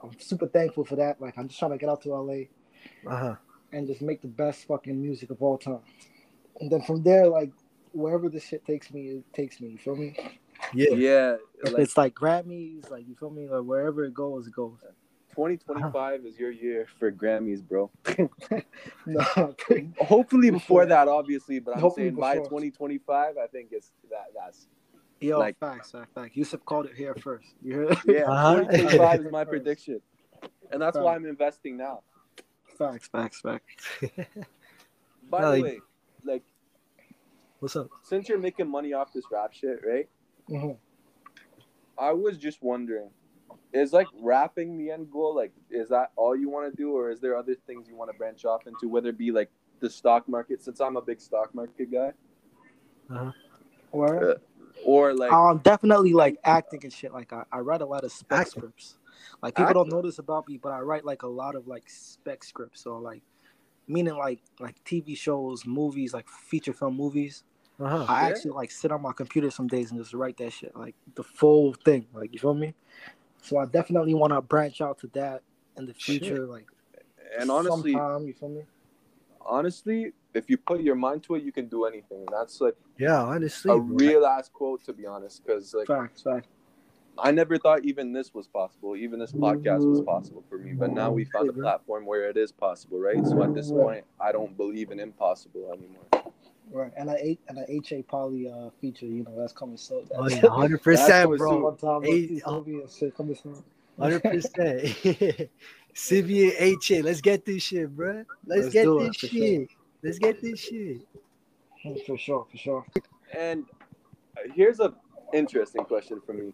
I'm 0.04 0.12
super 0.20 0.48
thankful 0.48 0.84
for 0.84 0.96
that. 0.98 1.22
Like 1.22 1.38
I'm 1.38 1.48
just 1.48 1.60
trying 1.60 1.72
to 1.72 1.78
get 1.78 1.90
out 1.90 2.02
to 2.04 2.10
LA 2.16 2.46
Uh 3.08 3.18
huh. 3.18 3.36
and 3.72 3.88
just 3.88 4.02
make 4.02 4.22
the 4.22 4.28
best 4.28 4.68
fucking 4.68 5.00
music 5.00 5.30
of 5.30 5.42
all 5.42 5.58
time. 5.58 5.80
And 6.60 6.72
then 6.72 6.82
from 6.82 7.04
there, 7.04 7.28
like 7.28 7.52
wherever 7.92 8.30
this 8.30 8.44
shit 8.44 8.66
takes 8.66 8.92
me, 8.92 9.02
it 9.10 9.34
takes 9.34 9.62
me. 9.62 9.70
You 9.70 9.78
feel 9.78 9.96
me? 9.96 10.16
Yeah. 10.74 10.96
Yeah, 10.96 11.36
If 11.64 11.74
like 11.74 11.82
it's 11.84 11.98
like 11.98 12.16
Grammys, 12.16 12.90
like 12.90 13.08
you 13.08 13.16
feel 13.16 13.30
me, 13.30 13.48
like 13.48 13.64
wherever 13.64 14.04
it 14.06 14.14
goes, 14.14 14.48
it 14.48 14.54
goes. 14.54 14.80
2025 15.36 16.26
is 16.26 16.40
your 16.40 16.52
year 16.52 16.88
for 16.98 17.12
Grammys, 17.12 17.62
bro. 17.62 17.92
no, 19.06 19.22
Hopefully 20.00 20.50
before 20.52 20.86
that, 20.86 21.08
obviously, 21.08 21.60
but 21.60 21.76
I'm 21.76 21.82
Hopefully 21.82 22.08
saying 22.08 22.16
by 22.16 22.36
2025, 22.36 23.36
I 23.38 23.48
think 23.48 23.70
it's 23.72 23.92
that. 24.10 24.28
That's 24.36 24.68
yo, 25.20 25.40
Like- 25.40 25.60
facts, 25.60 25.92
facts, 25.92 26.12
facts. 26.16 26.36
Yusuf 26.38 26.64
called 26.66 26.86
it 26.86 26.96
here 26.96 27.14
first. 27.16 27.48
You 27.62 27.76
heard? 27.80 27.98
yeah. 28.08 28.22
Uh-huh. 28.24 28.62
2025 28.62 29.20
is 29.26 29.26
my 29.32 29.44
First. 29.44 29.50
prediction, 29.50 30.02
and 30.72 30.82
that's 30.82 30.98
why 30.98 31.16
I'm 31.16 31.26
investing 31.26 31.76
now. 31.78 32.02
facts, 32.78 33.08
facts, 33.10 33.42
facts. 33.42 33.86
By 35.30 35.42
No, 35.42 35.52
the 35.52 35.58
like- 35.58 35.64
way, 35.64 35.80
like 36.24 36.44
What's 37.60 37.76
up? 37.76 37.90
since 38.04 38.30
you're 38.30 38.38
making 38.40 38.70
money 38.70 38.94
off 38.94 39.12
this 39.14 39.26
rap 39.32 39.52
shit, 39.54 39.80
right? 39.86 40.08
hmm 40.48 40.72
I 41.98 42.12
was 42.12 42.38
just 42.38 42.62
wondering, 42.62 43.10
is 43.74 43.94
like 43.94 44.08
rapping 44.22 44.78
the 44.78 44.92
end 44.92 45.12
goal? 45.12 45.36
Like, 45.36 45.52
is 45.70 45.90
that 45.90 46.12
all 46.16 46.36
you 46.36 46.50
want 46.50 46.70
to 46.72 46.76
do, 46.76 46.94
or 46.96 47.12
is 47.12 47.20
there 47.20 47.36
other 47.38 47.56
things 47.68 47.88
you 47.88 47.96
want 47.96 48.12
to 48.12 48.18
branch 48.18 48.46
off 48.46 48.68
into? 48.68 48.88
Whether 48.90 49.10
it 49.10 49.18
be 49.18 49.32
like 49.32 49.50
the 49.80 49.90
stock 49.90 50.28
market, 50.28 50.64
since 50.64 50.80
I'm 50.80 50.98
a 50.98 51.02
big 51.02 51.20
stock 51.20 51.54
market 51.54 51.92
guy, 51.92 52.14
Where? 53.92 54.38
or 54.86 55.14
like 55.14 55.32
um, 55.32 55.60
definitely 55.60 56.14
like 56.14 56.38
acting 56.44 56.82
and 56.84 56.94
shit. 56.94 57.14
Like 57.14 57.34
I, 57.34 57.44
I 57.52 57.60
write 57.60 57.82
a 57.82 57.86
lot 57.86 58.04
of 58.04 58.12
spec 58.12 58.40
Acting. 58.42 58.62
scripts. 58.62 58.98
Like 59.42 59.56
people 59.56 59.74
don't 59.74 59.82
Acting. 59.88 59.94
notice 59.96 60.20
about 60.20 60.48
me, 60.48 60.58
but 60.58 60.72
I 60.72 60.80
write 60.80 61.06
like 61.06 61.24
a 61.24 61.28
lot 61.28 61.56
of 61.56 61.68
like 61.68 61.84
spec 61.88 62.44
scripts. 62.44 62.82
So 62.82 62.98
like, 62.98 63.24
meaning 63.88 64.16
like 64.16 64.42
like 64.60 64.82
TV 64.84 65.18
shows, 65.18 65.66
movies, 65.66 66.14
like 66.14 66.28
feature 66.30 66.74
film 66.74 66.96
movies. 66.96 67.44
Uh 67.80 67.90
huh. 67.90 68.06
I 68.08 68.24
Yeah. 68.24 68.30
actually 68.30 68.52
like 68.52 68.72
sit 68.72 68.92
on 68.92 69.02
my 69.02 69.12
computer 69.14 69.50
some 69.52 69.68
days 69.68 69.92
and 69.92 70.00
just 70.00 70.14
write 70.14 70.38
that 70.38 70.54
shit, 70.54 70.76
like 70.76 70.96
the 71.16 71.24
full 71.24 71.74
thing. 71.74 72.08
Like 72.14 72.34
you 72.34 72.40
feel 72.40 72.54
me? 72.54 72.74
So 73.46 73.58
I 73.60 73.66
definitely 73.66 74.14
want 74.16 74.34
to 74.34 74.42
branch 74.42 74.82
out 74.82 75.00
to 75.00 75.08
that 75.14 75.44
in 75.78 75.86
the 75.86 75.94
Shit. 75.98 76.22
future. 76.22 76.48
Like 76.48 76.66
and 77.38 77.52
honestly, 77.52 77.94
sometime, 77.94 78.28
you 78.28 78.34
feel 78.34 78.50
me? 78.50 78.62
honestly, 79.46 80.14
if 80.34 80.50
you 80.50 80.58
put 80.58 80.82
your 80.82 80.96
mind 80.96 81.24
to 81.24 81.36
it, 81.36 81.44
you 81.44 81.52
can 81.52 81.68
do 81.68 81.86
anything. 81.86 82.20
And 82.20 82.30
that's 82.32 82.60
like 82.60 82.76
Yeah, 82.98 83.22
honestly. 83.22 83.72
a 83.72 83.76
bro. 83.76 83.96
real 83.96 84.26
ass 84.26 84.50
quote, 84.50 84.84
to 84.86 84.94
be 84.94 85.06
honest, 85.06 85.46
because 85.46 85.74
like 85.74 85.88
Facts, 85.88 86.24
facts. 86.24 86.48
I 87.18 87.32
never 87.32 87.58
thought 87.58 87.86
even 87.86 88.12
this 88.12 88.34
was 88.34 88.48
possible. 88.48 88.96
Even 88.98 89.20
this 89.20 89.32
podcast 89.32 89.90
was 89.90 90.02
possible 90.02 90.44
for 90.50 90.58
me. 90.58 90.74
But 90.74 90.92
now 90.92 91.08
mm-hmm. 91.08 91.16
we 91.16 91.26
found 91.26 91.50
a 91.50 91.54
platform 91.54 92.06
where 92.06 92.30
it 92.30 92.36
is 92.36 92.52
possible, 92.52 93.00
right? 93.00 93.26
So 93.26 93.42
at 93.42 93.54
this 93.54 93.72
point, 93.72 94.04
I 94.20 94.34
don't 94.34 94.58
believe 94.58 94.92
in 94.92 95.00
impossible 95.00 95.72
anymore. 95.72 96.15
Right, 96.72 96.92
and 96.98 97.10
I 97.10 97.16
ate 97.16 97.40
and 97.48 97.60
I 97.60 97.66
HA 97.70 98.04
Pally 98.04 98.50
uh 98.50 98.70
feature. 98.82 99.06
You 99.06 99.24
know 99.24 99.38
that's 99.38 99.54
coming 99.54 99.78
so. 99.78 100.04
That's, 100.10 100.12
Oh 100.16 100.28
yeah, 100.28 100.50
hundred 100.52 100.82
percent, 100.82 101.30
That's 101.30 101.40
bro. 101.40 101.64
One 101.64 101.78
time, 101.78 102.04
Hey, 102.04 102.26
this 102.26 102.44
movie 102.46 102.82
shit 102.98 103.16
coming 103.16 103.36
soon. 103.36 103.64
Hundred 104.00 104.24
percent. 104.24 104.82
Civia 105.96 106.52
HA, 106.60 107.02
let's 107.02 107.22
get 107.22 107.46
this 107.46 107.64
shit, 107.64 107.96
bro. 107.96 108.26
Let's, 108.46 108.64
Let's 108.64 108.74
get 108.74 108.84
this 108.84 109.10
it, 109.10 109.16
shit. 109.16 109.32
sure. 109.32 109.68
Let's 110.04 110.20
get 110.20 110.42
this 110.42 110.60
shit. 110.60 111.08
For 112.06 112.18
sure, 112.18 112.46
for 112.52 112.58
sure. 112.58 112.86
And 113.38 113.64
uh, 114.38 114.52
here's 114.54 114.82
a 114.82 114.94
interesting 115.34 115.86
question 115.86 116.20
for 116.26 116.34
me. 116.34 116.52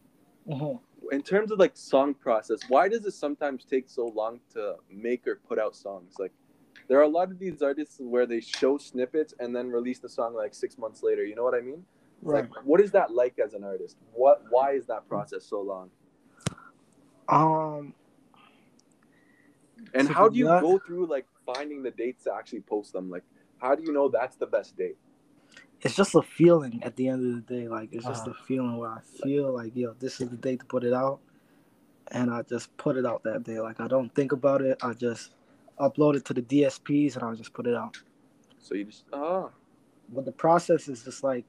Mhm. 0.48 0.80
In 1.12 1.22
terms 1.24 1.52
of 1.52 1.58
like 1.58 1.72
song 1.76 2.14
process, 2.14 2.60
why 2.68 2.88
does 2.88 3.06
it 3.06 3.14
sometimes 3.14 3.66
take 3.66 3.90
so 3.90 4.08
long 4.08 4.40
to 4.54 4.76
make 4.90 5.26
or 5.26 5.40
put 5.48 5.58
out 5.58 5.76
songs? 5.76 6.16
Like 6.20 6.32
there 6.92 7.00
are 7.00 7.04
a 7.04 7.08
lot 7.08 7.32
of 7.32 7.40
these 7.40 7.62
artists 7.62 7.96
where 8.02 8.26
they 8.26 8.42
show 8.42 8.78
snippets 8.78 9.34
and 9.40 9.56
then 9.56 9.70
release 9.70 10.00
the 10.00 10.10
song 10.10 10.34
like 10.34 10.54
six 10.54 10.78
months 10.78 11.02
later. 11.02 11.24
You 11.24 11.36
know 11.36 11.44
what 11.46 11.54
I 11.56 11.62
mean? 11.62 11.86
Right. 12.22 12.44
Like, 12.44 12.66
what 12.66 12.82
is 12.82 12.92
that 12.92 13.12
like 13.14 13.40
as 13.40 13.54
an 13.54 13.64
artist? 13.64 13.96
What? 14.12 14.44
Why 14.50 14.74
is 14.74 14.88
that 14.88 15.08
process 15.08 15.46
so 15.46 15.62
long? 15.62 15.90
Um. 17.30 17.94
And 19.94 20.06
So 20.10 20.14
how 20.14 20.28
do 20.28 20.38
you 20.38 20.48
that- 20.48 20.62
go 20.62 20.80
through 20.80 21.06
like 21.08 21.28
finding 21.46 21.82
the 21.82 21.92
dates 21.92 22.26
to 22.26 22.34
actually 22.34 22.60
post 22.60 22.92
them? 22.92 23.10
Like, 23.10 23.24
how 23.58 23.74
do 23.74 23.84
you 23.84 23.94
know 23.94 24.10
that's 24.10 24.36
the 24.36 24.48
best 24.48 24.76
date? 24.76 24.98
it's 25.84 25.96
just 25.96 26.14
a 26.14 26.22
feeling 26.22 26.80
at 26.84 26.96
the 26.98 27.08
end 27.08 27.26
of 27.26 27.48
the 27.48 27.56
day. 27.56 27.68
Like 27.70 27.90
it's 27.94 28.06
just 28.06 28.28
Uh-huh. 28.28 28.36
a 28.38 28.44
feeling 28.44 28.76
where 28.78 28.90
I 28.92 29.00
feel 29.24 29.54
like, 29.54 29.76
yo, 29.78 29.94
this 29.94 30.20
is 30.20 30.28
the 30.30 30.36
day 30.36 30.58
to 30.58 30.66
put 30.66 30.84
it 30.84 30.92
out, 30.94 31.22
and 32.12 32.30
I 32.30 32.42
just 32.42 32.76
put 32.76 32.98
it 32.98 33.06
out 33.06 33.24
that 33.24 33.44
day. 33.44 33.62
Like 33.62 33.80
I 33.80 33.88
don't 33.88 34.14
think 34.14 34.34
about 34.34 34.62
it. 34.62 34.78
I 34.84 34.92
just 34.94 35.34
upload 35.80 36.16
it 36.16 36.26
to 36.26 36.34
the 36.34 36.42
DSPs 36.42 37.16
and 37.16 37.24
I'll 37.24 37.36
just 37.36 37.54
put 37.54 37.68
it 37.68 37.76
out. 37.76 37.98
So 38.60 38.76
you 38.76 38.86
just 38.86 39.06
ah 39.14 39.50
But 40.10 40.26
the 40.26 40.32
process 40.32 40.88
is 40.88 41.04
just 41.04 41.24
like, 41.24 41.46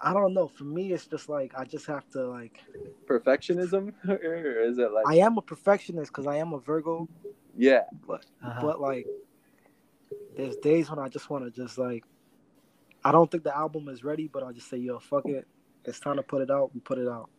I 0.00 0.12
don't 0.12 0.34
know. 0.34 0.48
For 0.48 0.64
me, 0.64 0.92
it's 0.92 1.06
just 1.06 1.28
like 1.28 1.52
I 1.56 1.64
just 1.64 1.86
have 1.86 2.08
to 2.10 2.26
like. 2.28 2.60
perfectionism, 3.06 3.92
or 4.08 4.60
is 4.62 4.78
it 4.78 4.92
like 4.92 5.06
I 5.06 5.16
am 5.16 5.38
a 5.38 5.42
perfectionist 5.42 6.12
because 6.12 6.26
I 6.26 6.36
am 6.36 6.52
a 6.52 6.58
Virgo, 6.60 7.08
yeah? 7.56 7.82
Uh-huh. 8.08 8.60
but 8.60 8.80
like, 8.80 9.06
there's 10.36 10.56
days 10.56 10.90
when 10.90 10.98
I 10.98 11.08
just 11.08 11.30
want 11.30 11.44
to 11.44 11.50
just 11.50 11.78
like, 11.78 12.04
I 13.04 13.12
don't 13.12 13.30
think 13.30 13.42
the 13.44 13.56
album 13.56 13.88
is 13.88 14.04
ready, 14.04 14.28
but 14.28 14.42
I'll 14.42 14.52
just 14.52 14.68
say, 14.68 14.76
yo, 14.76 14.98
fuck 14.98 15.26
it, 15.26 15.46
it's 15.84 16.00
time 16.00 16.16
to 16.16 16.22
put 16.22 16.42
it 16.42 16.50
out. 16.50 16.74
We 16.74 16.80
put 16.80 16.98
it 16.98 17.08
out. 17.08 17.30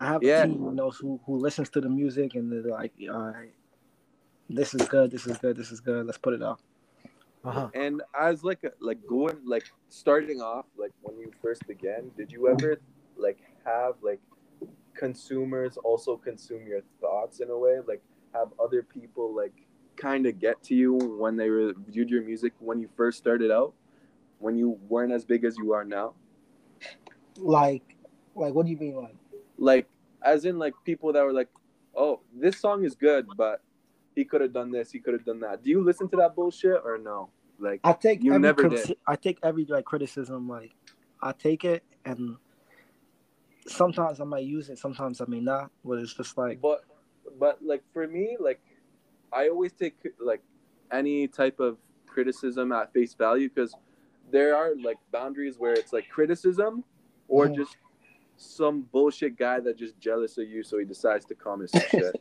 I 0.00 0.06
have 0.06 0.22
Yeah. 0.22 0.42
a 0.42 0.46
team 0.48 0.58
who 0.58 0.74
knows 0.74 0.96
who 0.98 1.20
who 1.26 1.36
listens 1.36 1.70
to 1.70 1.80
the 1.80 1.88
music 1.88 2.34
and 2.34 2.50
they're 2.50 2.62
like, 2.72 2.92
all 3.08 3.30
right, 3.30 3.54
this 4.54 4.74
is 4.74 4.86
good, 4.88 5.10
this 5.10 5.26
is 5.26 5.38
good, 5.38 5.56
this 5.56 5.72
is 5.72 5.80
good. 5.80 6.06
Let's 6.06 6.18
put 6.18 6.34
it 6.34 6.42
out. 6.42 6.60
Uh-huh. 7.44 7.68
And 7.74 8.02
as 8.18 8.44
like 8.44 8.62
a, 8.64 8.70
like 8.80 9.04
going 9.06 9.38
like 9.44 9.64
starting 9.88 10.40
off 10.40 10.66
like 10.76 10.92
when 11.02 11.18
you 11.18 11.32
first 11.42 11.66
began, 11.66 12.10
did 12.16 12.30
you 12.30 12.48
ever 12.48 12.80
like 13.16 13.38
have 13.64 13.94
like 14.00 14.20
consumers 14.94 15.76
also 15.78 16.16
consume 16.16 16.66
your 16.66 16.80
thoughts 17.00 17.40
in 17.40 17.50
a 17.50 17.58
way? 17.58 17.78
Like 17.86 18.02
have 18.32 18.48
other 18.62 18.82
people 18.82 19.34
like 19.34 19.54
kind 19.96 20.26
of 20.26 20.38
get 20.38 20.62
to 20.64 20.74
you 20.74 20.94
when 20.94 21.36
they 21.36 21.48
reviewed 21.48 22.10
your 22.10 22.22
music 22.22 22.52
when 22.60 22.80
you 22.80 22.88
first 22.96 23.18
started 23.18 23.50
out, 23.50 23.74
when 24.38 24.56
you 24.56 24.78
weren't 24.88 25.12
as 25.12 25.24
big 25.24 25.44
as 25.44 25.56
you 25.56 25.72
are 25.72 25.84
now? 25.84 26.14
Like, 27.38 27.96
like 28.36 28.54
what 28.54 28.66
do 28.66 28.72
you 28.72 28.78
mean, 28.78 28.96
like? 28.96 29.16
Like 29.58 29.88
as 30.24 30.44
in 30.44 30.58
like 30.58 30.74
people 30.84 31.12
that 31.12 31.24
were 31.24 31.32
like, 31.32 31.48
oh, 31.96 32.20
this 32.32 32.60
song 32.60 32.84
is 32.84 32.94
good, 32.94 33.26
but 33.36 33.60
he 34.14 34.24
could 34.24 34.40
have 34.40 34.52
done 34.52 34.70
this, 34.70 34.90
he 34.90 34.98
could 34.98 35.14
have 35.14 35.24
done 35.24 35.40
that. 35.40 35.62
Do 35.62 35.70
you 35.70 35.82
listen 35.82 36.08
to 36.10 36.16
that 36.16 36.34
bullshit 36.34 36.80
or 36.84 36.98
no? 36.98 37.30
Like 37.58 37.80
I 37.84 37.92
take 37.92 38.22
You 38.22 38.32
every 38.32 38.42
never 38.42 38.64
criti- 38.64 38.86
did. 38.86 38.96
I 39.06 39.16
take 39.16 39.38
every 39.42 39.64
like 39.64 39.84
criticism 39.84 40.48
like 40.48 40.74
I 41.20 41.32
take 41.32 41.64
it 41.64 41.84
and 42.04 42.36
sometimes 43.66 44.20
I 44.20 44.24
might 44.24 44.44
use 44.44 44.68
it, 44.68 44.78
sometimes 44.78 45.20
I 45.20 45.24
may 45.28 45.40
not. 45.40 45.70
But 45.84 45.98
it's 45.98 46.14
just 46.14 46.36
like 46.36 46.60
but 46.60 46.84
but 47.38 47.58
like 47.62 47.82
for 47.92 48.06
me 48.06 48.36
like 48.40 48.60
I 49.32 49.48
always 49.48 49.72
take 49.72 49.94
like 50.20 50.42
any 50.90 51.28
type 51.28 51.60
of 51.60 51.78
criticism 52.06 52.72
at 52.72 52.92
face 52.92 53.14
value 53.14 53.48
because 53.48 53.74
there 54.30 54.54
are 54.56 54.72
like 54.82 54.98
boundaries 55.12 55.58
where 55.58 55.72
it's 55.72 55.92
like 55.92 56.08
criticism 56.08 56.84
or 57.28 57.48
just 57.48 57.76
some 58.42 58.82
bullshit 58.92 59.36
guy 59.38 59.60
that 59.60 59.78
just 59.78 59.98
jealous 59.98 60.38
of 60.38 60.48
you, 60.48 60.62
so 60.62 60.78
he 60.78 60.84
decides 60.84 61.24
to 61.26 61.34
comment 61.34 61.70
some 61.70 61.82
shit. 61.90 62.14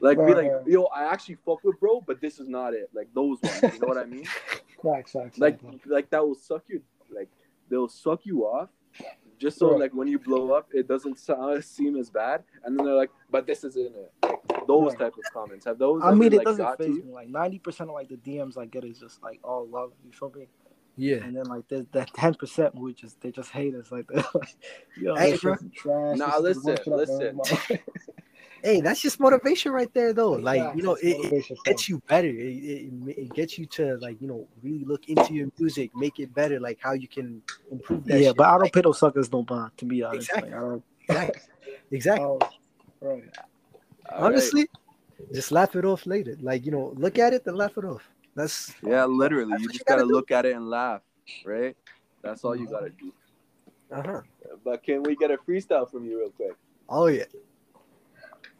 Like 0.00 0.18
be 0.18 0.34
like, 0.34 0.50
right. 0.50 0.66
yo, 0.66 0.84
I 0.84 1.04
actually 1.12 1.36
fuck 1.44 1.64
with 1.64 1.78
bro, 1.80 2.00
but 2.00 2.20
this 2.20 2.38
is 2.38 2.48
not 2.48 2.74
it. 2.74 2.90
Like 2.92 3.08
those 3.14 3.38
ones, 3.42 3.62
you 3.62 3.80
know 3.80 3.88
what 3.88 3.98
I 3.98 4.04
mean? 4.04 4.26
Facts. 4.82 5.16
Like 5.38 5.58
like 5.86 6.10
that 6.10 6.26
will 6.26 6.34
suck 6.34 6.64
you 6.68 6.82
like 7.14 7.28
they'll 7.70 7.88
suck 7.88 8.20
you 8.24 8.42
off 8.44 8.68
just 9.38 9.58
so 9.58 9.68
like 9.68 9.92
when 9.92 10.08
you 10.08 10.18
blow 10.18 10.52
up 10.52 10.68
it 10.72 10.86
doesn't 10.86 11.18
sound, 11.18 11.62
seem 11.76 11.96
as 11.96 12.10
bad 12.10 12.42
and 12.64 12.78
then 12.78 12.86
they're 12.86 12.94
like 12.94 13.10
but 13.30 13.46
this 13.46 13.64
isn't 13.64 13.94
it 13.94 14.12
like 14.22 14.66
those 14.66 14.94
type 14.94 15.12
of 15.16 15.32
comments 15.32 15.64
have 15.64 15.78
those 15.78 16.02
I 16.02 16.08
ever, 16.08 16.16
mean, 16.16 16.32
it 16.32 16.36
like, 16.36 16.44
doesn't 16.46 16.78
faze 16.78 17.04
me. 17.04 17.12
Like 17.12 17.28
ninety 17.28 17.58
percent 17.58 17.90
of 17.90 17.94
like 17.94 18.08
the 18.08 18.16
DMs 18.16 18.56
I 18.56 18.66
get 18.66 18.84
is 18.84 18.98
just 18.98 19.22
like 19.22 19.40
all 19.44 19.66
love. 19.68 19.92
You 20.04 20.12
feel 20.12 20.32
me? 20.34 20.48
Yeah. 20.96 21.16
And 21.16 21.36
then 21.36 21.44
like 21.46 21.66
there's 21.68 21.86
that 21.92 22.12
ten 22.14 22.34
percent 22.34 22.74
which 22.74 23.02
is 23.04 23.16
they 23.20 23.30
just 23.30 23.50
hate 23.50 23.74
us. 23.74 23.90
Like, 23.90 24.06
they're 24.12 24.24
like 24.34 24.56
yo, 24.96 25.16
Hey, 25.16 25.36
bro. 25.36 25.56
trash. 25.74 26.18
Nah, 26.18 26.40
this 26.40 26.56
is 26.58 26.62
the 26.62 26.72
listen, 26.72 26.92
worst 26.92 27.20
shit 27.20 27.28
I've 27.28 27.70
listen. 27.70 27.78
Hey, 28.64 28.80
that's 28.80 29.02
just 29.02 29.20
motivation 29.20 29.72
right 29.72 29.92
there, 29.92 30.14
though. 30.14 30.30
Like 30.30 30.62
Facts, 30.62 30.76
you 30.78 30.82
know, 30.84 30.94
it, 30.94 31.32
it 31.50 31.58
gets 31.66 31.86
you 31.86 32.00
better. 32.08 32.28
It, 32.28 32.32
it, 32.32 33.18
it 33.18 33.34
gets 33.34 33.58
you 33.58 33.66
to 33.66 33.98
like 33.98 34.18
you 34.22 34.26
know 34.26 34.48
really 34.62 34.86
look 34.86 35.06
into 35.10 35.34
your 35.34 35.48
music, 35.58 35.94
make 35.94 36.18
it 36.18 36.34
better, 36.34 36.58
like 36.58 36.78
how 36.80 36.92
you 36.92 37.06
can 37.06 37.42
improve 37.70 38.06
that. 38.06 38.18
Yeah, 38.18 38.28
shit. 38.28 38.36
but 38.38 38.46
I 38.46 38.52
don't 38.52 38.62
Like, 38.62 38.72
pay 38.72 38.80
those 38.80 38.98
suckers 38.98 39.30
no 39.30 39.42
bond. 39.42 39.76
To 39.76 39.84
be 39.84 40.02
honest, 40.02 40.30
Exactly. 40.30 40.50
like, 40.50 40.58
I 40.58 40.62
don't. 40.62 40.84
exactly. 41.02 41.42
exactly. 41.90 42.24
Oh, 42.24 42.38
right. 42.40 42.50
All 43.02 43.10
right. 43.12 43.26
Honestly, 44.12 44.66
just 45.34 45.52
laugh 45.52 45.76
it 45.76 45.84
off 45.84 46.06
later. 46.06 46.34
Like 46.40 46.64
you 46.64 46.72
know, 46.72 46.94
look 46.96 47.18
at 47.18 47.34
it, 47.34 47.44
then 47.44 47.56
laugh 47.56 47.76
it 47.76 47.84
off. 47.84 48.08
That's 48.34 48.74
yeah 48.82 49.04
literally 49.04 49.52
That's 49.52 49.62
you 49.62 49.68
just 49.68 49.80
you 49.80 49.84
gotta 49.86 50.02
gotta 50.02 50.12
look 50.12 50.30
at 50.30 50.44
it 50.46 50.56
and 50.56 50.68
laugh 50.68 51.02
right 51.44 51.76
that's 52.22 52.44
all 52.44 52.56
you 52.56 52.66
gotta 52.66 52.90
do 52.90 53.12
uh 53.92 54.02
huh. 54.02 54.20
but 54.64 54.82
can 54.82 55.02
we 55.02 55.14
get 55.14 55.30
a 55.30 55.36
freestyle 55.36 55.88
from 55.90 56.04
you 56.04 56.18
real 56.18 56.30
quick 56.30 56.56
Oh 56.88 57.06
yeah. 57.06 57.24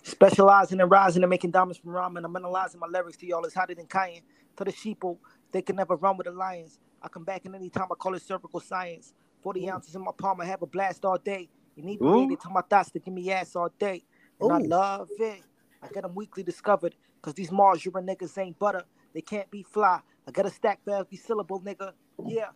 Specializing 0.03 0.81
and 0.81 0.91
rising 0.91 1.23
and 1.23 1.31
making 1.31 1.51
diamonds 1.51 1.79
from 1.79 1.93
ramen. 1.93 2.25
I'm 2.25 2.37
analyzing 2.37 2.81
my 2.81 2.87
lyrics 2.87 3.17
to 3.19 3.27
y'all. 3.27 3.45
It's 3.45 3.55
hotter 3.55 3.75
than 3.75 3.87
Cayenne. 3.87 4.23
To 4.57 4.65
the 4.65 4.73
sheeple, 4.73 5.19
they 5.51 5.63
can 5.63 5.77
never 5.77 5.97
run 5.97 6.17
with 6.17 6.27
the 6.27 6.33
lions. 6.33 6.79
I 7.03 7.09
come 7.09 7.25
back 7.25 7.45
in 7.45 7.55
any 7.55 7.71
time. 7.71 7.89
I 7.91 7.95
call 7.97 8.15
it 8.15 8.23
cervical 8.23 8.61
science. 8.61 9.15
40 9.43 9.71
ounces 9.71 9.95
in 9.95 10.03
my 10.03 10.13
palm. 10.17 10.41
I 10.41 10.47
have 10.47 10.63
a 10.63 10.67
blast 10.67 11.05
all 11.05 11.19
day. 11.19 11.49
You 11.75 11.83
need 11.83 11.99
to 11.99 12.05
Ooh. 12.05 12.21
read 12.21 12.31
it 12.31 12.41
to 12.43 12.49
my 12.51 12.63
thoughts 12.63 12.91
to 12.93 12.99
give 12.99 13.13
me 13.13 13.31
ass 13.33 13.57
all 13.57 13.71
day. 13.79 14.05
And 14.41 14.53
I 14.53 14.59
love 14.59 15.09
it. 15.19 15.43
I 15.83 15.89
get 15.89 16.03
them 16.03 16.15
weekly 16.15 16.43
discovered. 16.43 16.95
Cause 17.21 17.35
these 17.35 17.51
margarine 17.51 18.07
niggas 18.07 18.37
ain't 18.39 18.59
butter. 18.59 18.85
They 19.15 19.23
can't 19.23 19.51
be 19.51 19.65
fly. 19.65 20.01
I 20.29 20.33
got 20.33 20.47
a 20.47 20.51
stack 20.51 20.81
every 20.91 21.19
syllable, 21.19 21.61
nigga. 21.61 21.93
Yeah. 22.27 22.49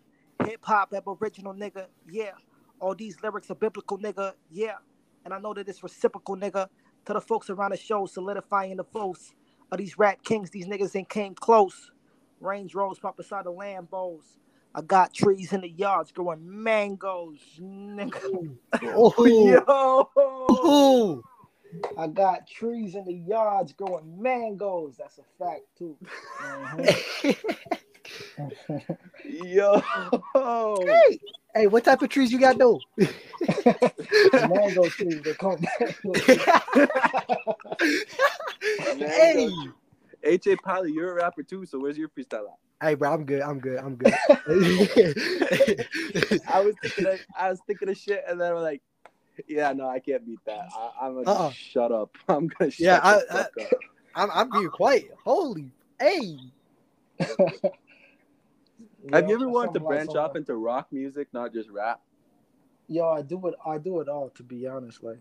Hip 0.44 0.60
hop 0.64 0.94
aboriginal 0.94 1.54
nigga. 1.54 1.86
Yeah. 2.10 2.32
All 2.80 2.94
these 2.94 3.18
lyrics 3.22 3.50
are 3.50 3.56
biblical, 3.56 3.98
nigga. 3.98 4.34
Yeah. 4.50 4.76
And 5.24 5.34
I 5.34 5.40
know 5.40 5.54
that 5.54 5.68
it's 5.68 5.82
reciprocal, 5.82 6.36
nigga. 6.36 6.68
To 7.06 7.14
the 7.14 7.22
folks 7.22 7.50
around 7.50 7.72
the 7.72 7.78
show, 7.78 8.06
solidifying 8.06 8.78
the 8.78 8.84
foes 8.84 9.34
of 9.72 9.78
these 9.78 9.98
rap 9.98 10.22
kings. 10.24 10.50
These 10.50 10.66
niggas 10.68 10.96
ain't 10.96 11.10
came 11.10 11.34
close. 11.34 11.92
Range 12.40 12.74
Roads 12.74 13.00
pop 13.00 13.16
beside 13.18 13.46
the 13.46 13.52
Lambos. 13.52 14.22
I 14.74 14.82
got 14.82 15.14
trees 15.14 15.52
in 15.52 15.62
the 15.62 15.70
yards 15.70 16.12
growing 16.12 16.40
mangoes, 16.64 17.40
nigga. 17.60 18.20
Oh, 18.82 19.14
Yo, 19.40 20.10
Ooh. 20.50 21.24
I 21.96 22.06
got 22.06 22.46
trees 22.48 22.94
in 22.94 23.04
the 23.04 23.14
yards 23.14 23.72
growing 23.72 24.20
mangoes. 24.20 24.96
That's 24.98 25.18
a 25.18 25.22
fact 25.38 25.62
too. 25.76 25.96
Mhm. 26.40 27.36
yo 29.24 29.80
hey, 30.86 31.20
hey, 31.54 31.66
what 31.66 31.84
type 31.84 32.02
of 32.02 32.08
trees 32.08 32.32
you 32.32 32.40
got 32.40 32.58
though? 32.58 32.80
mango 34.48 34.88
trees, 34.88 35.22
they 35.24 35.34
call 35.34 35.58
mango 35.80 36.14
trees. 36.20 36.40
hey, 38.96 39.50
ha 40.24 40.56
Pilot, 40.64 40.90
you're 40.90 41.12
a 41.12 41.14
rapper 41.14 41.42
too 41.42 41.66
so 41.66 41.78
where's 41.78 41.98
your 41.98 42.08
freestyle 42.08 42.48
at 42.48 42.58
hey, 42.82 42.94
bro, 42.94 43.12
I'm 43.12 43.24
good. 43.24 43.42
I'm 43.42 43.58
good. 43.60 43.78
I'm 43.78 43.96
good. 43.96 44.14
I 46.48 46.60
was 46.60 46.74
thinking 46.80 47.06
of, 47.06 47.20
I 47.36 47.50
was 47.50 47.60
thinking 47.66 47.88
of 47.88 47.96
shit, 47.96 48.24
and 48.28 48.40
then 48.40 48.52
I'm 48.52 48.62
like, 48.62 48.82
yeah, 49.46 49.72
no, 49.72 49.88
I 49.88 49.98
can't 50.00 50.24
beat 50.26 50.40
that. 50.46 50.68
I, 50.76 51.06
I'm 51.06 51.14
gonna 51.22 51.30
Uh-uh. 51.30 51.50
shut 51.50 51.92
up. 51.92 52.10
I'm 52.28 52.48
gonna 52.48 52.70
shut 52.70 52.80
Yeah, 52.80 53.00
the 53.00 53.06
I- 53.06 53.42
fuck 53.42 53.52
up. 53.60 53.78
I'm, 54.14 54.30
I'm 54.32 54.50
being 54.50 54.68
quiet. 54.70 55.14
Holy, 55.24 55.70
hey, 56.00 56.38
Have 59.12 59.28
you 59.28 59.34
ever 59.36 59.48
wanted 59.48 59.68
to 59.74 59.80
something 59.80 59.82
like 59.82 60.04
branch 60.06 60.16
off 60.16 60.36
into 60.36 60.54
rock 60.56 60.88
music, 60.92 61.28
not 61.32 61.52
just 61.52 61.68
rap? 61.70 62.00
Yo, 62.88 63.06
I 63.08 63.22
do 63.22 63.46
it. 63.46 63.54
I 63.64 63.78
do 63.78 64.00
it 64.00 64.08
all. 64.08 64.30
To 64.30 64.42
be 64.42 64.66
honest, 64.66 65.02
like 65.02 65.18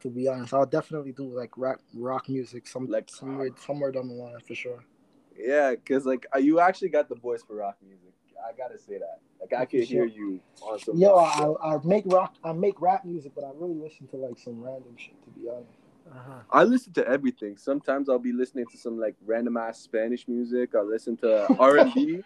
to 0.00 0.08
be 0.10 0.28
honest, 0.28 0.52
I'll 0.54 0.66
definitely 0.66 1.12
do 1.12 1.24
like 1.24 1.56
rap, 1.56 1.80
rock 1.94 2.28
music, 2.28 2.66
some 2.66 2.84
Like- 2.86 2.92
like 2.92 3.10
somewhere, 3.10 3.48
somewhere 3.64 3.92
down 3.92 4.08
the 4.08 4.14
line 4.14 4.38
for 4.46 4.54
sure. 4.54 4.84
Yeah, 5.36 5.70
because 5.72 6.06
like 6.06 6.26
uh, 6.34 6.38
you 6.38 6.60
actually 6.60 6.88
got 6.90 7.08
the 7.08 7.14
voice 7.16 7.42
for 7.42 7.56
rock 7.56 7.76
music. 7.82 8.12
I 8.46 8.52
gotta 8.56 8.78
say 8.78 8.98
that. 8.98 9.20
Like 9.40 9.52
I 9.52 9.64
For 9.64 9.70
could 9.72 9.84
hear 9.84 10.04
you 10.04 10.40
on 10.62 10.78
some. 10.78 10.96
Yo, 10.96 11.16
I, 11.16 11.74
I 11.74 11.78
make 11.84 12.04
rock, 12.06 12.34
I 12.44 12.52
make 12.52 12.80
rap 12.80 13.04
music, 13.04 13.32
but 13.34 13.44
I 13.44 13.50
really 13.54 13.74
listen 13.74 14.06
to 14.08 14.16
like 14.16 14.38
some 14.38 14.62
random 14.62 14.94
shit. 14.96 15.14
To 15.24 15.30
be 15.30 15.48
honest, 15.48 15.70
uh-huh. 16.10 16.40
I 16.50 16.64
listen 16.64 16.92
to 16.94 17.06
everything. 17.08 17.56
Sometimes 17.56 18.08
I'll 18.08 18.18
be 18.18 18.32
listening 18.32 18.66
to 18.70 18.76
some 18.76 18.98
like 18.98 19.16
random 19.24 19.56
ass 19.56 19.80
Spanish 19.80 20.28
music. 20.28 20.74
I'll 20.74 20.88
listen 20.88 21.16
to 21.18 21.46
R 21.58 21.78
and 21.78 21.94
B. 21.94 22.20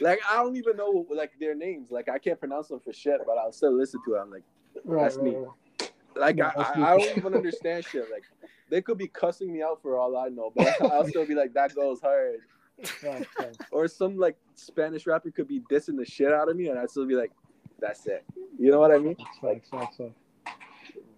Like 0.00 0.20
I 0.28 0.36
don't 0.36 0.56
even 0.56 0.76
know 0.76 1.06
like 1.10 1.32
their 1.40 1.54
names. 1.54 1.90
Like 1.90 2.08
I 2.08 2.18
can't 2.18 2.38
pronounce 2.38 2.68
them 2.68 2.80
for 2.80 2.92
shit, 2.92 3.20
but 3.26 3.38
I'll 3.38 3.52
still 3.52 3.76
listen 3.76 4.00
to 4.06 4.14
it. 4.14 4.18
I'm 4.18 4.30
like, 4.30 4.44
right, 4.84 5.02
That's 5.02 5.18
me. 5.18 5.36
right. 5.36 5.92
like 6.16 6.36
Yeah, 6.36 6.52
I, 6.56 6.62
I, 6.62 6.92
I 6.92 6.98
don't 6.98 7.18
even 7.18 7.34
understand 7.34 7.84
shit. 7.84 8.06
Like 8.10 8.24
they 8.70 8.82
could 8.82 8.98
be 8.98 9.08
cussing 9.08 9.52
me 9.52 9.62
out 9.62 9.82
for 9.82 9.98
all 9.98 10.16
I 10.16 10.28
know, 10.28 10.52
but 10.54 10.80
I'll 10.92 11.06
still 11.06 11.26
be 11.26 11.34
like, 11.34 11.54
that 11.54 11.74
goes 11.74 12.00
hard. 12.00 12.40
Or 13.72 13.88
some 13.88 14.16
like 14.18 14.36
Spanish 14.54 15.06
rapper 15.06 15.30
could 15.30 15.48
be 15.48 15.60
dissing 15.70 15.96
the 15.96 16.04
shit 16.04 16.32
out 16.32 16.48
of 16.48 16.56
me, 16.56 16.68
and 16.68 16.78
I'd 16.78 16.90
still 16.90 17.06
be 17.06 17.14
like, 17.14 17.32
that's 17.80 18.06
it. 18.06 18.24
You 18.58 18.70
know 18.70 18.80
what 18.80 18.90
I 18.90 18.98
mean? 18.98 19.16
Facts. 19.40 19.70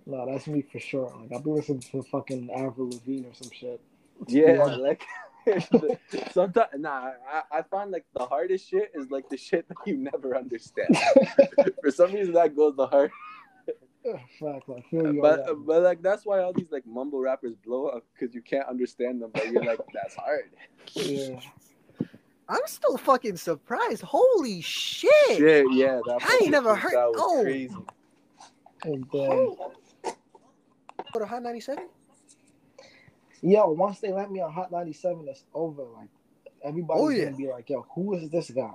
No, 0.07 0.27
that's 0.27 0.47
me 0.47 0.63
for 0.63 0.79
sure. 0.81 1.13
Like 1.21 1.33
I'll 1.33 1.41
be 1.41 1.51
listening 1.51 1.81
to 1.93 2.03
fucking 2.03 2.51
Avril 2.55 2.89
Lavigne 2.91 3.27
or 3.29 3.35
some 3.35 3.51
shit. 3.53 3.81
Yeah, 4.29 4.53
Yeah. 4.55 4.65
like 4.77 5.03
sometimes 6.33 6.69
nah, 6.77 7.13
I, 7.33 7.59
I 7.59 7.63
find 7.63 7.91
like 7.91 8.05
the 8.15 8.27
hardest 8.27 8.69
shit 8.69 8.93
is 8.95 9.11
like 9.11 9.29
the 9.29 9.37
shit 9.37 9.67
that 9.69 9.77
you 9.87 9.97
never 9.97 10.37
understand. 10.37 10.97
For 11.83 11.91
some 11.91 12.13
reason 12.13 12.35
that 12.35 12.55
goes 12.55 12.77
the 12.77 12.87
hard 12.87 13.11
Facts, 14.03 14.69
I 14.71 14.81
feel 14.91 15.03
you. 15.03 15.09
on 15.09 15.21
but 15.21 15.47
that. 15.47 15.55
but 15.67 15.83
like 15.83 16.01
that's 16.03 16.25
why 16.25 16.41
all 16.43 16.53
these 16.53 16.71
like 16.71 16.87
mumble 16.87 17.21
rappers 17.21 17.55
blow 17.65 17.87
up 17.87 18.05
because 18.15 18.35
you 18.35 18.41
can't 18.43 18.67
understand 18.69 19.21
them, 19.21 19.31
but 19.35 19.47
you're 19.51 19.65
like, 19.65 19.81
that's 19.93 20.15
hard. 20.15 20.51
yeah. 20.95 21.39
I'm 22.49 22.63
still 22.67 22.97
fucking 22.97 23.37
surprised. 23.37 24.03
Holy 24.03 24.61
shit! 24.61 25.11
Shit, 25.29 25.67
yeah, 25.73 26.01
that 26.05 26.11
I 26.11 26.13
ain't 26.15 26.21
fucking 26.23 26.51
never 26.51 26.75
heard- 26.75 26.93
freestyle 26.93 27.13
was 27.13 27.21
oh. 27.21 27.43
crazy. 27.43 27.77
And 28.85 29.07
then. 29.13 29.57
Go 31.13 31.19
to 31.21 31.27
Hot 31.27 31.43
97. 31.43 31.89
yo, 33.43 33.69
once 33.71 34.01
they 34.01 34.13
let 34.13 34.31
me 34.31 34.41
on 34.41 34.53
Hot 34.53 34.71
97, 34.73 35.27
it's 35.29 35.45
over. 35.55 35.83
Like 35.97 36.09
everybody's 36.65 37.03
Oh, 37.03 37.09
yeah. 37.09 37.25
gonna 37.27 37.37
be 37.37 37.47
like, 37.49 37.69
yo, 37.71 37.87
who 37.95 38.15
is 38.15 38.31
this 38.31 38.51
guy? 38.51 38.71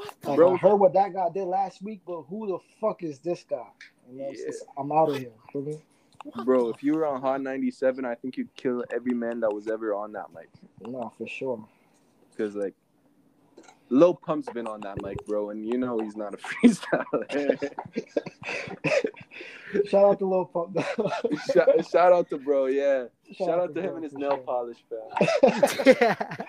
What 0.00 0.20
the? 0.22 0.28
Like 0.30 0.36
Bro. 0.36 0.54
I 0.54 0.56
heard 0.58 0.76
what 0.76 0.92
that 0.94 1.12
guy 1.12 1.28
did 1.32 1.44
last 1.44 1.82
week, 1.82 2.00
but 2.06 2.22
who 2.22 2.46
the 2.46 2.58
fuck 2.80 3.02
is 3.02 3.18
this 3.18 3.44
guy? 3.48 3.66
You 4.10 4.18
know, 4.18 4.30
Yeah. 4.30 4.46
just- 4.46 4.64
I'm 4.78 4.90
out 4.92 5.10
of 5.10 5.16
here. 5.18 5.32
Feel 5.52 5.62
me? 5.62 5.78
Bro, 6.44 6.68
if 6.70 6.82
you 6.82 6.94
were 6.94 7.06
on 7.06 7.20
Hot 7.22 7.40
97, 7.40 8.04
I 8.04 8.14
think 8.14 8.36
you'd 8.36 8.54
kill 8.54 8.84
every 8.92 9.14
man 9.14 9.40
that 9.40 9.52
was 9.52 9.68
ever 9.68 9.94
on 9.94 10.12
that 10.12 10.26
mic. 10.34 10.48
No, 10.86 11.12
for 11.16 11.26
sure. 11.26 11.66
Because, 12.30 12.54
like, 12.54 12.74
Lil 13.88 14.14
Pump's 14.14 14.48
been 14.50 14.66
on 14.66 14.80
that 14.82 15.02
mic, 15.02 15.24
bro, 15.26 15.50
and 15.50 15.66
you 15.66 15.76
know 15.78 15.98
he's 15.98 16.16
not 16.16 16.32
a 16.34 16.36
freestyler. 16.64 17.72
Shout 19.88 20.04
out 20.04 20.18
to 20.18 20.26
Lil 20.26 20.44
Pump. 20.46 20.78
shout, 21.54 21.90
shout 21.90 22.12
out 22.12 22.28
to 22.30 22.38
bro, 22.38 22.66
yeah. 22.66 23.06
Shout, 23.32 23.58
out 23.60 23.74
to 23.74 23.80
him 23.82 23.94
and 23.96 24.04
his 24.04 24.12
nail 24.14 24.30
sure. 24.30 24.38
polish, 24.38 24.78
fam. 24.88 26.46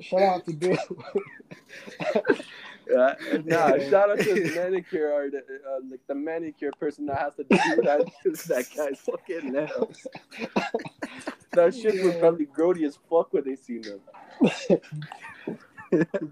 Shout 0.00 0.22
out 0.22 0.44
to 0.46 0.52
Bill. 0.52 0.76
Yeah, 2.88 3.14
nah, 3.44 3.78
shout 3.90 4.10
out 4.10 4.18
to 4.20 4.32
the 4.34 4.52
manicure 4.54 5.12
art, 5.12 5.32
uh, 5.34 5.80
like 5.90 5.98
the 6.06 6.14
manicure 6.14 6.70
person 6.78 7.06
that 7.06 7.18
has 7.18 7.34
to 7.34 7.42
do 7.42 7.56
that, 7.82 8.08
that 8.46 8.66
guy's 8.76 9.00
fucking 9.00 9.52
nails. 9.52 10.06
That 11.50 11.74
shit 11.74 12.04
would 12.04 12.20
probably 12.20 12.46
grody 12.46 12.84
as 12.86 12.96
fuck 13.10 13.32
when 13.32 13.42
they 13.44 13.56
seen 13.56 13.82
him. 13.82 14.00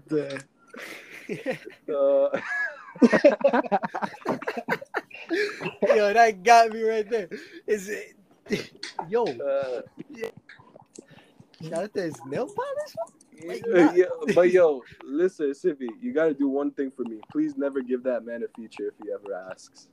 The- 0.07 0.41
Uh, 1.93 2.39
Yo, 5.87 6.13
that 6.13 6.43
got 6.43 6.71
me 6.71 6.83
right 6.83 7.09
there. 7.09 7.27
Is 7.67 7.89
it? 7.89 8.15
Yo, 9.09 9.25
Uh, 9.25 9.81
shout 11.61 11.83
out 11.83 11.93
to 11.93 12.01
his 12.01 12.15
nail 12.25 12.47
polish. 12.47 12.95
Wait, 13.47 13.63
yeah, 13.67 13.93
yeah, 13.95 14.33
but 14.33 14.51
yo, 14.51 14.81
listen, 15.03 15.51
Sippy, 15.51 15.87
you 16.01 16.13
gotta 16.13 16.33
do 16.33 16.47
one 16.47 16.71
thing 16.71 16.91
for 16.91 17.03
me. 17.03 17.19
Please 17.31 17.55
never 17.57 17.81
give 17.81 18.03
that 18.03 18.25
man 18.25 18.43
a 18.43 18.47
feature 18.59 18.87
if 18.87 18.93
he 19.03 19.11
ever 19.11 19.33
asks. 19.51 19.87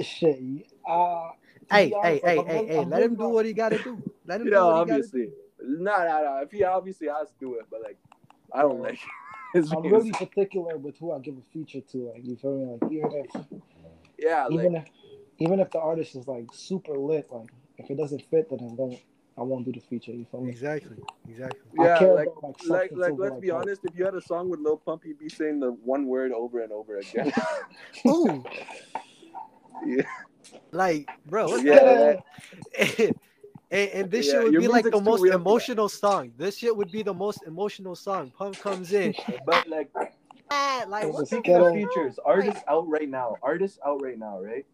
Shit. 0.00 0.40
Uh, 0.86 1.30
Hey, 1.70 1.88
be 1.88 1.94
hey, 2.02 2.20
hey, 2.22 2.38
I'm 2.38 2.46
hey, 2.46 2.66
hey! 2.66 2.78
I'm 2.78 2.90
Let 2.90 3.02
him 3.02 3.14
do 3.16 3.28
what 3.28 3.44
he 3.44 3.52
gotta 3.52 3.78
do. 3.78 4.00
Let 4.26 4.40
him 4.40 4.46
You 4.46 4.52
do 4.52 4.56
know, 4.56 4.66
what 4.66 4.76
he 4.76 4.84
gotta 4.84 5.02
do. 5.02 5.08
obviously. 5.08 5.30
Nah, 5.60 6.04
nah, 6.04 6.20
nah. 6.20 6.40
If 6.42 6.52
he 6.52 6.62
obviously 6.64 7.08
has 7.08 7.28
to 7.28 7.34
do 7.40 7.54
it, 7.54 7.66
but 7.70 7.80
like, 7.82 7.98
I 8.52 8.62
don't 8.62 8.80
like 8.80 8.98
his 9.54 9.72
I'm 9.72 9.82
really 9.82 10.12
particular 10.12 10.76
with 10.76 10.96
who 10.98 11.12
I 11.12 11.18
give 11.18 11.34
a 11.36 11.42
feature 11.52 11.80
to. 11.80 12.12
Like 12.12 12.24
you 12.24 12.36
feel 12.36 12.56
me? 12.56 12.78
Like 12.80 12.92
even 12.92 13.24
if 13.24 13.46
yeah, 14.18 14.44
like, 14.44 14.52
even 14.52 14.76
if 14.76 14.84
even 15.38 15.60
if 15.60 15.70
the 15.70 15.80
artist 15.80 16.14
is 16.14 16.28
like 16.28 16.46
super 16.52 16.96
lit, 16.96 17.26
like 17.32 17.48
if 17.78 17.90
it 17.90 17.96
doesn't 17.96 18.22
fit, 18.30 18.48
then 18.50 18.60
I 18.60 18.74
don't. 18.76 18.98
I 19.38 19.42
won't 19.42 19.64
do 19.66 19.72
the 19.72 19.80
feature. 19.80 20.12
You 20.12 20.26
feel 20.30 20.40
me? 20.40 20.50
Exactly, 20.50 20.96
exactly. 21.28 21.60
Yeah, 21.74 21.98
like, 21.98 22.28
about, 22.38 22.56
like, 22.66 22.90
like, 22.90 22.96
like, 22.96 23.14
let's 23.18 23.34
like, 23.34 23.42
be 23.42 23.50
hype. 23.50 23.62
honest. 23.62 23.84
If 23.84 23.96
you 23.96 24.04
had 24.04 24.14
a 24.14 24.20
song 24.20 24.48
with 24.48 24.60
Lil 24.60 24.78
Pump, 24.78 25.04
you'd 25.04 25.18
be 25.18 25.28
saying 25.28 25.60
the 25.60 25.72
one 25.72 26.06
word 26.06 26.32
over 26.32 26.62
and 26.62 26.72
over 26.72 26.98
again. 26.98 27.30
Ooh, 28.06 28.44
yeah, 29.84 30.02
like, 30.72 31.08
bro, 31.26 31.48
what's 31.48 31.64
yeah, 31.64 31.74
that? 31.80 32.22
and, 33.70 33.90
and 33.90 34.10
this 34.10 34.26
Yeah, 34.26 34.32
shit 34.32 34.42
would 34.44 34.58
be 34.58 34.68
like 34.68 34.84
the 34.84 35.00
most 35.00 35.20
real 35.20 35.32
for 35.32 35.38
that. 35.38 35.40
emotional 35.40 35.88
song. 35.88 36.32
This 36.36 36.58
shit 36.58 36.76
would 36.76 36.90
be 36.90 37.02
the 37.02 37.14
most 37.14 37.42
emotional 37.44 37.94
song. 37.94 38.32
Pump 38.36 38.58
comes 38.58 38.92
in, 38.92 39.14
but 39.44 39.68
like, 39.68 39.90
ah, 40.50 40.84
like 40.88 41.04
It 41.04 41.12
what 41.12 41.20
the 41.20 41.26
speaking 41.26 41.56
of 41.56 41.72
features, 41.72 42.18
artists 42.24 42.62
out 42.68 42.88
right 42.88 43.08
now, 43.08 43.36
artists 43.42 43.78
out 43.86 44.00
right 44.00 44.18
now, 44.18 44.40
right? 44.40 44.66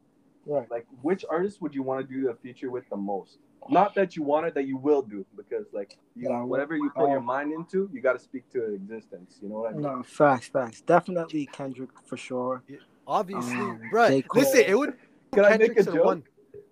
Right. 0.44 0.70
Like, 0.70 0.86
which 1.02 1.24
artist 1.30 1.62
would 1.62 1.74
you 1.74 1.82
want 1.82 2.06
to 2.06 2.14
do 2.14 2.26
the 2.26 2.34
feature 2.34 2.70
with 2.70 2.88
the 2.90 2.96
most? 2.96 3.38
Not 3.70 3.94
that 3.94 4.16
you 4.16 4.22
want 4.22 4.46
it, 4.46 4.54
that 4.54 4.66
you 4.66 4.76
will 4.76 5.02
do, 5.02 5.24
because 5.36 5.66
like, 5.72 5.96
you 6.16 6.28
Yeah, 6.28 6.42
whatever 6.42 6.76
you 6.76 6.90
put 6.90 7.08
your 7.08 7.18
Um, 7.18 7.24
mind 7.26 7.52
into, 7.52 7.88
you 7.92 8.00
got 8.00 8.14
to 8.14 8.18
speak 8.18 8.48
to 8.50 8.74
existence. 8.74 9.38
You 9.42 9.48
know 9.48 9.56
what 9.56 9.70
I 9.70 9.72
mean? 9.74 9.82
No, 9.82 10.02
facts, 10.02 10.48
facts. 10.48 10.80
Definitely 10.80 11.46
Kendrick 11.46 11.90
for 12.04 12.16
sure. 12.16 12.62
obviously, 13.06 13.56
Um, 13.56 13.80
bro. 13.90 14.08
J. 14.08 14.24
Listen, 14.34 14.64
it 14.66 14.76
would 14.78 14.94
Can 15.32 15.44
I 15.44 15.56
make 15.56 15.76
a 15.78 15.82
joke? 15.84 16.04
one. 16.04 16.22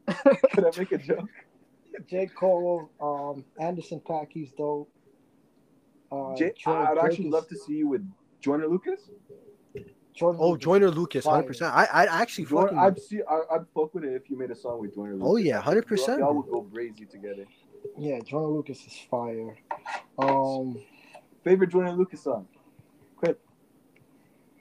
Can 0.06 0.64
I 0.64 0.70
make 0.78 0.92
a 0.92 0.98
joke? 0.98 1.28
J. 2.08 2.26
Cole, 2.26 2.90
um, 3.00 3.44
Anderson 3.60 4.00
Paak, 4.00 4.28
he's 4.30 4.52
dope. 4.52 4.90
Uh, 6.12 6.34
Jay, 6.34 6.52
Drake- 6.58 6.66
I'd 6.66 6.94
Drake 6.94 7.04
actually 7.04 7.26
is- 7.26 7.32
love 7.32 7.48
to 7.48 7.56
see 7.56 7.74
you 7.74 7.88
with 7.88 8.04
Joyner 8.40 8.66
Lucas. 8.68 9.10
Joyner 10.20 10.38
Oh, 10.38 10.50
Lucas. 10.50 10.64
Joyner 10.64 10.90
Lucas, 10.90 11.24
hundred 11.24 11.46
percent. 11.46 11.74
I, 11.74 11.84
I 11.86 12.04
actually 12.22 12.44
Joy- 12.44 12.62
fucking. 12.62 12.78
I'd 12.78 12.98
see. 13.00 13.20
I, 13.28 13.40
I'd 13.54 13.64
fuck 13.74 13.94
with 13.94 14.04
it 14.04 14.12
if 14.14 14.28
you 14.30 14.38
made 14.38 14.50
a 14.50 14.54
song 14.54 14.80
with 14.80 14.94
Joyner 14.94 15.14
Lucas. 15.14 15.28
Oh, 15.28 15.36
yeah, 15.36 15.60
100%, 15.62 16.06
Y'all, 16.08 16.18
y'all 16.18 16.34
would 16.34 16.46
go 16.50 16.62
crazy 16.72 17.06
together. 17.06 17.46
Yeah, 17.98 18.20
Joyner 18.20 18.48
Lucas 18.48 18.78
is 18.86 18.94
fire. 19.10 19.56
Um, 20.18 20.78
Favorite 21.42 21.70
Joyner 21.70 21.92
Lucas 21.92 22.22
song? 22.22 22.46
Quick. 23.16 23.38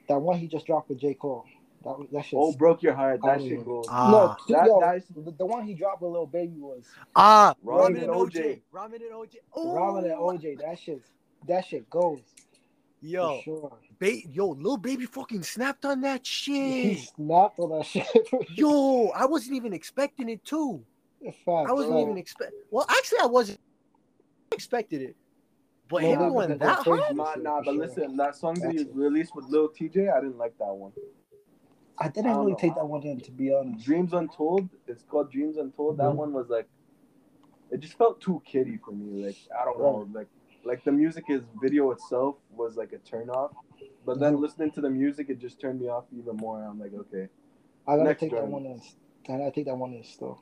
That 0.07 0.19
one 0.19 0.39
he 0.39 0.47
just 0.47 0.65
dropped 0.65 0.89
with 0.89 0.99
J. 0.99 1.13
Cole. 1.13 1.45
That 1.83 2.07
that 2.11 2.25
shit. 2.25 2.39
Oh, 2.41 2.53
broke 2.53 2.81
your 2.81 2.93
heart. 2.93 3.19
That 3.23 3.39
Oh, 3.41 3.47
shit 3.47 3.65
goes. 3.65 3.85
Ah, 3.89 4.11
no, 4.11 4.55
that- 4.55 4.65
yo, 4.65 4.79
that's- 4.79 5.03
the, 5.13 5.31
the 5.37 5.45
one 5.45 5.65
he 5.65 5.73
dropped 5.73 6.01
with 6.01 6.11
Lil 6.11 6.25
Baby 6.25 6.55
was 6.59 6.85
ah, 7.15 7.53
Ramen 7.65 7.79
Ramen 7.79 7.87
and 7.87 7.97
and 7.97 8.11
OJ. 8.11 8.33
OJ, 8.33 8.61
Ramen 8.73 8.95
and 8.95 9.11
OJ. 9.13 9.35
Oh, 9.53 9.67
Ramen 9.75 10.03
and 10.05 10.13
OJ. 10.13 10.59
That 10.61 10.79
shit, 10.79 11.01
that 11.47 11.65
shit 11.65 11.89
goes 11.89 12.19
Yo, 13.01 13.41
sure. 13.43 13.71
ba- 13.99 14.27
yo, 14.29 14.49
Lil 14.49 14.77
Baby 14.77 15.05
fucking 15.05 15.43
snapped 15.43 15.85
on 15.85 16.01
that 16.01 16.25
shit. 16.25 16.53
He 16.55 16.95
snapped 16.95 17.59
on 17.59 17.69
that 17.69 17.85
shit. 17.85 18.05
Yo, 18.55 19.09
I 19.09 19.25
wasn't 19.25 19.55
even 19.55 19.73
expecting 19.73 20.29
it 20.29 20.43
too. 20.43 20.83
Facts, 21.23 21.45
I 21.69 21.71
wasn't 21.73 21.93
bro. 21.95 22.01
even 22.01 22.17
expect. 22.17 22.53
Well, 22.71 22.85
actually, 22.89 23.19
I 23.21 23.25
wasn't 23.27 23.59
expected 24.51 25.01
it. 25.01 25.15
But 25.89 26.03
Well, 26.03 26.11
him 26.11 26.19
that 26.19 26.29
going 26.29 26.57
that 26.57 26.79
hard? 26.85 27.15
Nah, 27.15 27.35
nah, 27.35 27.61
but 27.61 27.73
sure. 27.73 27.73
listen, 27.73 28.17
that 28.17 28.35
song 28.35 28.55
that 28.61 28.75
it. 28.75 28.87
released 28.93 29.35
with 29.35 29.45
Lil 29.45 29.69
Tjay, 29.69 30.11
I 30.15 30.19
didn't 30.21 30.37
like 30.37 30.57
that 30.59 30.73
one. 30.73 30.91
I 31.97 32.07
didn't 32.09 32.31
I 32.31 32.37
really 32.37 32.51
know. 32.51 32.57
take 32.57 32.75
that 32.75 32.85
one 32.87 33.03
in, 33.03 33.19
to 33.21 33.31
be 33.31 33.53
honest. 33.53 33.83
Dreams 33.85 34.13
Untold. 34.13 34.69
It's 34.87 35.03
called 35.03 35.31
Dreams 35.31 35.57
Untold. 35.57 35.97
That 35.97 36.11
Mhm. 36.11 36.15
one 36.15 36.33
was 36.33 36.47
like, 36.47 36.67
it 37.71 37.79
just 37.81 37.97
felt 37.97 38.21
too 38.21 38.41
kiddie 38.45 38.77
for 38.77 38.91
me. 38.91 39.25
Like 39.25 39.35
I 39.59 39.65
don't 39.65 39.79
know, 39.79 40.07
like 40.13 40.27
like 40.69 40.83
the 40.83 40.91
music 40.91 41.25
is 41.29 41.41
video 41.59 41.89
itself 41.91 42.35
was 42.51 42.77
like 42.77 42.93
a 42.93 42.99
turn 42.99 43.29
off, 43.29 43.51
but 44.05 44.19
then 44.19 44.35
Mhm. 44.35 44.41
listening 44.41 44.71
to 44.71 44.81
the 44.81 44.89
music, 44.89 45.29
it 45.29 45.39
just 45.39 45.59
turned 45.59 45.79
me 45.81 45.87
off 45.89 46.05
even 46.19 46.35
more. 46.37 46.61
I'm 46.63 46.79
like, 46.79 46.93
okay, 46.93 47.27
I 47.87 47.97
gotta 47.97 48.09
Next 48.09 48.19
take 48.21 48.31
that 48.31 48.45
one 48.47 48.65
in. 48.65 48.79
I 49.27 49.37
gotta 49.37 49.51
take 49.51 49.65
that 49.65 49.75
one 49.75 49.93
in 49.93 50.03
still. 50.03 50.39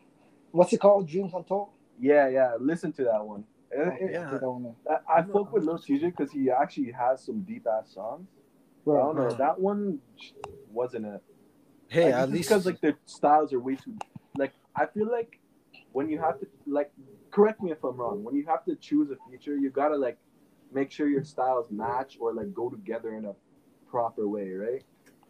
What's 0.52 0.74
it 0.74 0.80
called? 0.82 1.08
Dreams 1.08 1.34
Untold. 1.34 1.70
yeah, 2.00 2.28
yeah, 2.28 2.56
listen 2.60 2.92
to 2.94 3.04
that 3.06 3.26
one. 3.26 3.46
Okay, 3.74 4.10
yeah. 4.12 4.30
Take 4.32 4.42
that 4.42 4.52
one 4.52 4.66
in. 4.66 4.76
I, 4.90 5.20
I 5.20 5.22
fuck 5.24 5.52
with 5.54 5.64
Lil 5.64 5.78
Tjay 5.78 6.02
because 6.02 6.32
he 6.32 6.50
actually 6.52 6.92
has 6.92 7.24
some 7.24 7.42
deep 7.42 7.66
ass 7.68 7.94
songs. 7.94 8.28
I 8.30 8.92
Right. 8.92 9.00
don't 9.00 9.16
know, 9.16 9.24
right. 9.30 9.38
that 9.38 9.60
one 9.60 10.00
wasn't 10.72 11.06
it. 11.06 11.24
Hey, 11.90 12.06
like, 12.06 12.14
at 12.16 12.30
least 12.32 12.50
because 12.50 12.66
like 12.66 12.82
their 12.82 12.98
styles 13.06 13.54
are 13.54 13.60
way 13.60 13.76
too 13.76 13.94
like 14.38 14.54
I 14.76 14.86
feel 14.88 15.10
like 15.10 15.40
when 15.94 16.10
you 16.10 16.20
have 16.20 16.40
to 16.42 16.48
like 16.66 16.92
correct 17.38 17.62
me 17.62 17.72
if 17.72 17.84
I'm 17.84 17.98
wrong 17.98 18.24
when 18.24 18.36
you 18.36 18.46
have 18.48 18.66
to 18.66 18.76
choose 18.76 19.12
a 19.12 19.18
feature 19.30 19.56
you 19.56 19.70
gotta 19.70 19.98
like 19.98 20.18
make 20.74 20.92
sure 20.92 21.08
your 21.08 21.24
styles 21.24 21.72
match 21.72 22.18
or 22.20 22.34
like 22.34 22.54
go 22.54 22.70
together 22.70 23.16
in 23.16 23.26
a 23.26 23.36
proper 23.92 24.28
way 24.28 24.52
right 24.52 24.84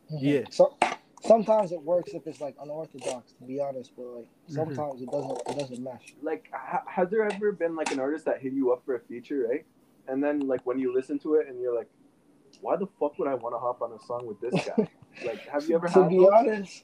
Yeah. 0.09 0.43
So 0.51 0.77
sometimes 1.21 1.71
it 1.71 1.81
works 1.81 2.13
if 2.13 2.27
it's 2.27 2.41
like 2.41 2.55
unorthodox, 2.61 3.33
to 3.33 3.43
be 3.43 3.59
honest, 3.59 3.91
but 3.97 4.05
like 4.05 4.29
Mm-hmm. 4.51 4.53
sometimes 4.53 5.01
it 5.01 5.11
doesn't. 5.11 5.41
It 5.49 5.55
doesn't 5.57 5.83
match. 5.83 6.15
like 6.21 6.49
ha- 6.53 6.83
has 6.87 7.09
there 7.09 7.23
ever 7.25 7.51
been 7.51 7.75
like 7.75 7.91
an 7.91 7.99
artist 7.99 8.25
that 8.25 8.41
hit 8.41 8.53
you 8.53 8.71
up 8.73 8.83
for 8.85 8.95
a 8.95 8.99
feature 9.01 9.47
right 9.49 9.65
and 10.07 10.23
then 10.23 10.47
like 10.47 10.65
when 10.65 10.79
you 10.79 10.93
listen 10.93 11.19
to 11.19 11.35
it 11.35 11.47
and 11.47 11.61
you're 11.61 11.75
like 11.75 11.89
why 12.61 12.75
the 12.75 12.87
fuck 12.99 13.19
would 13.19 13.27
I 13.27 13.35
want 13.35 13.55
to 13.55 13.59
hop 13.59 13.81
on 13.81 13.91
a 13.93 13.99
song 13.99 14.25
with 14.27 14.39
this 14.41 14.59
guy 14.65 14.87
like 15.23 15.47
have 15.51 15.67
you 15.67 15.75
ever 15.75 15.89
to 15.93 16.03
had 16.03 16.09
be 16.09 16.17
those? 16.17 16.29
honest, 16.33 16.83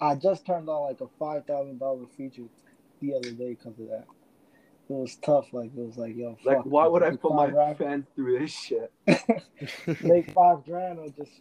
I 0.00 0.14
just 0.16 0.46
turned 0.46 0.68
on 0.68 0.82
like 0.88 1.00
a 1.00 1.08
five 1.18 1.46
thousand 1.46 1.78
dollar 1.78 2.06
feature 2.16 2.44
the 3.00 3.14
other 3.14 3.32
day 3.32 3.50
because 3.54 3.78
of 3.80 3.88
that. 3.88 4.06
It 4.90 4.94
was 4.94 5.16
tough. 5.16 5.52
Like 5.52 5.70
it 5.76 5.84
was 5.86 5.98
like 5.98 6.16
yo, 6.16 6.36
like 6.44 6.64
why 6.64 6.86
would 6.86 7.02
I 7.02 7.10
put 7.16 7.34
my 7.34 7.46
five 7.46 7.54
grand- 7.54 7.78
fans 7.78 8.04
through 8.14 8.38
this 8.38 8.50
shit 8.50 8.92
make 10.02 10.30
five 10.32 10.64
grand 10.64 10.98
or 10.98 11.08
just 11.10 11.40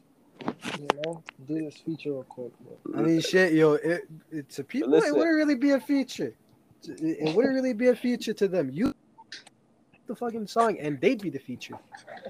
you 0.80 0.88
know 1.06 1.24
do 1.48 1.64
this 1.64 1.78
feature 1.78 2.12
real 2.12 2.24
quick? 2.24 2.52
But 2.86 3.00
I 3.00 3.02
mean, 3.04 3.22
shit, 3.22 3.54
yo, 3.54 3.74
it, 3.74 4.02
it 4.32 4.50
to 4.50 4.64
people, 4.64 4.90
Listen. 4.90 5.10
it 5.10 5.18
wouldn't 5.18 5.36
really 5.36 5.56
be 5.56 5.72
a 5.72 5.80
feature. 5.80 6.36
It, 6.84 7.00
it 7.02 7.36
wouldn't 7.36 7.54
really 7.54 7.74
be 7.74 7.88
a 7.88 7.96
feature 7.96 8.34
to 8.34 8.48
them. 8.50 8.70
You 8.72 8.94
the 10.08 10.16
fucking 10.16 10.48
song, 10.48 10.78
and 10.80 11.00
they'd 11.00 11.22
be 11.22 11.30
the 11.30 11.40
feature. 11.40 11.76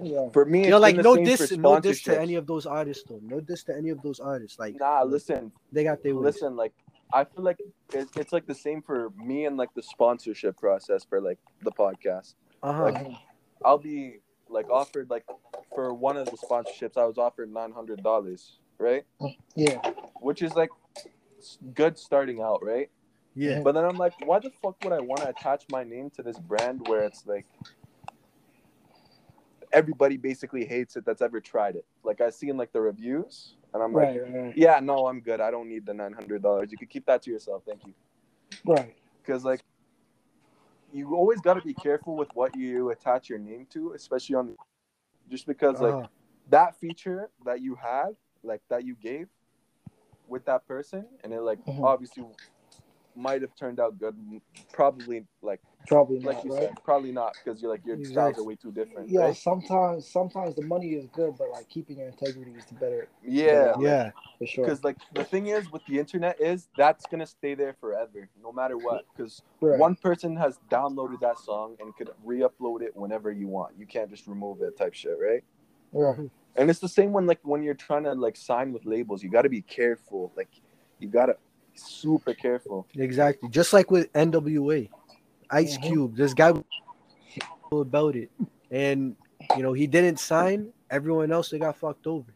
yeah, 0.01 0.29
for 0.33 0.45
me 0.45 0.65
You 0.65 0.71
know, 0.71 0.77
it's 0.77 0.81
like 0.81 0.95
no 0.97 1.15
same 1.15 1.25
diss, 1.25 1.51
no 1.53 1.79
diss 1.79 2.01
to 2.03 2.19
any 2.19 2.35
of 2.35 2.45
those 2.47 2.65
artists, 2.65 3.03
though. 3.07 3.19
No 3.23 3.39
diss 3.39 3.63
to 3.65 3.75
any 3.75 3.89
of 3.89 4.01
those 4.01 4.19
artists. 4.19 4.59
Like, 4.59 4.79
nah 4.79 5.03
listen 5.03 5.51
they 5.71 5.83
got 5.83 6.03
their 6.03 6.15
ways. 6.15 6.35
listen 6.35 6.55
like 6.55 6.73
i 7.13 7.23
feel 7.23 7.43
like 7.43 7.57
it's, 7.93 8.15
it's 8.17 8.33
like 8.33 8.45
the 8.47 8.55
same 8.55 8.81
for 8.81 9.11
me 9.17 9.45
and 9.45 9.57
like 9.57 9.73
the 9.75 9.81
sponsorship 9.81 10.57
process 10.57 11.05
for 11.05 11.21
like 11.21 11.39
the 11.63 11.71
podcast. 11.71 12.35
Uh 12.63 12.73
huh. 12.73 12.83
like- 12.91 13.07
i'll 13.65 13.77
be 13.77 14.17
like 14.49 14.69
offered 14.69 15.09
like 15.09 15.25
for 15.73 15.93
one 15.93 16.15
of 16.17 16.25
the 16.25 16.37
sponsorships 16.37 16.97
i 16.97 17.05
was 17.05 17.17
offered 17.17 17.51
$900 17.51 18.51
right? 18.79 19.03
Yeah, 19.55 19.81
which 20.21 20.41
is 20.43 20.53
like 20.53 20.69
good 21.73 21.97
starting 21.97 22.41
out 22.41 22.63
right? 22.63 22.89
Yeah. 23.35 23.61
but 23.61 23.73
then 23.73 23.85
i'm 23.85 23.97
like 23.97 24.13
why 24.25 24.39
the 24.39 24.49
fuck 24.61 24.83
would 24.83 24.93
i 24.93 24.99
want 24.99 25.21
to 25.21 25.29
attach 25.29 25.65
my 25.71 25.83
name 25.83 26.09
to 26.11 26.23
this 26.23 26.39
brand 26.39 26.87
where 26.87 27.01
it's 27.03 27.25
like 27.27 27.45
everybody 29.73 30.17
basically 30.17 30.65
hates 30.65 30.95
it 30.95 31.05
that's 31.05 31.21
ever 31.21 31.39
tried 31.41 31.75
it? 31.75 31.85
Like 32.03 32.21
i 32.21 32.29
seen 32.29 32.57
like 32.57 32.71
the 32.71 32.81
reviews 32.81 33.55
and 33.73 33.83
i'm 33.83 33.93
like 33.93 34.09
right, 34.09 34.21
right, 34.23 34.43
right, 34.45 34.57
yeah 34.57 34.79
no 34.79 35.07
i'm 35.07 35.19
good 35.19 35.41
i 35.41 35.51
don't 35.51 35.67
need 35.69 35.85
the 35.85 35.93
$900 35.93 36.71
you 36.71 36.77
could 36.77 36.89
keep 36.89 37.05
that 37.05 37.21
to 37.21 37.31
yourself 37.31 37.63
thank 37.65 37.85
you 37.85 37.93
right. 38.65 38.95
because 39.21 39.43
like 39.43 39.61
you 40.93 41.15
always 41.15 41.41
got 41.41 41.55
to 41.55 41.61
be 41.61 41.73
careful 41.73 42.15
with 42.15 42.29
what 42.33 42.55
you 42.55 42.89
attach 42.91 43.29
your 43.29 43.39
name 43.39 43.67
to 43.69 43.93
especially 43.93 44.35
on 44.35 44.55
just 45.29 45.45
because 45.45 45.81
like 45.81 45.93
Uh-huh. 45.93 46.07
that 46.49 46.79
feature 46.79 47.29
that 47.45 47.61
you 47.61 47.75
had 47.75 48.15
like 48.43 48.61
that 48.69 48.85
you 48.85 48.95
gave 48.95 49.27
with 50.27 50.45
that 50.45 50.65
person 50.67 51.05
and 51.23 51.33
it 51.33 51.41
like 51.41 51.59
Mhm. 51.67 51.83
obviously 51.83 52.23
might 53.15 53.41
have 53.41 53.53
turned 53.55 53.79
out 53.79 53.97
good 53.99 54.15
probably 54.71 55.25
like 55.41 55.59
Probably 55.87 56.19
like 56.19 56.35
not, 56.37 56.45
you 56.45 56.51
right? 56.51 56.61
said 56.63 56.83
probably 56.83 57.11
not 57.11 57.33
because 57.43 57.61
you're 57.61 57.71
like 57.71 57.85
your 57.85 57.97
styles 58.03 58.37
are 58.37 58.43
way 58.43 58.55
too 58.55 58.71
different 58.71 59.09
Yeah, 59.09 59.21
right? 59.21 59.35
sometimes 59.35 60.07
sometimes 60.11 60.55
the 60.55 60.61
money 60.63 60.89
is 60.89 61.07
good, 61.07 61.35
but 61.37 61.49
like 61.49 61.69
keeping 61.69 61.97
your 61.97 62.07
integrity 62.07 62.51
is 62.51 62.65
the 62.65 62.75
better 62.75 63.07
yeah 63.23 63.73
Yeah. 63.79 64.11
for 64.37 64.45
sure. 64.45 64.65
because 64.65 64.83
like 64.83 64.97
the 65.13 65.23
thing 65.23 65.47
is 65.47 65.69
with 65.71 65.85
the 65.85 65.97
internet 65.99 66.39
is 66.41 66.67
that's 66.75 67.05
gonna 67.07 67.25
stay 67.25 67.55
there 67.55 67.73
forever 67.73 68.29
no 68.41 68.51
matter 68.51 68.77
what 68.77 69.05
because 69.15 69.41
Right. 69.61 69.79
one 69.79 69.95
person 69.95 70.35
has 70.35 70.59
downloaded 70.69 71.19
that 71.21 71.39
song 71.39 71.75
and 71.79 71.95
could 71.95 72.09
re-upload 72.23 72.81
it 72.81 72.95
whenever 72.95 73.31
you 73.31 73.47
want 73.47 73.77
you 73.77 73.85
can't 73.87 74.09
just 74.09 74.27
remove 74.27 74.61
it 74.61 74.77
type 74.77 74.93
shit 74.93 75.17
right 75.19 75.43
Right. 75.93 76.29
and 76.55 76.69
it's 76.69 76.79
the 76.79 76.89
same 76.89 77.13
when 77.13 77.25
like 77.25 77.39
when 77.43 77.63
you're 77.63 77.73
trying 77.73 78.03
to 78.03 78.13
like 78.13 78.35
sign 78.35 78.73
with 78.73 78.85
labels 78.85 79.23
you 79.23 79.29
got 79.29 79.43
to 79.43 79.49
be 79.49 79.61
careful 79.61 80.31
like 80.35 80.49
you 80.99 81.07
gotta 81.07 81.37
super 81.79 82.33
careful. 82.33 82.87
Exactly. 82.95 83.49
Just 83.49 83.73
like 83.73 83.91
with 83.91 84.11
NWA, 84.13 84.89
Ice 85.49 85.77
Mhm. 85.77 85.81
Cube, 85.83 86.15
this 86.15 86.33
guy 86.33 86.51
was 86.51 86.63
about 87.71 88.15
it. 88.15 88.31
And 88.71 89.15
you 89.55 89.63
know, 89.63 89.73
he 89.73 89.87
didn't 89.87 90.19
sign, 90.19 90.73
everyone 90.89 91.31
else 91.31 91.49
they 91.49 91.59
got 91.59 91.77
fucked 91.77 92.07
over. 92.07 92.33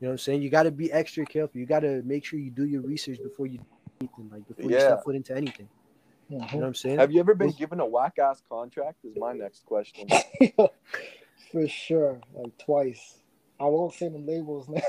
You 0.00 0.06
know 0.06 0.08
what 0.08 0.12
I'm 0.12 0.18
saying? 0.18 0.42
You 0.42 0.50
gotta 0.50 0.70
be 0.70 0.92
extra 0.92 1.26
careful. 1.26 1.58
You 1.60 1.66
gotta 1.66 2.02
make 2.04 2.24
sure 2.24 2.38
you 2.38 2.50
do 2.50 2.64
your 2.64 2.82
research 2.82 3.22
before 3.22 3.46
you 3.46 3.58
do 3.58 3.64
anything, 4.00 4.30
like 4.30 4.46
before 4.46 4.70
you 4.70 4.78
step 4.78 5.02
foot 5.04 5.16
into 5.16 5.36
anything. 5.36 5.68
You 6.28 6.38
know 6.38 6.44
Mhm. 6.44 6.52
what 6.52 6.64
I'm 6.66 6.74
saying? 6.74 6.98
Have 6.98 7.12
you 7.12 7.20
ever 7.20 7.34
been 7.34 7.52
given 7.52 7.80
a 7.80 7.86
whack 7.86 8.18
ass 8.18 8.42
contract? 8.48 9.04
Is 9.04 9.16
my 9.16 9.32
next 9.32 9.64
question. 9.66 10.08
For 11.50 11.66
sure, 11.66 12.20
like 12.34 12.56
twice. 12.58 13.22
I 13.60 13.64
won't 13.64 13.92
say 13.94 14.08
the 14.08 14.18
labels 14.18 14.68
name. 14.68 14.82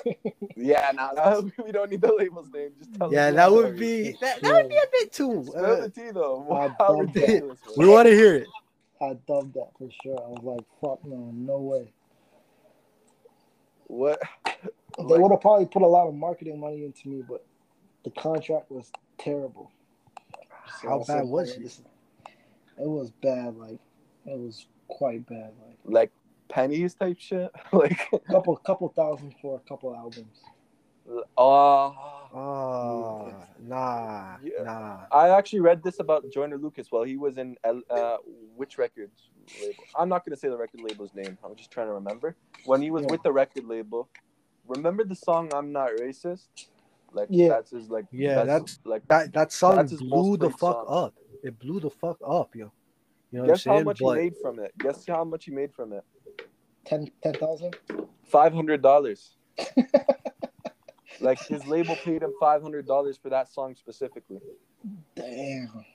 yeah, 0.55 0.91
nah, 0.93 1.11
nah, 1.15 1.41
we 1.63 1.71
don't 1.71 1.89
need 1.89 2.01
the 2.01 2.13
label's 2.15 2.49
name. 2.53 2.69
Just 2.77 2.93
tell 2.95 3.11
Yeah, 3.11 3.31
that 3.31 3.51
would 3.51 3.77
be 3.77 4.11
that, 4.21 4.41
that 4.41 4.53
would 4.53 4.69
be 4.69 4.77
a 4.77 4.81
bit 4.91 5.11
too. 5.11 5.43
Spill 5.47 5.65
uh, 5.65 5.79
the 5.81 5.89
tea 5.89 6.11
though. 6.11 6.45
I 6.51 6.67
How 6.67 6.95
dubbed 6.97 7.17
it. 7.17 7.21
ridiculous 7.21 7.59
was 7.65 7.77
we 7.77 7.87
want 7.87 8.07
to 8.07 8.13
hear 8.13 8.35
it. 8.35 8.47
I 9.01 9.17
dubbed 9.27 9.53
that 9.55 9.69
for 9.77 9.89
sure. 10.03 10.19
I 10.23 10.27
was 10.29 10.43
like, 10.43 10.65
fuck 10.81 11.03
no, 11.05 11.31
no 11.33 11.57
way. 11.57 11.91
What? 13.87 14.19
They 14.45 15.03
Like- 15.03 15.19
would 15.21 15.31
have 15.31 15.41
probably 15.41 15.65
put 15.65 15.81
a 15.81 15.87
lot 15.87 16.07
of 16.07 16.13
marketing 16.13 16.59
money 16.59 16.83
into 16.85 17.07
me, 17.09 17.23
but 17.27 17.45
the 18.03 18.11
contract 18.11 18.69
was 18.69 18.91
terrible. 19.17 19.71
So 20.81 20.89
How 20.89 21.03
bad 21.03 21.25
was 21.25 21.51
it? 21.51 21.61
It 22.77 22.87
was 22.87 23.09
bad. 23.21 23.55
Like 23.57 23.79
it 24.25 24.37
was 24.37 24.67
quite 24.87 25.25
bad. 25.27 25.51
Like 25.65 25.77
Like 25.85 26.11
pennies 26.49 26.93
type 26.95 27.17
shit? 27.19 27.51
like, 27.71 28.09
couple 28.29 28.55
couple 28.57 28.89
thousand 28.89 29.35
for 29.41 29.55
a 29.63 29.67
couple 29.69 29.95
albums. 29.95 30.37
oh. 31.37 31.95
Oh, 32.31 33.33
nah, 33.59 34.37
Yeah. 34.43 34.61
nah. 34.63 34.99
I 35.11 35.29
actually 35.29 35.61
read 35.61 35.81
this 35.81 35.99
about 35.99 36.29
Joyner 36.31 36.57
Lucas 36.59 36.91
while 36.91 37.01
he 37.03 37.17
was 37.17 37.39
in 37.39 37.57
uh, 37.63 38.17
which 38.55 38.77
records 38.77 39.29
label? 39.59 39.83
I'm 39.97 40.09
not 40.09 40.23
gonna 40.25 40.37
say 40.37 40.47
the 40.47 40.57
record 40.57 40.81
label's 40.81 41.15
name. 41.15 41.39
I'm 41.43 41.55
just 41.55 41.71
trying 41.71 41.87
to 41.87 41.93
remember 41.93 42.35
when 42.65 42.83
he 42.83 42.91
was 42.91 43.01
Yeah. 43.03 43.07
with 43.11 43.23
the 43.23 43.31
record 43.31 43.65
label. 43.65 44.09
Remember 44.67 45.03
the 45.03 45.15
song 45.15 45.49
"I'm 45.55 45.71
Not 45.71 45.89
Racist"? 45.99 46.67
Like 47.11 47.29
Yeah. 47.31 47.47
that's 47.49 47.71
his 47.71 47.89
like 47.89 48.05
Yeah, 48.11 48.43
that's, 48.43 48.79
like 48.85 49.07
That 49.07 49.33
that 49.33 49.51
song 49.51 49.77
That's 49.77 49.93
blew 49.93 50.37
the 50.37 50.51
fuck 50.51 50.59
song. 50.59 50.85
up. 50.87 51.15
It 51.41 51.57
blew 51.57 51.79
the 51.79 51.89
fuck 51.89 52.17
up, 52.23 52.55
yo. 52.55 52.71
You 53.31 53.39
know 53.39 53.47
guess 53.47 53.65
what 53.65 53.71
I'm 53.73 53.77
how 53.79 53.83
much 53.85 53.99
But 53.99 54.17
he 54.17 54.21
made 54.23 54.37
from 54.37 54.59
it. 54.59 54.71
Guess 54.77 55.07
how 55.07 55.23
much 55.23 55.45
he 55.45 55.51
made 55.51 55.73
from 55.73 55.93
it. 55.93 56.03
Ten 56.85 57.09
ten 57.21 57.33
thousand. 57.33 57.75
Five 58.25 58.53
hundred 58.53 58.81
dollars. 58.81 59.35
like 61.21 61.39
his 61.47 61.65
label 61.67 61.95
paid 61.97 62.23
him 62.23 62.33
five 62.39 62.61
hundred 62.61 62.87
dollars 62.87 63.17
for 63.17 63.29
that 63.29 63.51
song 63.51 63.75
specifically. 63.75 64.39
Damn, 65.15 65.85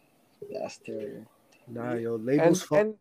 that's 0.53 0.79
terrible. 0.79 1.25
nah, 1.69 1.95
yo, 1.95 2.17
And 2.17 2.27
labels 2.27 2.63
fuck. 2.63 2.79
and 2.81 2.95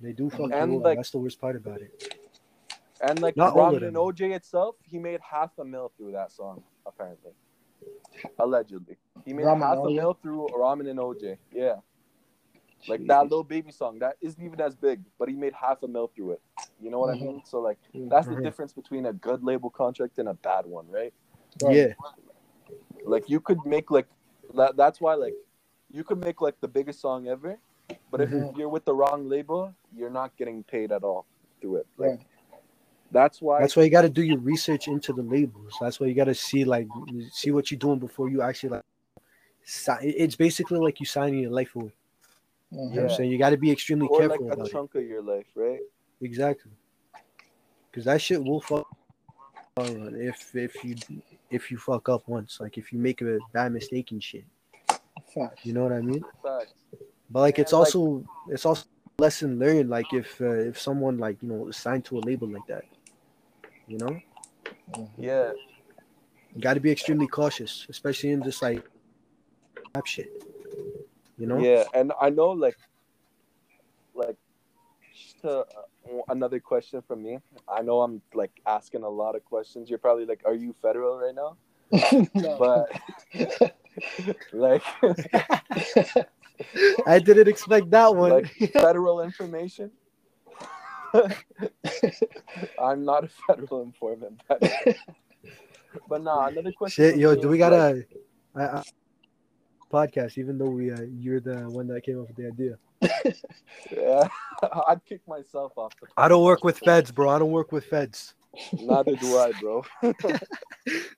they 0.00 0.12
do 0.12 0.30
fuck 0.30 0.50
and, 0.52 0.72
you 0.74 0.78
like- 0.80 0.98
That's 0.98 1.10
the 1.10 1.18
worst 1.18 1.40
part 1.40 1.56
about 1.56 1.80
it. 1.80 2.14
and 3.00 3.20
like 3.20 3.36
Not 3.36 3.54
all 3.54 3.74
of 3.74 3.74
Ramen 3.74 3.80
them. 3.80 3.88
and 3.88 3.96
OJ 3.96 4.34
itself, 4.34 4.76
he 4.82 4.98
made 4.98 5.20
half 5.20 5.50
a 5.58 5.64
mil 5.64 5.92
through 5.96 6.12
that 6.12 6.30
song 6.32 6.62
apparently. 6.86 7.32
Allegedly, 8.38 8.96
he 9.24 9.32
made 9.32 9.44
Ramen 9.46 9.60
half 9.60 9.78
a 9.78 9.90
mil 9.90 10.14
through 10.22 10.48
Ramen 10.56 10.88
and 10.88 10.98
OJ. 10.98 11.36
Yeah, 11.52 11.76
like 12.88 13.06
that 13.06 13.30
Lil 13.30 13.44
Baby 13.44 13.72
song 13.72 13.98
that 14.00 14.16
isn't 14.20 14.42
even 14.42 14.60
as 14.60 14.74
big, 14.76 15.00
but 15.18 15.28
he 15.28 15.34
made 15.34 15.52
half 15.52 15.82
a 15.82 15.88
mil 15.88 16.10
through 16.14 16.32
it. 16.32 16.40
You 16.80 16.90
know 16.90 17.00
what 17.00 17.10
Mhm. 17.16 17.20
I 17.20 17.24
mean? 17.24 17.42
So 17.44 17.60
like 17.60 17.78
that's 17.94 18.28
the 18.28 18.36
difference 18.42 18.72
between 18.72 19.06
a 19.06 19.12
good 19.12 19.42
label 19.42 19.70
contract 19.70 20.18
and 20.18 20.28
a 20.28 20.34
bad 20.34 20.66
one, 20.66 20.88
right? 20.88 21.12
Right. 21.62 21.76
Yeah, 21.76 21.94
Like 23.04 23.28
you 23.28 23.40
could 23.40 23.64
make 23.64 23.90
like 23.90 24.06
that. 24.54 24.76
That's 24.76 25.00
why 25.00 25.14
like 25.14 25.34
you 25.90 26.04
could 26.04 26.18
make 26.18 26.40
like 26.40 26.60
the 26.60 26.68
biggest 26.68 27.00
song 27.00 27.28
ever, 27.28 27.58
but 28.10 28.20
if 28.20 28.30
Mhm. 28.30 28.56
you're 28.56 28.68
with 28.68 28.84
the 28.84 28.94
wrong 28.94 29.28
label, 29.28 29.74
you're 29.94 30.10
not 30.10 30.36
getting 30.36 30.62
paid 30.64 30.92
at 30.92 31.02
all 31.02 31.26
through 31.60 31.76
it. 31.76 31.86
Like 31.96 32.10
Right. 32.10 32.26
that's 33.10 33.40
why. 33.40 33.60
that's 33.60 33.76
why 33.76 33.84
you 33.84 33.90
got 33.90 34.02
to 34.02 34.08
do 34.08 34.22
your 34.22 34.38
research 34.38 34.88
into 34.88 35.12
the 35.12 35.22
labels. 35.22 35.76
That's 35.80 35.98
why 35.98 36.08
you 36.08 36.14
got 36.14 36.24
to 36.24 36.34
see 36.34 36.64
like 36.64 36.88
see 37.32 37.50
what 37.50 37.70
you're 37.70 37.78
doing 37.78 37.98
before 37.98 38.28
you 38.28 38.42
actually 38.42 38.70
like. 38.70 38.82
Si- 39.64 39.92
it's 40.02 40.36
basically 40.36 40.78
like 40.78 41.00
you 41.00 41.06
signing 41.06 41.40
your 41.40 41.50
life 41.50 41.74
away. 41.74 41.92
You 42.72 42.78
know 42.78 43.02
what 43.02 43.10
I'm 43.10 43.16
saying? 43.16 43.30
You 43.30 43.38
got 43.38 43.50
to 43.50 43.56
be 43.56 43.70
extremely 43.70 44.08
or 44.08 44.20
like 44.20 44.28
careful 44.28 44.50
a 44.50 44.52
about 44.54 44.66
it. 44.66 44.72
chunk 44.72 44.94
of 44.94 45.04
your 45.04 45.22
life, 45.22 45.46
right? 45.54 45.80
Exactly. 46.20 46.72
Because 47.90 48.04
that 48.04 48.20
shit 48.20 48.42
will 48.42 48.60
fuck 48.60 48.86
if 49.78 50.54
if 50.54 50.84
you 50.84 50.96
if 51.50 51.70
you 51.70 51.78
fuck 51.78 52.08
up 52.08 52.28
once. 52.28 52.58
Like 52.60 52.76
if 52.78 52.92
you 52.92 52.98
make 52.98 53.22
a 53.22 53.38
bad 53.52 53.72
mistake 53.72 54.10
and 54.10 54.22
shit. 54.22 54.44
Facts. 55.34 55.64
You 55.64 55.72
know 55.72 55.82
what 55.82 55.92
I 55.92 56.00
mean? 56.00 56.22
Facts. 56.42 56.72
But 57.30 57.40
like 57.40 57.58
it's 57.58 57.72
like- 57.72 57.78
also 57.78 58.24
it's 58.48 58.66
also 58.66 58.84
lesson 59.18 59.58
learned. 59.58 59.88
Like 59.90 60.12
if 60.12 60.40
uh, 60.40 60.50
if 60.50 60.78
someone 60.80 61.18
like 61.18 61.42
you 61.42 61.48
know 61.48 61.68
is 61.68 61.76
signed 61.76 62.04
to 62.06 62.18
a 62.18 62.20
label 62.20 62.48
like 62.48 62.66
that, 62.66 62.84
you 63.86 63.98
know. 63.98 64.20
Yeah, 65.18 65.52
you 66.54 66.60
got 66.60 66.74
to 66.74 66.80
be 66.80 66.90
extremely 66.90 67.26
cautious, 67.26 67.86
especially 67.88 68.30
in 68.30 68.40
this 68.40 68.62
like 68.62 68.88
rap 69.94 70.06
shit. 70.06 70.30
You 71.38 71.46
know? 71.46 71.58
yeah, 71.58 71.84
and 71.92 72.12
I 72.20 72.30
know 72.30 72.50
like, 72.50 72.76
like, 74.14 74.36
just 75.14 75.44
uh, 75.44 75.64
another 76.28 76.60
question 76.60 77.02
from 77.06 77.22
me. 77.22 77.38
I 77.68 77.82
know 77.82 78.00
I'm 78.00 78.22
like 78.34 78.52
asking 78.66 79.02
a 79.02 79.08
lot 79.08 79.36
of 79.36 79.44
questions. 79.44 79.90
You're 79.90 79.98
probably 79.98 80.24
like, 80.24 80.40
"Are 80.44 80.54
you 80.54 80.74
federal 80.80 81.18
right 81.18 81.34
now?" 81.34 81.56
But 82.58 82.90
like, 84.52 84.82
I 87.06 87.18
didn't 87.18 87.48
expect 87.48 87.90
that 87.90 88.14
one. 88.14 88.30
like 88.30 88.48
federal 88.72 89.20
information. 89.22 89.90
I'm 92.82 93.04
not 93.04 93.24
a 93.24 93.28
federal 93.46 93.82
informant, 93.82 94.42
but, 94.48 94.62
but 96.08 96.22
no. 96.22 96.40
Another 96.40 96.72
question. 96.72 97.04
shit, 97.04 97.18
yo, 97.18 97.34
do 97.34 97.48
we 97.48 97.56
is, 97.56 97.58
got 97.60 97.72
like, 97.72 98.08
a, 98.54 98.60
a, 98.60 98.64
a 98.78 98.84
podcast? 99.92 100.38
Even 100.38 100.58
though 100.58 100.70
we 100.70 100.90
uh, 100.90 101.02
you're 101.18 101.40
the 101.40 101.68
one 101.68 101.86
that 101.88 102.02
came 102.02 102.20
up 102.20 102.28
with 102.28 102.36
the 102.36 102.46
idea. 102.46 102.78
Yeah, 103.90 104.28
I'd 104.88 105.04
kick 105.04 105.20
myself 105.28 105.72
off. 105.76 105.92
The 106.00 106.06
I 106.16 106.28
don't 106.28 106.44
work 106.44 106.64
with 106.64 106.78
feds, 106.78 107.10
bro. 107.10 107.28
I 107.30 107.38
don't 107.38 107.50
work 107.50 107.72
with 107.72 107.84
feds. 107.84 108.34
Neither 108.72 109.16
do 109.16 109.38
I, 109.38 109.52
bro. 109.60 109.84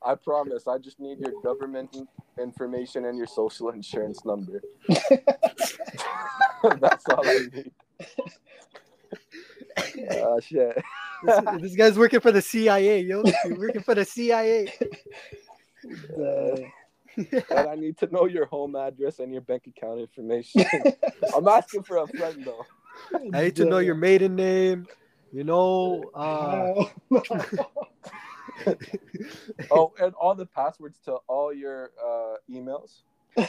I 0.02 0.16
promise. 0.16 0.66
I 0.66 0.78
just 0.78 0.98
need 0.98 1.20
your 1.20 1.40
government 1.42 1.96
information 2.38 3.04
and 3.04 3.16
your 3.16 3.28
social 3.28 3.70
insurance 3.70 4.24
number. 4.24 4.60
That's 4.88 5.76
all 7.08 7.26
I 7.26 7.46
need. 7.54 7.70
Oh 10.10 10.40
shit. 10.40 10.82
This, 11.24 11.40
this 11.60 11.76
guy's 11.76 11.98
working 11.98 12.20
for 12.20 12.32
the 12.32 12.42
CIA, 12.42 13.00
yo. 13.00 13.22
He's 13.22 13.58
working 13.58 13.82
for 13.82 13.94
the 13.94 14.04
CIA. 14.04 14.72
Dang. 16.16 16.72
And 17.50 17.68
I 17.68 17.74
need 17.74 17.98
to 17.98 18.06
know 18.12 18.26
your 18.26 18.46
home 18.46 18.76
address 18.76 19.18
and 19.18 19.32
your 19.32 19.42
bank 19.42 19.66
account 19.66 20.00
information. 20.00 20.64
I'm 21.34 21.48
asking 21.48 21.82
for 21.82 21.98
a 21.98 22.06
friend 22.06 22.44
though. 22.44 22.64
I 23.34 23.44
need 23.44 23.56
to 23.56 23.64
know 23.64 23.78
your 23.78 23.94
maiden 23.94 24.36
name. 24.36 24.86
You 25.32 25.44
know, 25.44 26.10
uh, 26.14 26.84
Oh, 29.70 29.92
and 30.00 30.14
all 30.14 30.34
the 30.34 30.46
passwords 30.46 30.98
to 31.04 31.16
all 31.26 31.52
your 31.52 31.92
uh, 32.02 32.36
emails. 32.50 33.02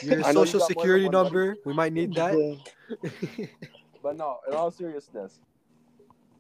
your 0.04 0.24
I 0.26 0.32
know 0.32 0.42
you 0.42 0.46
social 0.46 0.60
got 0.60 0.60
more 0.60 0.60
than 0.60 0.68
security 0.68 1.06
one 1.06 1.12
number. 1.12 1.56
We 1.66 1.74
might 1.74 1.94
need 1.94 2.14
that. 2.16 2.60
But 4.02 4.16
no, 4.16 4.38
in 4.48 4.54
all 4.54 4.72
seriousness, 4.72 5.40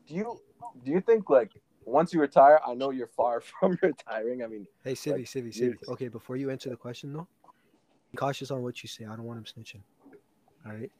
do 0.08 0.16
you 0.16 0.40
do 0.86 0.92
you 0.92 1.02
think 1.02 1.30
like 1.30 1.52
once 1.90 2.14
you 2.14 2.22
retire? 2.22 2.60
I 2.66 2.74
know 2.76 2.92
you're 2.92 3.08
far 3.08 3.42
from 3.60 3.78
retiring. 3.82 4.44
I 4.44 4.48
mean, 4.48 4.68
Hey, 4.84 4.94
Civi, 4.94 5.12
Like, 5.14 5.22
Civi, 5.26 5.56
you- 5.56 5.72
Civi. 5.74 5.90
Okay, 5.94 6.08
before 6.08 6.36
you 6.38 6.50
answer 6.50 6.70
the 6.70 6.76
question, 6.76 7.14
though, 7.14 7.28
be 8.12 8.18
cautious 8.18 8.52
on 8.52 8.64
what 8.64 8.82
you 8.84 8.90
say. 8.90 9.06
I 9.06 9.16
don't 9.16 9.24
want 9.26 9.38
him 9.40 9.46
snitching. 9.46 9.82
All 10.66 10.74
right. 10.74 10.92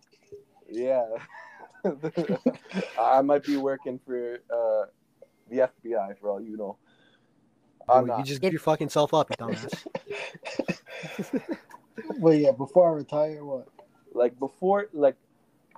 yeah, 0.70 1.06
I 3.00 3.22
might 3.22 3.44
be 3.44 3.58
working 3.58 4.00
for 4.06 4.36
uh, 4.50 4.86
the 5.50 5.70
FBI 5.70 6.18
for 6.20 6.30
all 6.30 6.42
you 6.42 6.56
know. 6.58 6.78
I'm 7.90 8.06
Bro, 8.06 8.14
you 8.16 8.20
not. 8.20 8.26
just 8.28 8.42
give 8.42 8.54
your 8.54 8.60
fucking 8.60 8.90
self 8.90 9.14
up, 9.14 9.30
dumbass. 9.32 9.86
But 12.20 12.38
yeah, 12.38 12.52
before 12.52 12.90
I 12.92 12.94
retire, 12.96 13.44
what? 13.44 13.68
like 14.14 14.38
before 14.40 14.88
like 14.94 15.16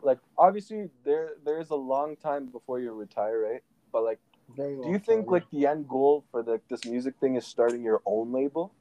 like 0.03 0.19
obviously 0.37 0.89
there 1.03 1.31
there's 1.43 1.69
a 1.71 1.75
long 1.75 2.15
time 2.15 2.45
before 2.45 2.79
you 2.79 2.91
retire 2.93 3.41
right 3.51 3.61
but 3.91 4.03
like 4.03 4.19
Very 4.55 4.75
do 4.75 4.81
long 4.81 4.91
you 4.91 4.99
think 4.99 5.25
time, 5.25 5.33
like 5.33 5.49
the 5.51 5.67
end 5.67 5.87
goal 5.87 6.23
for 6.31 6.43
the, 6.43 6.59
this 6.69 6.85
music 6.85 7.15
thing 7.19 7.35
is 7.35 7.45
starting 7.45 7.83
your 7.83 8.01
own 8.05 8.31
label 8.31 8.73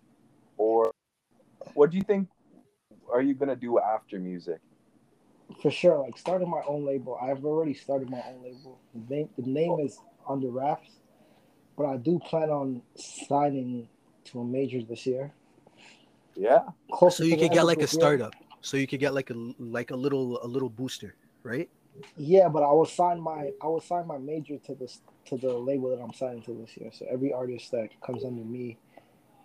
or 0.57 0.93
what 1.75 1.91
do 1.91 1.97
you 1.97 2.03
think 2.03 2.29
are 3.13 3.23
you 3.23 3.35
gonna 3.35 3.57
do 3.57 3.79
after 3.79 4.19
music 4.19 4.61
for 5.63 5.71
sure. 5.71 5.99
Like 5.99 6.17
starting 6.17 6.49
my 6.49 6.63
own 6.67 6.85
label. 6.85 7.19
I've 7.21 7.45
already 7.45 7.75
started 7.75 8.11
my 8.11 8.23
own 8.29 8.43
label. 8.43 8.79
The 8.95 9.15
name, 9.15 9.29
the 9.37 9.51
name 9.51 9.79
is 9.81 9.99
under 10.29 10.49
wraps, 10.51 10.91
but 11.77 11.87
I 11.87 11.97
do 11.97 12.19
plan 12.19 12.51
on 12.51 12.83
signing 12.97 13.89
to 14.27 14.41
a 14.41 14.45
major 14.45 14.83
this 14.83 15.07
year. 15.07 15.33
Yeah. 16.37 16.61
Closer 16.93 17.25
So 17.25 17.25
you 17.25 17.37
could 17.37 17.53
get 17.53 17.65
like 17.65 17.79
a 17.79 17.83
episode, 17.83 17.99
yeah. 17.99 18.01
startup. 18.01 18.35
So 18.61 18.77
you 18.77 18.87
could 18.87 19.01
get 19.01 19.15
like 19.15 19.31
a 19.31 19.53
like 19.59 19.91
a 19.91 19.97
little 19.97 20.43
a 20.45 20.47
little 20.47 20.69
booster, 20.69 21.15
right? 21.43 21.69
Yeah, 22.17 22.49
but 22.49 22.63
I 22.63 22.73
will 22.73 22.87
sign 22.87 23.21
my 23.21 23.51
I 23.63 23.67
will 23.67 23.81
sign 23.81 24.07
my 24.07 24.19
major 24.19 24.59
to 24.59 24.75
this 24.75 25.01
to 25.27 25.37
the 25.37 25.53
label 25.53 25.95
that 25.95 26.03
I'm 26.03 26.13
signing 26.13 26.43
to 26.43 26.55
this 26.55 26.77
year. 26.77 26.91
So 26.93 27.07
every 27.11 27.33
artist 27.33 27.71
that 27.73 27.89
comes 28.01 28.25
under 28.25 28.45
me 28.45 28.79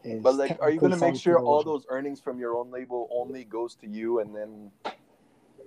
is. 0.03 0.21
But 0.23 0.35
like, 0.35 0.57
are 0.61 0.71
you 0.71 0.79
gonna 0.79 0.97
make 0.97 1.15
sure 1.15 1.39
all 1.39 1.63
those 1.63 1.85
earnings 1.89 2.19
from 2.19 2.39
your 2.39 2.55
own 2.55 2.71
label 2.71 3.09
only 3.11 3.43
goes 3.43 3.75
to 3.75 3.87
you, 3.87 4.19
and 4.19 4.35
then 4.35 4.71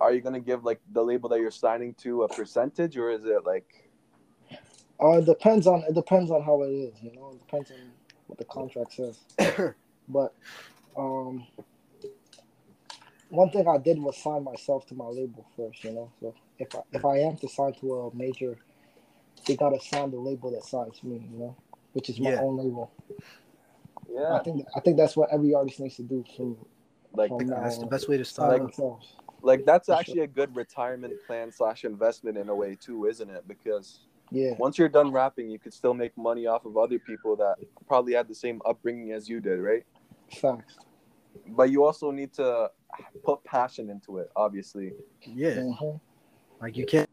are 0.01 0.13
you 0.13 0.21
gonna 0.21 0.41
give 0.41 0.65
like 0.65 0.81
the 0.93 1.03
label 1.03 1.29
that 1.31 1.41
you're 1.41 1.51
signing 1.51 1.95
to 2.03 2.23
a 2.23 2.29
percentage, 2.29 2.97
or 2.97 3.11
is 3.11 3.25
it 3.25 3.45
like? 3.45 3.91
Uh, 5.01 5.19
it 5.19 5.27
depends 5.27 5.67
on 5.67 5.83
it 5.89 5.95
depends 5.95 6.31
on 6.31 6.43
how 6.43 6.63
it 6.63 6.71
is. 6.71 6.95
You 7.03 7.15
know, 7.15 7.31
it 7.33 7.39
depends 7.39 7.71
on 7.71 7.79
what 8.27 8.39
the 8.39 8.45
contract 8.45 8.95
says. 8.95 9.19
but 10.09 10.35
um, 10.97 11.47
one 13.29 13.51
thing 13.51 13.69
I 13.69 13.79
did 13.79 13.99
was 13.99 14.17
sign 14.17 14.45
myself 14.45 14.87
to 14.87 14.95
my 14.95 15.07
label 15.07 15.47
first. 15.57 15.85
You 15.85 15.93
know, 15.93 16.13
so 16.21 16.35
if 16.59 16.75
I, 16.75 16.81
if 16.93 17.05
I 17.05 17.19
am 17.19 17.37
to 17.39 17.49
sign 17.49 17.73
to 17.81 17.95
a 17.95 18.15
major, 18.15 18.59
they 19.47 19.57
gotta 19.57 19.81
sign 19.81 20.11
the 20.11 20.19
label 20.19 20.51
that 20.51 20.65
signs 20.65 21.03
me. 21.03 21.29
You 21.33 21.39
know, 21.39 21.57
which 21.93 22.11
is 22.11 22.19
my 22.21 22.31
Yeah. 22.31 22.41
own 22.41 22.57
label. 22.57 22.93
Yeah. 24.13 24.35
I 24.35 24.43
think 24.43 24.67
I 24.75 24.81
think 24.81 24.97
that's 24.97 25.17
what 25.17 25.31
every 25.33 25.55
artist 25.55 25.81
needs 25.81 25.97
to 25.97 26.03
do 26.03 26.25
from 26.37 26.57
Like, 27.15 27.31
from 27.31 27.47
now 27.47 27.63
That's 27.63 27.79
the 27.79 27.87
best 27.87 28.09
way 28.09 28.17
to 28.19 28.25
Sign 28.25 28.47
start. 28.49 28.63
themselves. 28.63 29.15
like 29.43 29.65
that's 29.65 29.87
For 29.87 29.93
sure. 29.93 29.99
actually 30.01 30.21
a 30.21 30.27
good 30.27 30.55
retirement 30.57 31.15
plan 31.27 31.53
slash 31.53 31.85
investment 31.85 32.37
in 32.37 32.49
a 32.49 32.55
way 32.55 32.77
too, 32.81 33.07
isn't 33.07 33.31
it? 33.31 33.47
Because 33.47 34.01
Yeah, 34.31 34.55
once 34.59 34.77
you're 34.79 34.89
done 34.89 35.13
rapping, 35.13 35.49
you 35.49 35.59
could 35.59 35.73
still 35.73 35.95
make 35.95 36.17
money 36.19 36.47
off 36.47 36.65
of 36.67 36.77
other 36.77 36.99
people 36.99 37.37
that 37.37 37.57
probably 37.87 38.15
had 38.15 38.29
the 38.29 38.35
same 38.35 38.61
upbringing 38.67 39.13
as 39.13 39.29
you 39.29 39.41
did, 39.41 39.61
right? 39.61 39.85
facts. 40.33 40.77
But 41.47 41.71
you 41.71 41.85
also 41.85 42.11
need 42.11 42.35
to 42.35 42.71
put 43.25 43.43
passion 43.45 43.89
into 43.89 44.19
it, 44.19 44.31
obviously. 44.37 44.93
Yeah, 45.23 45.63
Mhm. 45.63 46.01
Like 46.61 46.77
you 46.77 46.87
can't 46.87 47.09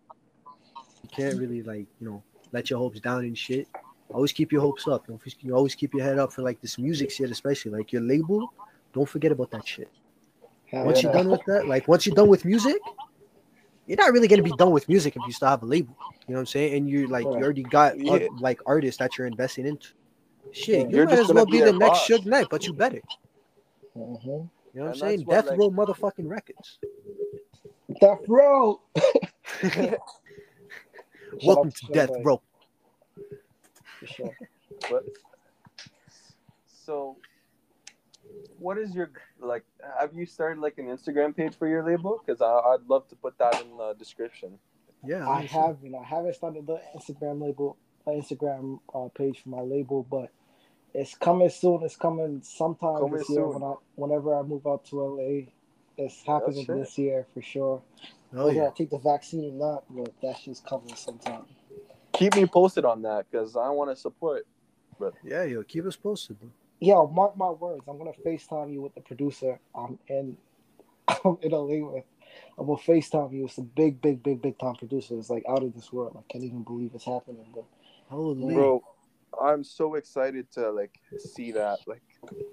you 1.04 1.10
can't 1.12 1.38
really 1.38 1.62
like 1.64 1.88
you 2.00 2.08
know 2.08 2.24
let 2.52 2.70
your 2.70 2.80
hopes 2.80 3.00
down 3.00 3.20
and 3.26 3.38
shit. 3.38 3.68
Always 4.14 4.32
keep 4.32 4.52
your 4.52 4.62
hopes 4.62 4.88
up. 4.88 5.08
Don't 5.08 5.20
you 5.42 5.56
always 5.56 5.76
keep 5.76 5.94
your 5.94 6.04
head 6.04 6.20
up 6.20 6.32
for 6.32 6.42
like 6.42 6.62
this 6.62 6.78
music 6.78 7.12
shit, 7.12 7.32
especially 7.32 7.72
like 7.72 7.92
your 7.92 8.02
label. 8.04 8.54
Don't 8.94 9.08
forget 9.10 9.32
about 9.32 9.52
that 9.52 9.68
shit. 9.68 9.90
Hell 10.68 10.86
Once 10.86 11.02
yeah. 11.04 11.10
you're 11.12 11.14
done 11.24 11.30
with 11.32 11.42
that, 11.48 11.68
like 11.68 11.88
once 11.88 12.06
you're 12.06 12.16
done 12.16 12.28
with 12.28 12.46
music, 12.46 12.78
you're 13.88 13.98
not 13.98 14.14
really 14.14 14.28
gonna 14.28 14.44
be 14.44 14.52
done 14.52 14.72
with 14.72 14.88
music 14.88 15.16
if 15.16 15.22
you 15.26 15.34
still 15.34 15.50
have 15.50 15.64
a 15.64 15.66
label. 15.66 15.96
You 16.28 16.34
know 16.34 16.36
what 16.36 16.40
I'm 16.42 16.46
saying? 16.48 16.76
And 16.76 16.90
you're 16.90 17.08
like 17.08 17.24
you 17.26 17.32
already 17.32 17.64
got 17.64 18.00
Yeah. 18.00 18.28
like 18.40 18.62
artists 18.66 19.00
that 19.00 19.18
you're 19.18 19.28
investing 19.28 19.66
into. 19.68 19.90
Shit, 20.52 20.90
you 20.90 20.98
You're 20.98 21.06
might 21.06 21.16
just 21.18 21.30
as 21.30 21.34
well 21.34 21.46
be 21.46 21.54
be 21.54 21.62
the 21.62 21.74
next. 21.74 22.08
Suge 22.08 22.26
Knight, 22.26 22.48
but 22.50 22.66
you 22.66 22.74
better. 22.74 23.02
Mhm. 23.98 24.24
You 24.26 24.82
know 24.82 24.86
what 24.86 24.88
I'm 24.90 24.96
saying? 24.96 25.22
what, 25.22 25.34
Death 25.36 25.48
like- 25.48 25.60
Row 25.60 25.70
motherfucking 25.72 26.30
records. 26.30 26.80
Death 28.00 28.22
Row. 28.28 28.82
Welcome 31.44 31.72
to 31.72 31.88
Death 31.92 32.12
Row. 32.24 32.42
For 34.00 34.08
sure. 34.08 34.38
But 34.90 35.06
so, 36.86 37.18
what 38.60 38.78
is 38.78 38.94
your 38.94 39.12
like? 39.40 39.64
Have 40.00 40.14
you 40.14 40.26
started 40.26 40.60
like 40.62 40.78
an 40.78 40.86
Instagram 40.86 41.36
page 41.36 41.56
for 41.56 41.68
your 41.68 41.84
label? 41.84 42.22
Because 42.26 42.42
I'd 42.42 42.88
love 42.88 43.08
to 43.10 43.16
put 43.16 43.38
that 43.38 43.62
in 43.62 43.78
the 43.78 43.94
description. 43.98 44.60
Yeah, 45.04 45.28
I 45.28 45.42
have, 45.42 45.78
you 45.84 45.92
know, 45.92 46.00
I 46.00 46.06
haven't 46.06 46.36
started 46.36 46.66
the 46.66 46.82
Instagram 46.98 47.42
label, 47.42 47.78
uh, 48.08 48.12
Instagram 48.12 48.80
uh, 48.94 49.08
page 49.10 49.42
for 49.44 49.50
my 49.50 49.62
label, 49.62 50.04
but 50.10 50.32
it's 50.96 51.16
coming 51.16 51.50
soon. 51.50 51.84
It's 51.84 51.96
coming 51.96 52.42
sometime 52.44 52.98
Coming 53.00 53.18
this 53.20 53.30
year 53.30 53.42
soon. 53.42 53.54
when 53.54 53.64
I, 53.64 53.74
whenever 53.96 54.36
I 54.36 54.42
move 54.42 54.66
out 54.66 54.86
to 54.86 55.02
LA. 55.02 55.52
It's 55.98 56.24
happening 56.24 56.66
shit. 56.66 56.76
this 56.76 56.98
year 56.98 57.26
for 57.34 57.42
sure. 57.42 57.82
Oh 58.34 58.46
Whether 58.46 58.58
yeah. 58.58 58.68
I 58.68 58.72
take 58.76 58.90
the 58.90 58.98
vaccine 58.98 59.46
or 59.46 59.54
not, 59.54 59.84
but 59.90 60.14
that 60.22 60.38
shit's 60.38 60.60
coming 60.60 60.96
sometime. 60.96 61.46
Keep 62.14 62.36
me 62.36 62.46
posted 62.46 62.86
on 62.86 63.02
that 63.04 63.26
because 63.30 63.56
I 63.56 63.70
want 63.70 63.92
to 63.92 63.96
support. 63.96 64.46
Yeah, 65.24 65.44
yo, 65.44 65.64
keep 65.64 65.86
us 65.86 65.96
posted, 65.96 66.40
bro. 66.40 66.50
Yo, 66.80 67.08
mark 67.08 67.38
my 67.38 67.50
words. 67.50 67.84
I'm 67.88 67.98
gonna 67.98 68.12
FaceTime 68.26 68.72
you 68.72 68.82
with 68.82 68.96
the 68.96 69.02
producer. 69.02 69.60
I'm 69.74 70.00
in. 70.08 70.38
I'm 71.08 71.38
in 71.42 71.52
LA 71.52 71.86
with. 71.86 72.04
I'm 72.58 72.68
gonna 72.68 72.78
FaceTime 72.80 73.34
you 73.34 73.44
with 73.44 73.52
some 73.52 73.72
big, 73.76 74.02
big, 74.02 74.24
big, 74.24 74.42
big 74.42 74.58
time 74.60 74.76
producers 74.76 75.30
like 75.30 75.44
out 75.50 75.64
of 75.64 75.74
this 75.74 75.92
world. 75.92 76.16
I 76.18 76.32
can't 76.32 76.44
even 76.44 76.64
believe 76.64 76.92
it's 76.94 77.06
happening, 77.06 77.46
but 77.54 77.66
Holy 78.10 78.54
Bro, 78.54 78.84
I'm 79.42 79.64
so 79.64 79.96
excited 79.96 80.52
to 80.54 80.72
like 80.72 81.00
see 81.18 81.52
that. 81.52 81.80
Like 81.88 82.04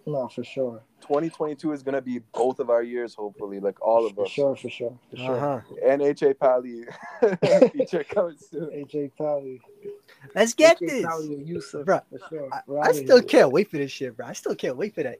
no, 0.06 0.28
for 0.28 0.44
sure, 0.44 0.82
2022 1.02 1.72
is 1.72 1.82
gonna 1.82 2.00
be 2.00 2.20
both 2.32 2.58
of 2.60 2.70
our 2.70 2.82
years, 2.82 3.14
hopefully. 3.14 3.60
Like 3.60 3.80
all 3.80 4.06
of 4.06 4.14
for 4.14 4.24
us. 4.24 4.30
sure, 4.30 4.56
for 4.56 4.68
sure, 4.68 4.98
for 5.10 5.16
sure. 5.16 5.36
Uh-huh. 5.36 5.74
And 5.86 6.02
HA 6.02 6.34
Pally 6.34 6.84
feature 7.72 8.04
coming 8.04 8.36
soon. 8.38 8.70
AJ 8.70 9.12
Pally, 9.16 9.60
Let's 10.34 10.54
get 10.54 10.76
AJ 10.78 10.88
this. 10.88 11.06
Pally 11.06 11.34
and 11.34 11.46
Yusuf, 11.48 11.84
bro. 11.84 12.00
for 12.10 12.18
sure. 12.28 12.48
I, 12.52 12.88
I 12.88 12.92
still 12.92 13.18
here. 13.18 13.26
can't 13.28 13.52
wait 13.52 13.70
for 13.70 13.78
this 13.78 13.90
shit, 13.92 14.16
bro. 14.16 14.26
I 14.26 14.32
still 14.32 14.54
can't 14.54 14.76
wait 14.76 14.94
for 14.94 15.02
that. 15.02 15.18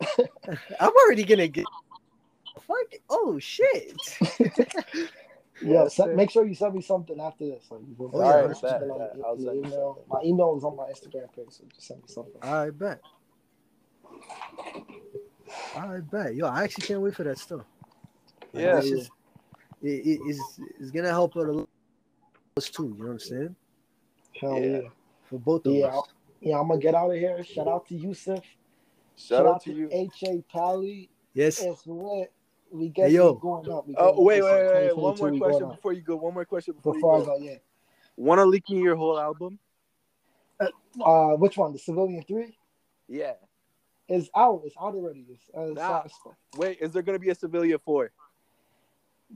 I'm 0.80 0.92
already 1.04 1.24
gonna 1.24 1.48
get. 1.48 1.66
Fuck! 2.66 3.00
Oh 3.08 3.38
shit! 3.38 4.18
Yeah, 5.60 5.82
Yes, 5.84 5.96
se- 5.96 6.14
make 6.14 6.30
sure 6.30 6.46
you 6.46 6.54
send 6.54 6.74
me 6.74 6.82
something 6.82 7.18
after 7.20 7.44
this. 7.46 7.64
Like, 7.70 7.80
you 7.80 7.94
go 7.98 8.10
Oh, 8.14 8.20
yeah, 8.20 8.46
bet, 8.62 8.62
bet. 8.62 9.12
I'll 9.26 9.36
send 9.36 9.56
you 9.56 9.64
email. 9.66 10.04
My 10.08 10.20
email 10.24 10.56
is 10.56 10.64
on 10.64 10.76
my 10.76 10.84
Instagram 10.84 11.32
page, 11.34 11.46
so 11.50 11.64
just 11.74 11.86
send 11.88 12.00
me 12.00 12.06
something. 12.08 12.40
I 12.42 12.70
bet. 12.70 13.00
I 15.76 15.98
bet. 16.00 16.34
Yo, 16.34 16.46
I 16.46 16.64
actually 16.64 16.86
can't 16.86 17.00
wait 17.00 17.14
for 17.14 17.24
that 17.24 17.38
stuff. 17.38 17.62
Like, 18.52 18.62
Yeah. 18.64 18.78
it's 18.78 18.88
just- 18.90 19.10
it, 19.82 20.06
it- 20.06 20.20
it's, 20.24 20.60
it's 20.80 20.90
gonna 20.90 21.08
help 21.08 21.36
out 21.36 21.46
a 21.48 21.52
lot 21.52 21.68
us 22.56 22.68
too. 22.68 22.88
You 22.88 22.94
know 22.98 23.04
what 23.06 23.10
I'm 23.12 23.18
saying? 23.20 23.56
Hell 24.40 24.60
Yeah. 24.60 24.66
yeah. 24.82 24.88
For 25.24 25.38
both 25.38 25.66
of 25.66 25.72
Yeah. 25.74 25.86
us. 25.98 26.08
Yeah, 26.40 26.58
I'm 26.60 26.68
gonna 26.68 26.80
get 26.80 26.94
out 26.94 27.10
of 27.10 27.16
here. 27.16 27.42
Shout 27.44 27.68
out 27.68 27.86
to 27.86 27.94
Yusuf. 27.96 28.44
Shout 29.16 29.46
out 29.46 29.62
to 29.62 29.72
you. 29.72 29.88
HA 29.90 30.42
Pally. 30.52 31.10
Yes. 31.34 31.60
It's 31.62 31.86
lit. 31.86 32.32
We 32.70 32.88
get 32.90 33.08
Hey, 33.08 33.14
yo. 33.16 33.34
going 33.34 33.70
up. 33.70 33.86
We 33.86 33.94
Oh 33.96 34.12
going 34.14 34.26
wait, 34.26 34.40
up. 34.42 34.44
wait, 34.46 34.66
wait, 34.66 34.74
wait. 34.74 34.96
One 34.96 35.18
more 35.18 35.38
question 35.38 35.68
before 35.70 35.92
you 35.92 36.02
go. 36.02 36.16
One 36.16 36.34
more 36.34 36.44
question 36.44 36.74
before, 36.74 36.94
Before 36.94 37.14
I 37.14 37.18
you 37.20 37.24
go. 37.24 37.38
go, 37.38 37.44
yeah. 37.44 37.58
Want 38.16 38.38
to 38.40 38.44
leak 38.46 38.68
me 38.68 38.80
your 38.82 38.96
whole 38.96 39.18
album? 39.18 39.58
Uh, 40.60 41.36
which 41.36 41.56
one? 41.56 41.72
The 41.72 41.78
Civilian 41.78 42.22
Three 42.24 42.56
Yeah. 43.06 43.34
Is 44.08 44.30
out. 44.34 44.62
It's 44.64 44.74
out 44.80 44.94
already. 44.94 45.26
It's, 45.30 45.50
uh, 45.56 45.60
it's 45.62 45.76
Nah. 45.76 45.90
out. 45.98 46.10
Wait, 46.56 46.78
is 46.80 46.92
there 46.92 47.02
gonna 47.02 47.18
be 47.18 47.30
a 47.30 47.34
Civilian 47.34 47.78
four? 47.78 48.10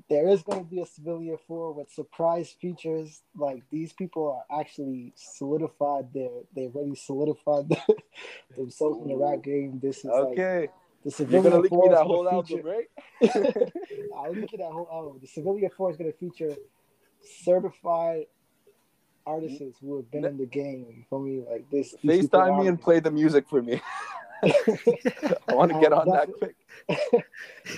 There 0.09 0.27
is 0.29 0.43
going 0.43 0.65
to 0.65 0.71
be 0.71 0.81
a 0.81 0.87
Civilian 0.87 1.37
Four 1.47 1.75
with 1.75 1.91
surprise 1.91 2.51
features. 2.51 3.21
Like 3.37 3.63
these 3.71 3.93
people 3.93 4.27
are 4.51 4.61
actually 4.61 5.13
solidified. 5.17 6.09
They're, 6.15 6.31
they 6.57 6.69
already 6.69 6.95
solidified 6.95 7.69
themselves 8.57 9.03
in 9.03 9.09
the 9.09 9.17
rap 9.17 9.43
game. 9.43 9.81
This 9.83 9.99
is 9.99 10.07
okay. 10.07 10.61
like 10.61 10.71
the 11.05 11.27
You're 11.29 11.43
gonna 11.43 11.59
leak 11.59 11.73
me 11.73 11.89
that 11.91 12.05
whole 12.07 12.25
feature- 12.43 12.67
album, 12.67 12.87
right? 13.21 13.73
I'll 14.17 14.35
look 14.35 14.55
at 14.55 14.61
that 14.61 14.73
whole 14.73 14.89
album. 14.91 15.19
The 15.21 15.27
Civilian 15.29 15.71
Four 15.77 15.91
is 15.91 15.99
going 15.99 16.11
to 16.11 16.17
feature 16.17 16.57
certified 17.43 18.29
artists 19.27 19.61
who 19.83 19.97
have 19.97 20.11
been 20.11 20.25
in 20.25 20.39
the 20.39 20.47
game. 20.47 20.87
You 20.97 21.05
feel 21.11 21.19
me? 21.21 21.45
Like 21.47 21.71
this. 21.71 21.95
FaceTime 22.03 22.61
me 22.63 22.69
and 22.69 22.81
play 22.81 23.01
the 23.01 23.11
music 23.11 23.47
for 23.47 23.61
me. 23.61 23.83
I 25.49 25.55
want 25.55 25.73
to 25.73 25.81
get 25.81 25.93
on 25.93 26.09
that 26.11 26.29
quick. 26.39 26.57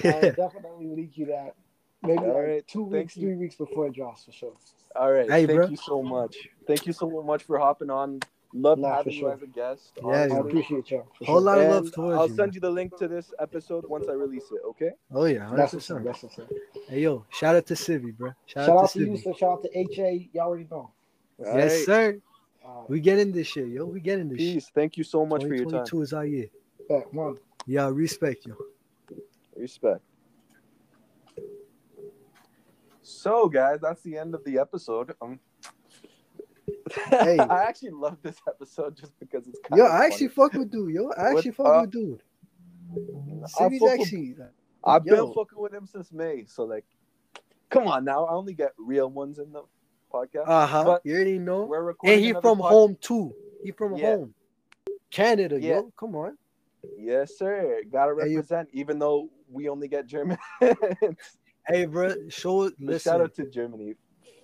I'll 0.04 0.20
definitely 0.32 0.86
leak 0.86 1.16
you 1.18 1.26
that. 1.26 1.54
Maybe 2.02 2.18
All 2.18 2.28
like 2.28 2.36
right, 2.36 2.68
two 2.68 2.82
thank 2.90 2.92
weeks, 3.04 3.16
you. 3.16 3.22
three 3.28 3.36
weeks 3.36 3.54
before 3.54 3.86
it 3.86 3.94
drops 3.94 4.24
for 4.24 4.32
sure. 4.32 4.52
All 4.96 5.10
right. 5.12 5.30
Hey, 5.30 5.46
Thank 5.46 5.58
bro. 5.58 5.66
you 5.68 5.76
so 5.76 6.02
much. 6.02 6.36
Thank 6.66 6.86
you 6.86 6.92
so 6.92 7.08
much 7.22 7.42
for 7.42 7.58
hopping 7.58 7.90
on. 7.90 8.20
Love 8.52 8.78
Nah, 8.78 8.88
for 8.90 8.94
having 8.98 9.12
you 9.14 9.20
sure. 9.20 9.32
as 9.32 9.42
a 9.42 9.46
guest. 9.48 9.92
Yeah, 10.00 10.28
I 10.30 10.38
appreciate 10.38 10.88
y'all. 10.90 11.08
Whole 11.22 11.36
sure. 11.36 11.40
lot 11.40 11.58
of 11.58 11.64
And 11.64 11.72
love 11.72 11.92
towards 11.92 12.18
I'll 12.18 12.28
you. 12.28 12.34
send 12.36 12.54
you 12.54 12.60
the 12.60 12.70
link 12.70 12.96
to 12.98 13.08
this 13.08 13.32
episode 13.40 13.84
once 13.88 14.06
I 14.08 14.12
release 14.12 14.44
it. 14.52 14.60
Okay. 14.68 14.90
Oh 15.12 15.24
yeah, 15.24 15.40
hundred 15.44 15.56
That's 15.62 15.72
what's 15.72 15.90
up. 15.90 15.96
percent. 16.04 16.22
That's 16.22 16.22
what's 16.22 16.38
up. 16.38 16.48
Hey 16.88 17.00
yo, 17.00 17.24
shout 17.30 17.56
out 17.56 17.66
to 17.66 17.74
Civi, 17.74 18.16
bro. 18.16 18.30
Shout, 18.46 18.66
Shout 18.66 18.76
out 18.76 18.84
out 18.84 18.90
to 18.90 18.98
to 19.00 19.04
Civi. 19.06 19.10
you, 19.10 19.16
so 19.16 19.32
shout 19.32 19.50
out 19.52 19.62
to 19.62 19.76
HA. 19.78 20.28
Y'all 20.32 20.46
already 20.46 20.68
know. 20.70 20.90
All 21.44 21.58
Yes, 21.58 21.72
right. 21.72 21.84
sir. 21.84 22.18
Uh, 22.64 22.84
We 22.88 23.00
getting 23.00 23.30
this 23.32 23.46
shit, 23.48 23.68
yo. 23.68 23.84
We 23.84 24.00
getting 24.00 24.28
this 24.28 24.38
shit. 24.40 24.54
Peace. 24.54 24.70
Thank 24.74 24.96
you 24.96 25.04
so 25.04 25.26
much 25.26 25.42
for 25.42 25.48
your 25.54 25.64
time. 25.66 25.84
2022 25.84 26.02
is 26.02 26.12
our 26.12 26.24
year. 26.26 26.48
bet, 26.88 27.12
one. 27.12 27.36
Yeah, 27.66 27.88
respect, 27.88 28.46
yo. 28.46 28.54
Respect. 29.56 30.00
So, 33.02 33.48
guys, 33.48 33.80
that's 33.82 34.02
the 34.02 34.16
end 34.16 34.34
of 34.34 34.44
the 34.44 34.58
episode. 34.58 35.14
Um, 35.20 35.38
Hey. 37.10 37.38
I 37.50 37.64
actually 37.64 37.90
love 37.90 38.16
this 38.22 38.36
episode 38.48 38.96
just 38.96 39.18
because 39.18 39.46
it's 39.46 39.58
kind 39.60 39.78
Yo, 39.78 39.84
of 39.86 39.92
I 39.92 40.06
actually 40.06 40.28
fuck 40.28 40.52
with 40.54 40.70
dude, 40.70 40.94
yo. 40.94 41.10
I 41.16 41.30
actually 41.30 41.50
What 41.52 41.56
fuck 41.56 41.66
up? 41.66 41.82
with 41.82 41.90
dude. 41.92 42.22
Fuck 43.58 43.70
with- 43.70 44.00
actually. 44.00 44.36
I've 44.82 45.04
Yo. 45.06 45.26
been 45.26 45.34
fucking 45.34 45.58
with 45.58 45.72
him 45.74 45.86
since 45.86 46.12
May, 46.12 46.44
so 46.46 46.64
like, 46.64 46.84
come 47.70 47.86
on 47.86 48.04
now. 48.04 48.24
I 48.24 48.32
only 48.32 48.54
get 48.54 48.72
real 48.78 49.10
ones 49.10 49.38
in 49.38 49.50
the 49.52 49.62
podcast. 50.14 50.44
Uh 50.46 50.66
huh. 50.66 50.98
You 51.04 51.14
already 51.14 51.38
know. 51.38 51.64
We're 51.64 51.82
recording. 51.82 52.16
And 52.18 52.24
he 52.24 52.32
from 52.32 52.58
pod- 52.58 52.70
home 52.72 52.96
too. 53.00 53.34
He 53.64 53.72
from 53.72 53.96
Yeah. 53.96 54.16
home. 54.16 54.34
Canada, 55.10 55.60
Yeah. 55.60 55.76
yo. 55.76 55.92
Come 55.98 56.14
on. 56.16 56.38
Yes, 56.98 57.36
sir. 57.38 57.82
Gotta 57.90 58.12
Hey, 58.20 58.34
represent, 58.34 58.68
even 58.72 58.98
though 58.98 59.30
we 59.50 59.68
only 59.68 59.88
get 59.88 60.06
German. 60.06 60.38
Hey, 61.66 61.86
bro, 61.86 62.14
show 62.28 62.70
listen. 62.78 62.98
shout 62.98 63.20
out 63.22 63.34
to 63.36 63.46
Germany. 63.48 63.94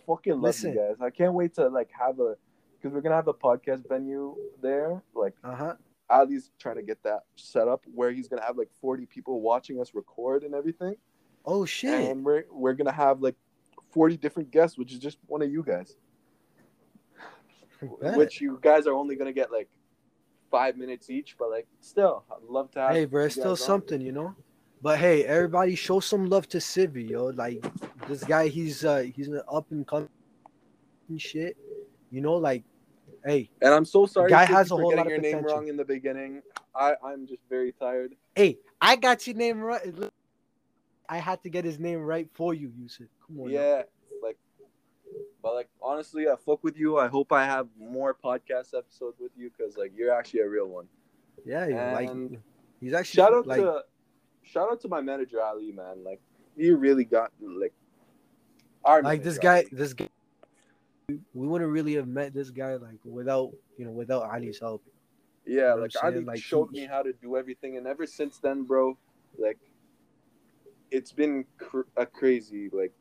Fucking 0.06 0.32
love 0.32 0.42
Listen. 0.42 0.72
you 0.72 0.78
guys. 0.78 0.96
I 1.02 1.10
can't 1.10 1.34
wait 1.34 1.52
to 1.56 1.68
like 1.68 1.90
have 1.92 2.18
a 2.18 2.34
because 2.80 2.94
we're 2.94 3.02
gonna 3.02 3.14
have 3.16 3.28
a 3.28 3.34
podcast 3.34 3.86
venue 3.86 4.34
there. 4.62 5.02
Like 5.14 5.34
Uh 5.44 5.54
huh. 5.54 5.74
Ali's 6.08 6.50
trying 6.58 6.76
to 6.76 6.82
get 6.82 7.02
that 7.02 7.24
set 7.36 7.68
up 7.68 7.84
where 7.94 8.10
he's 8.10 8.26
gonna 8.26 8.42
have 8.42 8.56
like 8.56 8.70
40 8.80 9.04
people 9.04 9.42
watching 9.42 9.78
us 9.82 9.94
record 9.94 10.44
and 10.44 10.54
everything. 10.54 10.94
Oh 11.44 11.66
shit. 11.66 12.08
And 12.10 12.24
we're 12.24 12.44
we're 12.50 12.72
gonna 12.72 12.90
have 12.90 13.20
like 13.20 13.36
40 13.92 14.16
different 14.16 14.50
guests, 14.50 14.78
which 14.78 14.92
is 14.92 14.98
just 14.98 15.18
one 15.26 15.42
of 15.42 15.50
you 15.50 15.62
guys. 15.62 15.96
Which 17.80 18.40
you 18.40 18.58
guys 18.60 18.86
are 18.86 18.92
only 18.92 19.16
gonna 19.16 19.32
get 19.32 19.50
like 19.50 19.68
five 20.50 20.76
minutes 20.76 21.08
each, 21.08 21.36
but 21.38 21.50
like 21.50 21.66
still, 21.80 22.24
I'd 22.30 22.42
love 22.46 22.70
to 22.72 22.80
have. 22.80 22.92
Hey, 22.92 23.04
bro, 23.06 23.24
it's 23.24 23.36
still 23.36 23.56
something, 23.56 24.00
you 24.00 24.12
know. 24.12 24.34
But 24.82 24.98
hey, 24.98 25.24
everybody, 25.24 25.74
show 25.74 26.00
some 26.00 26.26
love 26.28 26.48
to 26.48 26.58
Civi, 26.58 27.08
yo. 27.08 27.26
Like 27.26 27.64
this 28.08 28.24
guy, 28.24 28.48
he's 28.48 28.84
uh 28.84 29.06
he's 29.14 29.28
an 29.28 29.42
up 29.50 29.70
and 29.70 29.86
coming 29.86 30.08
shit. 31.16 31.56
You 32.10 32.20
know, 32.20 32.34
like, 32.34 32.64
hey, 33.24 33.50
And 33.62 33.72
I'm 33.72 33.84
so 33.84 34.04
sorry 34.04 34.30
Guy 34.30 34.44
has 34.44 34.70
a 34.70 34.76
whole 34.76 34.94
lot 34.94 35.06
of 35.06 35.10
your 35.10 35.20
name 35.20 35.42
wrong 35.42 35.68
in 35.68 35.76
the 35.76 35.84
beginning. 35.84 36.42
I 36.74 36.94
I'm 37.04 37.26
just 37.26 37.42
very 37.48 37.72
tired. 37.72 38.14
hey, 38.34 38.58
I 38.80 38.96
got 38.96 39.26
your 39.26 39.36
name 39.36 39.60
right. 39.60 39.82
I 41.10 41.18
had 41.18 41.42
to 41.42 41.50
get 41.50 41.64
his 41.64 41.80
name 41.80 41.98
right 41.98 42.28
for 42.32 42.54
you, 42.54 42.72
Yusuf. 42.80 43.08
Come 43.26 43.40
on. 43.40 43.52
now. 43.52 43.60
Yeah, 43.60 43.82
like, 44.22 44.38
but 45.42 45.54
like 45.54 45.68
honestly, 45.82 46.28
I 46.28 46.36
fuck 46.36 46.62
with 46.62 46.78
you. 46.78 46.98
I 46.98 47.08
hope 47.08 47.32
I 47.32 47.44
have 47.44 47.66
more 47.76 48.14
podcast 48.14 48.78
episodes 48.78 49.18
with 49.18 49.32
you 49.36 49.50
because 49.50 49.76
like 49.76 49.90
you're 49.96 50.14
actually 50.14 50.40
a 50.40 50.48
real 50.48 50.68
one. 50.68 50.86
Yeah, 51.44 51.66
yeah, 51.66 51.92
like 51.94 52.40
he's 52.80 52.94
actually 52.94 53.16
Shout 53.16 53.34
out 53.34 53.46
like 53.48 53.60
to 53.60 53.82
shout 54.44 54.70
out 54.70 54.80
to 54.82 54.88
my 54.88 55.00
manager 55.00 55.42
Ali, 55.42 55.72
man. 55.72 56.04
Like 56.04 56.20
you 56.56 56.76
really 56.76 57.04
got 57.04 57.32
like 57.42 57.72
our 58.84 59.02
like 59.02 59.24
this 59.24 59.38
guy 59.38 59.58
Ali. 59.58 59.68
this 59.72 59.92
guy 59.94 60.08
we 61.08 61.48
wouldn't 61.48 61.72
really 61.72 61.94
have 61.94 62.06
met 62.06 62.32
this 62.32 62.50
guy 62.50 62.76
like 62.76 63.00
without 63.04 63.50
you 63.76 63.84
know 63.84 63.90
without 63.90 64.22
Ali's 64.22 64.60
help. 64.60 64.84
Yeah, 65.44 65.74
know 65.74 65.82
like? 65.82 66.04
Ali 66.04 66.20
Like, 66.20 66.38
showed 66.38 66.70
me 66.70 66.86
how 66.86 67.02
to 67.02 67.12
do 67.14 67.36
everything, 67.36 67.76
and 67.78 67.88
ever 67.88 68.06
since 68.06 68.38
then, 68.38 68.62
bro, 68.62 68.96
like 69.38 69.58
it's 70.90 71.12
been 71.12 71.44
cr- 71.58 71.90
a 71.96 72.06
crazy 72.06 72.68
like 72.72 72.92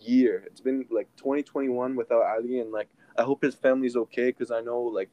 year. 0.00 0.44
It's 0.46 0.60
been 0.60 0.86
like 0.90 1.08
2021 1.16 1.96
without 1.96 2.22
Ali, 2.22 2.60
and 2.60 2.70
like 2.72 2.88
I 3.16 3.22
hope 3.22 3.42
his 3.42 3.54
family's 3.54 3.96
okay 3.96 4.26
because 4.26 4.50
I 4.50 4.60
know 4.60 4.80
like 4.82 5.10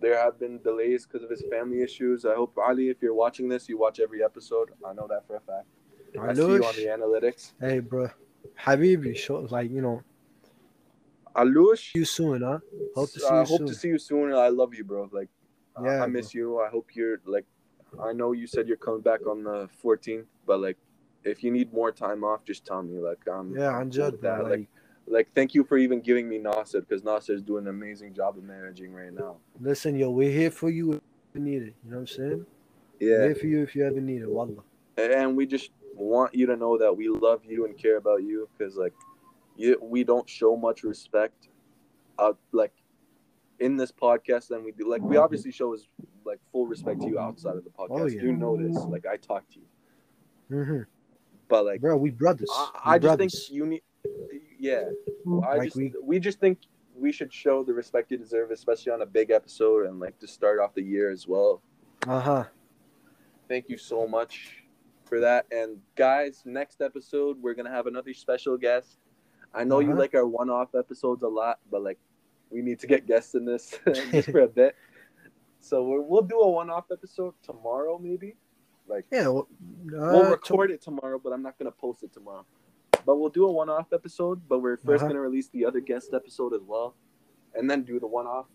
there 0.00 0.18
have 0.18 0.38
been 0.38 0.60
delays 0.62 1.06
because 1.06 1.22
of 1.22 1.30
his 1.30 1.42
family 1.50 1.82
issues. 1.82 2.24
I 2.24 2.34
hope 2.34 2.56
Ali, 2.58 2.88
if 2.88 3.02
you're 3.02 3.14
watching 3.14 3.48
this, 3.48 3.68
you 3.68 3.78
watch 3.78 4.00
every 4.00 4.22
episode. 4.22 4.70
I 4.86 4.92
know 4.92 5.06
that 5.08 5.26
for 5.26 5.36
a 5.36 5.40
fact. 5.40 5.66
I 6.20 6.34
see 6.34 6.40
you 6.40 6.64
on 6.64 6.74
the 6.74 6.86
analytics. 6.86 7.52
hey 7.60 7.78
bro, 7.80 8.08
Habibi, 8.58 9.16
show 9.16 9.46
like 9.50 9.70
you 9.70 9.80
know, 9.80 10.02
Alush, 11.36 11.94
you 11.94 12.04
soon, 12.04 12.42
huh? 12.42 12.58
Hope 12.94 13.12
to 13.12 13.20
see 13.20 13.26
you 13.26 13.32
I 13.32 13.44
hope 13.44 13.58
soon. 13.58 13.66
to 13.66 13.74
see 13.74 13.88
you 13.88 13.98
soon. 13.98 14.32
I 14.32 14.48
love 14.48 14.74
you, 14.74 14.84
bro. 14.84 15.08
Like 15.12 15.28
Yeah, 15.82 16.02
I 16.02 16.06
miss 16.06 16.34
you. 16.34 16.60
I 16.60 16.68
hope 16.68 16.94
you're 16.94 17.20
like. 17.24 17.46
I 18.00 18.12
know 18.12 18.30
you 18.30 18.46
said 18.46 18.68
you're 18.68 18.76
coming 18.76 19.00
back 19.00 19.26
on 19.26 19.42
the 19.42 19.68
14th, 19.82 20.26
but 20.46 20.60
like, 20.60 20.78
if 21.24 21.42
you 21.42 21.50
need 21.50 21.72
more 21.72 21.92
time 21.92 22.24
off, 22.24 22.44
just 22.44 22.64
tell 22.66 22.82
me. 22.82 22.98
Like, 22.98 23.18
I'm 23.30 23.56
yeah, 23.56 23.70
I'm 23.70 23.90
just 23.90 24.20
that. 24.22 24.42
Like, 24.42 24.50
like 24.50 24.68
like, 25.06 25.28
thank 25.34 25.54
you 25.54 25.64
for 25.64 25.76
even 25.76 26.00
giving 26.00 26.28
me 26.28 26.38
Nasser 26.38 26.80
because 26.80 27.02
Nasser 27.02 27.34
is 27.34 27.42
doing 27.42 27.64
an 27.64 27.70
amazing 27.70 28.14
job 28.14 28.38
of 28.38 28.44
managing 28.44 28.92
right 28.92 29.12
now. 29.12 29.38
listen, 29.60 29.96
yo, 29.96 30.10
we're 30.10 30.30
here 30.30 30.50
for 30.50 30.70
you 30.70 30.92
if 30.92 31.00
you 31.34 31.40
need 31.40 31.62
it. 31.62 31.74
You 31.84 31.90
know 31.90 31.96
what 31.96 32.00
I'm 32.00 32.06
saying? 32.06 32.46
We're 33.00 33.18
Yeah, 33.18 33.24
here 33.26 33.34
for 33.34 33.46
you 33.46 33.62
if 33.62 33.74
you 33.74 33.84
ever 33.86 34.00
need 34.00 34.22
it. 34.22 34.30
Wallah. 34.30 34.62
and 34.96 35.36
we 35.36 35.46
just 35.46 35.70
want 35.94 36.34
you 36.34 36.46
to 36.46 36.56
know 36.56 36.78
that 36.78 36.96
we 36.96 37.08
love 37.08 37.44
you 37.44 37.64
and 37.64 37.76
care 37.76 37.96
about 37.96 38.22
you 38.22 38.48
because 38.56 38.76
like, 38.76 38.94
you 39.56 39.76
we 39.82 40.04
don't 40.04 40.28
show 40.28 40.56
much 40.56 40.84
respect, 40.84 41.48
out 42.18 42.38
like, 42.52 42.72
in 43.58 43.76
this 43.76 43.92
podcast 43.92 44.48
than 44.48 44.64
we 44.64 44.72
do. 44.72 44.88
Like, 44.88 45.02
we 45.02 45.16
obviously 45.16 45.50
show 45.50 45.74
is 45.74 45.88
like 46.24 46.38
full 46.52 46.66
respect 46.66 47.00
to 47.00 47.08
you 47.08 47.18
outside 47.18 47.56
of 47.56 47.64
the 47.64 47.70
podcast. 47.70 47.88
Oh, 47.90 48.06
yeah. 48.06 48.22
You 48.22 48.32
know 48.32 48.56
this. 48.56 48.76
Like, 48.76 49.06
I 49.06 49.16
talk 49.16 49.44
to 49.50 49.58
you, 49.58 50.64
hmm 50.64 50.82
but 51.50 51.64
like. 51.66 51.80
Bro, 51.80 51.98
we 51.98 52.10
brothers. 52.10 52.48
I, 52.52 52.70
We 52.74 52.80
I 52.92 52.98
just 52.98 53.02
brothers. 53.02 53.48
think 53.48 53.56
you 53.56 53.66
need, 53.66 53.82
yeah. 54.58 54.84
I 55.44 55.56
Like 55.56 55.64
just 55.64 55.76
we- 55.76 55.92
we, 56.02 56.18
just 56.20 56.40
think 56.40 56.58
we 56.96 57.12
should 57.12 57.32
show 57.32 57.62
the 57.64 57.74
respect 57.74 58.10
you 58.10 58.16
deserve, 58.18 58.50
especially 58.50 58.92
on 58.92 59.02
a 59.02 59.06
big 59.06 59.30
episode 59.30 59.86
and 59.86 60.00
like 60.00 60.18
to 60.20 60.26
start 60.28 60.58
off 60.60 60.74
the 60.74 60.82
year 60.82 61.10
as 61.10 61.26
well. 61.28 61.60
Uh 62.06 62.20
huh. 62.20 62.44
Thank 63.48 63.68
you 63.68 63.76
so 63.76 64.06
much 64.06 64.64
for 65.04 65.20
that. 65.20 65.46
And 65.50 65.78
guys, 65.96 66.42
next 66.44 66.80
episode 66.80 67.36
we're 67.42 67.54
gonna 67.54 67.70
have 67.70 67.86
another 67.86 68.14
special 68.14 68.56
guest. 68.56 68.98
I 69.52 69.64
know 69.64 69.80
you 69.80 69.90
Uh-huh. 69.90 69.98
like 69.98 70.14
our 70.14 70.26
one-off 70.26 70.74
episodes 70.76 71.22
a 71.24 71.28
lot, 71.28 71.58
but 71.70 71.82
like 71.82 71.98
we 72.50 72.62
need 72.62 72.78
to 72.80 72.86
get 72.86 73.06
guests 73.06 73.34
in 73.34 73.44
this 73.44 73.78
just 74.12 74.30
for 74.30 74.40
a 74.40 74.48
bit. 74.48 74.76
So 75.58 75.82
we're, 75.84 76.00
we'll 76.00 76.22
do 76.22 76.38
a 76.40 76.48
one-off 76.50 76.86
episode 76.92 77.34
tomorrow, 77.42 77.98
maybe. 77.98 78.36
Like 78.90 79.04
Yeah. 79.10 79.28
Well, 79.28 79.48
we'll 79.86 80.26
uh, 80.26 80.30
record 80.30 80.70
it 80.70 80.82
tomorrow, 80.82 81.18
but 81.22 81.32
I'm 81.32 81.42
not 81.42 81.58
gonna 81.58 81.70
post 81.70 82.02
it 82.02 82.12
tomorrow. 82.12 82.44
But 83.06 83.16
we'll 83.18 83.30
do 83.30 83.46
a 83.46 83.52
one-off 83.52 83.92
episode. 83.92 84.42
But 84.48 84.58
we're 84.60 84.76
1st 84.76 84.96
Uh-huh. 84.96 85.06
gonna 85.08 85.20
release 85.20 85.48
the 85.48 85.64
other 85.64 85.80
guest 85.80 86.12
episode 86.12 86.52
as 86.54 86.62
well, 86.72 86.94
and 87.54 87.70
then 87.70 87.82
do 87.82 87.98
the 88.00 88.06
one-off, 88.06 88.46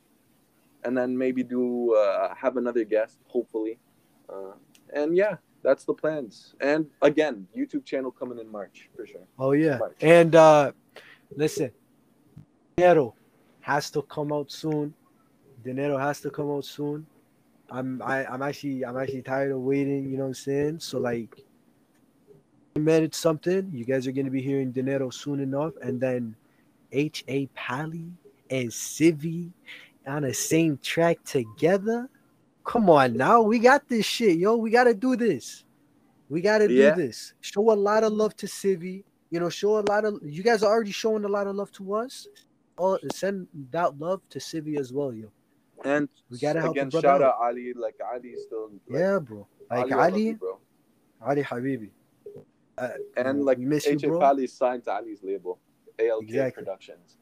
and 0.84 0.96
then 0.98 1.18
maybe 1.18 1.42
do 1.44 1.96
uh, 1.96 2.36
have 2.36 2.58
another 2.58 2.84
guest, 2.84 3.18
hopefully. 3.28 3.80
Uh, 4.30 4.54
and 4.94 5.16
yeah, 5.16 5.38
that's 5.64 5.84
the 5.86 5.94
plans. 5.94 6.54
And 6.62 6.88
again, 7.02 7.48
YouTube 7.58 7.86
channel 7.86 8.12
coming 8.12 8.38
in 8.40 8.52
March 8.52 8.90
for 8.96 9.06
sure. 9.08 9.26
Oh 9.40 9.54
yeah. 9.54 9.78
March. 9.78 9.98
And 10.02 10.36
uh 10.36 10.72
listen, 11.36 11.72
Dinero 12.78 13.16
has 13.62 13.90
to 13.92 14.02
come 14.04 14.32
out 14.32 14.52
soon. 14.52 14.94
Dinero 15.64 15.98
has 15.98 16.22
to 16.22 16.30
come 16.30 16.52
out 16.52 16.66
soon. 16.66 17.06
I'm 17.70 18.02
I, 18.02 18.26
I'm 18.26 18.42
actually 18.42 18.86
I'm 18.86 18.98
actually 18.98 19.22
tired 19.22 19.52
of 19.52 19.60
waiting, 19.60 20.10
you 20.10 20.18
know 20.18 20.24
what 20.24 20.30
I'm 20.30 20.34
saying? 20.36 20.80
So 20.80 21.00
like 21.00 21.44
I 22.76 22.80
managed 22.80 23.16
something. 23.16 23.72
You 23.74 23.86
guys 23.86 24.06
are 24.08 24.12
gonna 24.12 24.30
be 24.30 24.42
hearing 24.42 24.72
Dinero 24.72 25.10
soon 25.10 25.40
enough, 25.40 25.74
and 25.82 26.00
then 26.00 26.36
H 26.92 27.24
A 27.28 27.48
Pally 27.48 28.12
and 28.50 28.70
Civi 28.70 29.52
on 30.06 30.22
the 30.24 30.34
same 30.34 30.78
track 30.78 31.24
together. 31.24 32.10
Come 32.64 32.90
on 32.90 33.16
now, 33.16 33.42
we 33.42 33.60
got 33.60 33.88
this 33.88 34.06
shit, 34.06 34.38
yo. 34.38 34.56
We 34.56 34.70
gotta 34.72 34.94
do 34.94 35.16
this. 35.16 35.64
We 36.30 36.42
gotta 36.42 36.72
Yeah. 36.72 36.96
do 36.96 37.02
this. 37.02 37.34
Show 37.42 37.72
a 37.72 37.74
lot 37.74 38.04
of 38.04 38.14
love 38.14 38.36
to 38.38 38.48
Civi. 38.48 39.04
You 39.32 39.40
know, 39.40 39.50
show 39.50 39.80
a 39.80 39.86
lot 39.88 40.06
of 40.06 40.20
you 40.24 40.44
guys 40.44 40.64
are 40.64 40.72
already 40.72 40.92
showing 40.92 41.26
a 41.26 41.28
lot 41.28 41.48
of 41.48 41.56
love 41.56 41.72
to 41.74 41.94
us. 41.96 42.28
Oh, 42.78 43.00
send 43.14 43.48
that 43.72 44.00
love 44.00 44.22
to 44.30 44.40
Civi 44.40 44.78
as 44.80 44.92
well, 44.92 45.14
yo. 45.14 45.32
And 45.86 46.10
We 46.30 46.40
gotta 46.40 46.62
help 46.62 46.76
again, 46.76 46.90
shout 46.90 47.22
out. 47.22 47.36
Ali. 47.40 47.74
Like 47.74 47.96
Ali's 48.14 48.44
still 48.48 48.72
like, 48.88 49.00
Yeah, 49.00 49.20
bro. 49.20 49.48
Like 49.70 49.92
I 49.92 49.96
love 49.96 50.14
Ali, 50.14 50.24
you, 50.28 50.36
bro. 50.36 50.60
Ali 51.22 51.44
Habibi. 51.44 51.90
Uh, 52.78 52.90
and 53.16 53.44
like 53.46 53.60
miss 53.60 53.86
you, 53.86 53.96
AJ 53.96 54.08
bro. 54.10 54.20
Pally 54.20 54.48
signed 54.48 54.84
to 54.86 54.92
Ali's 54.92 55.22
label, 55.24 55.60
ALK 56.00 56.24
Exactly. 56.24 56.64
Productions. 56.64 57.18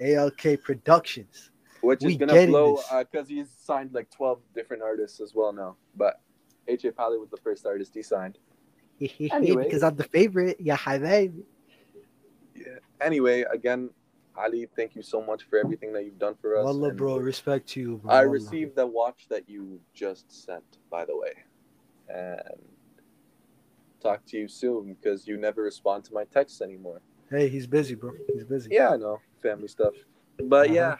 ALK 0.00 0.62
Productions. 0.62 1.50
which 1.80 2.00
We 2.02 2.12
is 2.12 2.16
gonna 2.18 2.46
blow 2.46 2.76
because 2.98 3.26
uh, 3.26 3.34
he's 3.34 3.50
signed 3.50 3.92
like 3.92 4.10
12 4.10 4.40
different 4.54 4.82
artists 4.82 5.20
as 5.20 5.34
well 5.34 5.52
now 5.52 5.76
but 5.96 6.20
aj 6.68 6.82
Pally 6.96 7.18
was 7.18 7.28
the 7.30 7.36
first 7.36 7.66
artist 7.66 7.94
he 7.94 8.02
signed 8.02 8.38
Anyway. 9.30 9.64
because 9.64 9.82
I'm 9.82 9.94
the 9.96 10.04
favorite. 10.18 10.56
Yeah, 10.60 10.76
Habibi. 10.78 11.42
yeah 12.56 12.78
anyway 13.00 13.44
again 13.52 13.90
ali 14.36 14.66
thank 14.76 14.94
you 14.94 15.02
so 15.02 15.22
much 15.22 15.44
for 15.44 15.58
everything 15.58 15.92
that 15.92 16.04
you've 16.04 16.18
done 16.18 16.34
for 16.40 16.56
us 16.56 16.64
Wallah, 16.64 16.88
and 16.88 16.98
bro. 16.98 17.16
Respect 17.18 17.68
to 17.70 17.80
you, 17.80 17.96
bro. 17.98 18.12
i 18.12 18.20
received 18.20 18.74
the 18.76 18.86
watch 18.86 19.26
that 19.28 19.48
you 19.48 19.80
just 19.94 20.30
sent 20.44 20.78
by 20.90 21.04
the 21.04 21.16
way 21.16 21.32
and 22.08 22.40
talk 24.02 24.24
to 24.26 24.36
you 24.36 24.48
soon 24.48 24.94
because 24.94 25.26
you 25.26 25.36
never 25.36 25.62
respond 25.62 26.04
to 26.04 26.12
my 26.12 26.24
texts 26.24 26.60
anymore 26.60 27.00
Hey, 27.30 27.48
he's 27.48 27.66
busy, 27.66 27.94
bro. 27.94 28.12
He's 28.34 28.44
busy. 28.44 28.68
yeah 28.72 28.90
i 28.90 28.96
know 28.96 29.18
family 29.42 29.68
stuff 29.68 29.94
but 30.44 30.66
Uh-huh. 30.66 30.74
yeah 30.74 30.96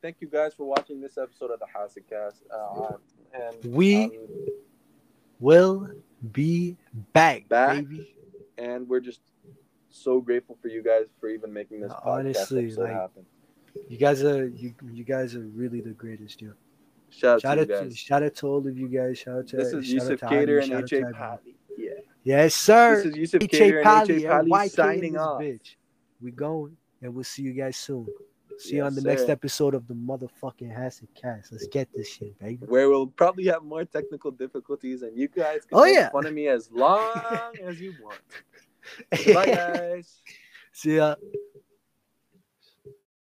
thank 0.00 0.16
you 0.20 0.28
guys 0.28 0.54
for 0.54 0.64
watching 0.64 1.00
this 1.00 1.18
episode 1.18 1.50
of 1.50 1.58
the 1.60 1.66
Hasidcast. 1.66 2.42
uh 2.50 2.94
and 3.34 3.74
We- 3.74 4.04
um, 4.04 4.12
Will 5.40 5.88
be 6.32 6.76
back, 7.12 7.48
Back. 7.48 7.76
baby. 7.76 8.12
and 8.56 8.88
we're 8.88 8.98
just 8.98 9.20
so 10.02 10.20
grateful 10.20 10.56
for 10.60 10.68
you 10.68 10.82
guys 10.82 11.06
for 11.20 11.28
even 11.28 11.52
making 11.52 11.80
this 11.80 11.92
Honestly, 12.04 12.70
like, 12.72 12.92
happen. 12.92 13.24
You 13.88 13.96
guys 13.98 14.22
are 14.24 14.48
you 14.48 14.74
you 14.90 15.04
guys 15.04 15.34
are 15.36 15.46
really 15.54 15.80
the 15.80 15.90
greatest, 15.90 16.40
yo. 16.42 16.52
Shout 17.10 17.40
Shout 17.42 17.58
out 17.58 17.70
out 17.70 17.78
to 17.78 17.84
you 17.84 17.90
to 17.90 17.96
shout 17.96 18.22
out 18.22 18.34
to 18.36 18.46
all 18.46 18.66
of 18.66 18.76
you 18.78 18.88
guys. 18.88 19.18
Shout 19.18 19.38
out 19.38 19.46
to 19.48 19.56
This 19.56 19.72
is 19.72 19.84
shout 19.86 19.94
Yusuf 19.94 20.22
out 20.22 20.30
to 20.30 20.36
Cater 20.36 20.58
and 20.58 20.72
out 20.72 20.92
HA 20.92 21.02
Pally. 21.12 21.56
Yeah. 21.76 21.90
Yes, 22.24 22.54
sir. 22.54 22.96
This 22.96 23.06
is 23.06 23.16
Yusuf 23.16 23.40
Cater 23.48 23.78
and 23.80 23.86
HA 23.86 23.90
Pally 23.90 24.24
and 24.26 24.50
YK 24.50 24.62
in 24.64 24.70
signing 24.70 25.16
off. 25.16 25.40
bitch. 25.40 25.76
We 26.20 26.30
going 26.32 26.76
and 27.02 27.14
we'll 27.14 27.24
see 27.24 27.42
you 27.42 27.52
guys 27.52 27.76
soon. 27.76 28.06
See 28.58 28.74
you 28.76 28.82
on 28.82 28.92
Yes, 28.92 29.02
the 29.02 29.08
next 29.08 29.28
episode 29.28 29.74
of 29.74 29.86
the 29.86 29.94
motherfucking 29.94 30.76
Hassid 30.76 31.06
Cast. 31.14 31.52
Let's 31.52 31.68
get 31.68 31.88
this 31.94 32.08
shit, 32.08 32.36
baby. 32.40 32.66
Where 32.66 32.88
we'll 32.90 33.06
probably 33.06 33.44
have 33.46 33.62
more 33.62 33.84
technical 33.84 34.32
difficulties, 34.32 35.02
and 35.02 35.16
you 35.16 35.28
guys 35.28 35.60
can 35.64 35.78
Oh, 35.78 35.84
make 35.84 35.94
yeah. 35.94 36.10
fun 36.10 36.26
of 36.26 36.34
me 36.34 36.48
as 36.48 36.68
long 36.72 37.08
as 37.62 37.80
you 37.80 37.94
want. 38.02 38.18
Bye, 39.10 39.46
guys. 39.46 40.22
See 40.72 40.96
ya. 40.96 41.16